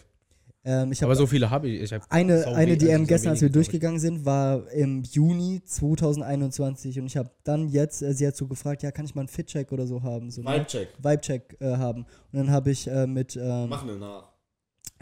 Ähm, 0.65 0.91
ich 0.91 1.03
Aber 1.03 1.15
so 1.15 1.27
viele 1.27 1.49
habe 1.49 1.67
ich. 1.67 1.81
ich 1.81 1.93
hab 1.93 2.09
eine, 2.09 2.47
eine 2.47 2.77
DM 2.77 3.01
also 3.01 3.05
gestern, 3.05 3.29
als 3.31 3.41
wir 3.41 3.49
durchgegangen 3.49 3.99
sind, 3.99 4.25
war 4.25 4.69
im 4.71 5.03
Juni 5.03 5.61
2021 5.65 6.99
und 6.99 7.05
ich 7.05 7.17
habe 7.17 7.29
dann 7.43 7.67
jetzt, 7.67 8.01
äh, 8.01 8.13
sie 8.13 8.25
hat 8.25 8.35
so 8.35 8.47
gefragt, 8.47 8.81
ja, 8.81 8.91
kann 8.91 9.05
ich 9.05 9.13
mal 9.13 9.21
einen 9.21 9.27
Fit-Check 9.27 9.71
oder 9.71 9.85
so 9.85 10.03
haben? 10.03 10.31
So, 10.31 10.41
ne? 10.41 10.49
Vibe-Check. 10.49 10.89
Vibe-Check 11.01 11.57
äh, 11.59 11.75
haben. 11.75 12.03
Und 12.31 12.39
dann 12.39 12.51
habe 12.51 12.71
ich 12.71 12.87
äh, 12.87 13.05
mit, 13.05 13.35
ähm, 13.35 13.69
Machen 13.69 13.89
wir 13.89 13.97
nach. 13.97 14.31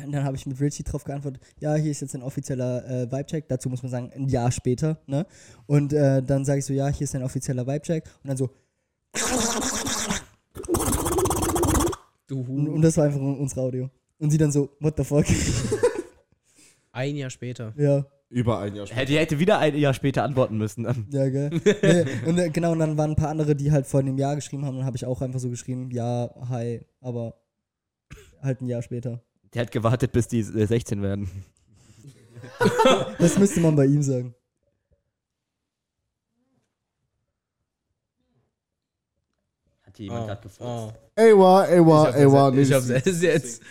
Und 0.03 0.11
dann 0.11 0.23
habe 0.23 0.35
ich 0.35 0.47
mit 0.47 0.59
Richie 0.59 0.83
drauf 0.83 1.03
geantwortet, 1.03 1.43
ja, 1.59 1.75
hier 1.75 1.91
ist 1.91 2.01
jetzt 2.01 2.15
ein 2.15 2.23
offizieller 2.23 2.83
äh, 2.89 3.11
Vibe-Check. 3.11 3.47
Dazu 3.47 3.69
muss 3.69 3.83
man 3.83 3.91
sagen, 3.91 4.11
ein 4.15 4.27
Jahr 4.29 4.51
später, 4.51 4.97
ne? 5.05 5.27
Und 5.67 5.93
äh, 5.93 6.23
dann 6.23 6.43
sage 6.43 6.59
ich 6.59 6.65
so, 6.65 6.73
ja, 6.73 6.87
hier 6.87 7.05
ist 7.05 7.15
ein 7.15 7.21
offizieller 7.21 7.67
Vibe-Check. 7.67 8.03
Und 8.23 8.29
dann 8.29 8.37
so, 8.37 8.49
Du 12.27 12.39
und, 12.39 12.69
und 12.69 12.81
das 12.81 12.95
war 12.95 13.05
einfach 13.05 13.19
unsere 13.19 13.61
Audio. 13.61 13.89
Und 14.21 14.29
sie 14.29 14.37
dann 14.37 14.51
so, 14.51 14.69
what 14.79 14.93
the 14.97 15.03
fuck? 15.03 15.25
Ein 16.91 17.15
Jahr 17.15 17.29
später. 17.31 17.73
ja, 17.77 18.05
Über 18.29 18.59
ein 18.59 18.75
Jahr 18.75 18.85
später. 18.85 19.01
Hätte, 19.01 19.13
hätte 19.19 19.39
wieder 19.39 19.57
ein 19.57 19.75
Jahr 19.75 19.93
später 19.95 20.23
antworten 20.23 20.57
müssen. 20.57 20.83
Dann. 20.83 21.07
ja, 21.09 21.27
geil. 21.29 21.49
nee, 21.81 22.29
und 22.29 22.37
äh, 22.37 22.49
genau, 22.51 22.71
und 22.73 22.79
dann 22.79 22.97
waren 22.97 23.11
ein 23.11 23.15
paar 23.15 23.29
andere, 23.29 23.55
die 23.55 23.71
halt 23.71 23.87
vor 23.87 23.99
einem 24.01 24.17
Jahr 24.19 24.35
geschrieben 24.35 24.63
haben. 24.65 24.77
Dann 24.77 24.85
habe 24.85 24.95
ich 24.95 25.05
auch 25.07 25.21
einfach 25.21 25.39
so 25.39 25.49
geschrieben, 25.49 25.89
ja, 25.91 26.29
hi, 26.49 26.81
aber 27.01 27.33
halt 28.43 28.61
ein 28.61 28.67
Jahr 28.67 28.83
später. 28.83 29.21
Der 29.53 29.63
hat 29.63 29.71
gewartet, 29.71 30.11
bis 30.11 30.27
die 30.27 30.39
äh, 30.41 30.65
16 30.67 31.01
werden. 31.01 31.29
Das 33.19 33.37
müsste 33.39 33.59
man 33.59 33.75
bei 33.75 33.85
ihm 33.85 34.01
sagen. 34.03 34.33
Hat 39.83 39.97
hier 39.97 40.05
jemand 40.05 40.23
Oh, 40.23 40.27
gerade 40.27 40.41
gefragt. 40.41 40.99
oh. 41.17 41.21
Ewa, 41.21 41.67
Ewa, 41.67 42.09
Ich 42.09 42.15
Ewa. 42.15 42.39
hab's, 42.45 42.55
nee, 42.55 42.61
ich 42.61 42.73
hab's 42.73 42.89
erst 42.89 43.21
jetzt. 43.23 43.61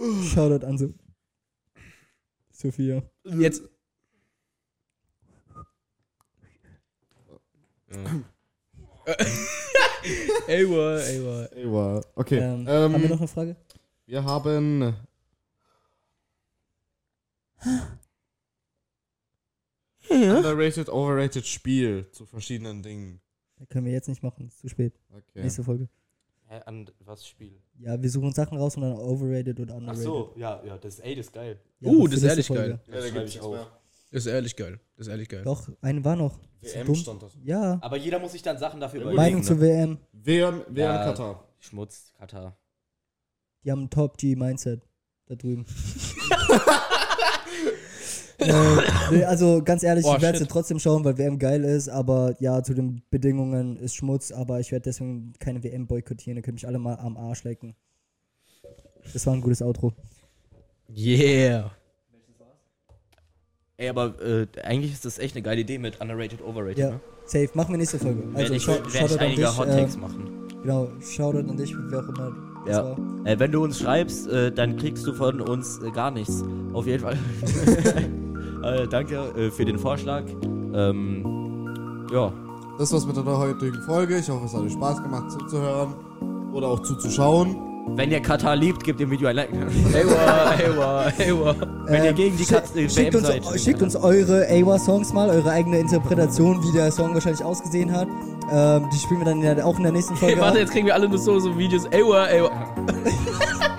Shoutout 0.00 0.64
an 0.66 0.78
so. 0.78 0.94
Sophia. 2.50 3.02
Jetzt. 3.24 3.62
Ewa, 10.48 11.00
ewa. 11.00 11.48
Ewa. 11.54 12.04
Okay. 12.14 12.38
Ähm, 12.38 12.66
Ähm, 12.68 12.92
haben 12.92 13.02
wir 13.02 13.08
noch 13.08 13.18
eine 13.18 13.28
Frage? 13.28 13.56
Wir 14.06 14.24
haben. 14.24 14.94
Underrated, 20.08 20.88
overrated 20.88 21.46
Spiel 21.46 22.08
zu 22.10 22.26
verschiedenen 22.26 22.82
Dingen. 22.82 23.20
Können 23.68 23.86
wir 23.86 23.92
jetzt 23.92 24.08
nicht 24.08 24.22
machen, 24.22 24.46
ist 24.48 24.58
zu 24.58 24.68
spät. 24.68 24.98
Okay. 25.10 25.42
Nächste 25.42 25.62
Folge. 25.62 25.88
Hä, 26.52 26.60
an 26.66 26.90
was 27.04 27.24
Spiel? 27.28 27.62
Ja, 27.78 28.02
wir 28.02 28.10
suchen 28.10 28.32
Sachen 28.32 28.58
raus 28.58 28.74
und 28.76 28.82
dann 28.82 28.94
overrated 28.94 29.60
oder 29.60 29.74
Ach 29.74 29.78
underrated. 29.78 30.02
so, 30.02 30.32
ja, 30.36 30.60
ja, 30.64 30.76
das, 30.78 30.98
ey, 30.98 31.14
das 31.14 31.26
ist 31.26 31.32
geil. 31.32 31.60
Ja, 31.78 31.90
Uh, 31.92 32.08
das 32.08 32.16
ist 32.16 32.22
ehrlich 32.24 32.46
Folge. 32.48 32.62
geil. 32.62 32.80
Ja, 32.88 32.94
da 32.96 33.02
schreibe 33.02 33.18
gibt's 33.20 33.34
ich 33.36 33.40
auch. 33.40 33.52
mehr. 33.52 33.66
Das 34.10 34.26
ist 34.26 34.32
ehrlich 34.32 34.56
geil. 34.56 34.80
Das 34.96 35.06
ist 35.06 35.10
ehrlich 35.12 35.28
geil. 35.28 35.44
Doch, 35.44 35.68
eine 35.80 36.04
war 36.04 36.16
noch. 36.16 36.40
Ist 36.60 36.74
WM 36.74 36.92
stand 36.96 37.22
das. 37.22 37.38
Ja. 37.44 37.78
Aber 37.80 37.96
jeder 37.96 38.18
muss 38.18 38.32
sich 38.32 38.42
dann 38.42 38.58
Sachen 38.58 38.80
dafür 38.80 39.00
überlegen. 39.02 39.22
Meinung 39.22 39.40
ne? 39.42 39.46
zur 39.46 39.60
WM. 39.60 39.98
WM, 40.12 40.62
WM 40.66 40.76
Ja. 40.76 41.04
Katar. 41.04 41.48
Schmutz, 41.60 42.12
Katar. 42.18 42.58
Die 43.62 43.70
haben 43.70 43.84
ein 43.84 43.90
Top-G-Mindset 43.90 44.82
da 45.26 45.36
drüben. 45.36 45.64
äh, 48.40 48.82
nee, 49.12 49.24
also 49.24 49.62
ganz 49.64 49.82
ehrlich, 49.82 50.04
Oh, 50.04 50.14
ich 50.16 50.22
werde 50.22 50.38
sie 50.38 50.46
trotzdem 50.46 50.78
schauen, 50.78 51.04
weil 51.04 51.16
WM 51.18 51.38
geil 51.38 51.64
ist, 51.64 51.88
aber 51.88 52.34
ja, 52.40 52.62
zu 52.62 52.74
den 52.74 53.02
Bedingungen 53.10 53.76
ist 53.76 53.94
Schmutz, 53.94 54.32
aber 54.32 54.60
ich 54.60 54.72
werde 54.72 54.84
deswegen 54.84 55.32
keine 55.38 55.62
WM 55.62 55.86
boykottieren, 55.86 56.36
ihr 56.36 56.42
könnt 56.42 56.54
mich 56.56 56.66
alle 56.66 56.78
mal 56.78 56.94
am 56.96 57.16
Arsch 57.16 57.44
lecken. 57.44 57.74
Das 59.12 59.26
war 59.26 59.34
ein 59.34 59.40
gutes 59.40 59.62
Outro. 59.62 59.92
Yeah. 60.94 61.70
Ey, 63.76 63.88
aber 63.88 64.20
äh, 64.22 64.46
eigentlich 64.62 64.92
ist 64.92 65.04
das 65.06 65.18
echt 65.18 65.34
eine 65.34 65.42
geile 65.42 65.62
Idee 65.62 65.78
mit 65.78 66.00
Underrated, 66.00 66.42
Overrated, 66.42 66.78
Ja, 66.78 66.90
ne? 66.90 67.00
safe. 67.24 67.48
Machen 67.54 67.72
wir 67.72 67.78
nächste 67.78 67.98
Folge. 67.98 68.22
Also, 68.24 68.36
Werde 68.36 68.56
ich, 68.56 68.62
schau, 68.62 68.72
werd 68.72 69.10
ich 69.10 69.20
einige 69.20 69.40
dich. 69.42 69.58
Hot 69.58 69.68
Äh, 69.68 69.76
Takes 69.76 69.96
machen. 69.96 70.48
genau, 70.62 70.88
Shoutout 71.00 71.48
an 71.48 71.56
dich, 71.56 71.74
wer 71.88 72.00
auch 72.00 72.08
immer 72.08 72.36
Ja. 72.68 72.96
Äh, 73.24 73.38
wenn 73.38 73.50
du 73.52 73.64
uns 73.64 73.78
schreibst, 73.78 74.28
äh, 74.28 74.52
dann 74.52 74.76
kriegst 74.76 75.06
du 75.06 75.14
von 75.14 75.40
uns 75.40 75.80
äh, 75.82 75.90
gar 75.92 76.10
nichts. 76.10 76.42
Auf 76.74 76.86
jeden 76.86 77.00
Fall. 77.02 77.16
äh, 78.62 78.86
danke 78.88 79.16
äh, 79.36 79.50
für 79.50 79.64
den 79.64 79.78
Vorschlag. 79.78 80.22
Ähm, 80.74 82.06
ja. 82.12 82.32
Das 82.78 82.92
war's 82.92 83.06
mit 83.06 83.16
der 83.16 83.24
heutigen 83.24 83.82
Folge. 83.82 84.16
Ich 84.18 84.28
hoffe, 84.30 84.46
es 84.46 84.54
hat 84.54 84.62
euch 84.62 84.72
Spaß 84.72 85.02
gemacht 85.02 85.30
zuzuhören 85.30 85.94
oder 86.52 86.68
auch 86.68 86.80
zuzuschauen. 86.80 87.56
Wenn 87.96 88.10
ihr 88.10 88.20
Katar 88.20 88.56
liebt, 88.56 88.84
gebt 88.84 89.00
dem 89.00 89.10
Video 89.10 89.28
ein 89.28 89.36
Like. 89.36 89.50
Ewa, 89.52 90.54
ewa, 90.62 91.12
ewa. 91.18 91.54
Wenn 91.86 92.04
ihr 92.04 92.10
Ähm, 92.10 92.14
gegen 92.14 92.36
die 92.36 92.44
schick- 92.44 92.54
Kat- 92.62 92.76
äh, 92.76 92.88
schickt, 92.88 93.14
uns, 93.16 93.26
seid. 93.26 93.60
schickt 93.60 93.82
uns 93.82 93.96
eure 93.96 94.46
AWA-Songs 94.48 95.12
mal, 95.12 95.28
eure 95.28 95.50
eigene 95.50 95.78
Interpretation, 95.78 96.62
wie 96.62 96.72
der 96.72 96.90
Song 96.92 97.14
wahrscheinlich 97.14 97.42
ausgesehen 97.44 97.90
hat. 97.92 98.06
Ähm, 98.52 98.88
die 98.92 98.98
spielen 98.98 99.20
wir 99.20 99.24
dann 99.26 99.42
ja 99.42 99.64
auch 99.64 99.76
in 99.76 99.82
der 99.82 99.92
nächsten 99.92 100.14
Folge. 100.16 100.36
Hey, 100.36 100.40
warte, 100.44 100.58
jetzt 100.60 100.72
kriegen 100.72 100.86
wir 100.86 100.94
alle 100.94 101.08
nur 101.08 101.18
so, 101.18 101.38
so 101.40 101.56
Videos. 101.58 101.84
Ewa, 101.90 102.28
ewa. 102.28 102.50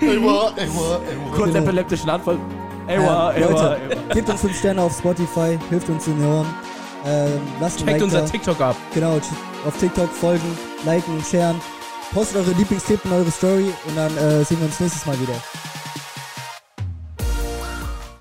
Ewa, 0.00 0.52
Ewa. 0.56 1.00
Kurz 1.34 1.54
epileptischen 1.54 2.10
Anfall. 2.10 2.38
Ewa, 2.88 3.32
Ähm, 3.34 3.42
ewa, 3.42 3.50
Leute, 3.50 3.80
ewa. 4.08 4.14
Gebt 4.14 4.28
uns 4.28 4.40
5 4.40 4.58
Sterne 4.58 4.82
auf 4.82 4.96
Spotify, 4.98 5.58
hilft 5.70 5.88
uns 5.88 6.06
in 6.06 6.18
den 6.18 6.28
Ohren. 6.28 6.46
Ähm, 7.06 7.40
lasst 7.60 7.78
Checkt 7.78 7.90
Like 7.90 8.02
unser 8.02 8.20
da. 8.20 8.26
TikTok 8.26 8.60
ab. 8.60 8.76
Genau, 8.94 9.18
auf 9.66 9.76
TikTok 9.78 10.10
folgen, 10.10 10.58
liken, 10.84 11.22
sharen. 11.28 11.60
Postet 12.12 12.36
eure 12.38 12.50
Lieblingstipp 12.52 13.04
in 13.04 13.12
eure 13.12 13.30
Story 13.30 13.72
und 13.86 13.96
dann 13.96 14.16
äh, 14.18 14.44
sehen 14.44 14.58
wir 14.60 14.66
uns 14.66 14.78
nächstes 14.78 15.06
Mal 15.06 15.18
wieder. 15.20 15.32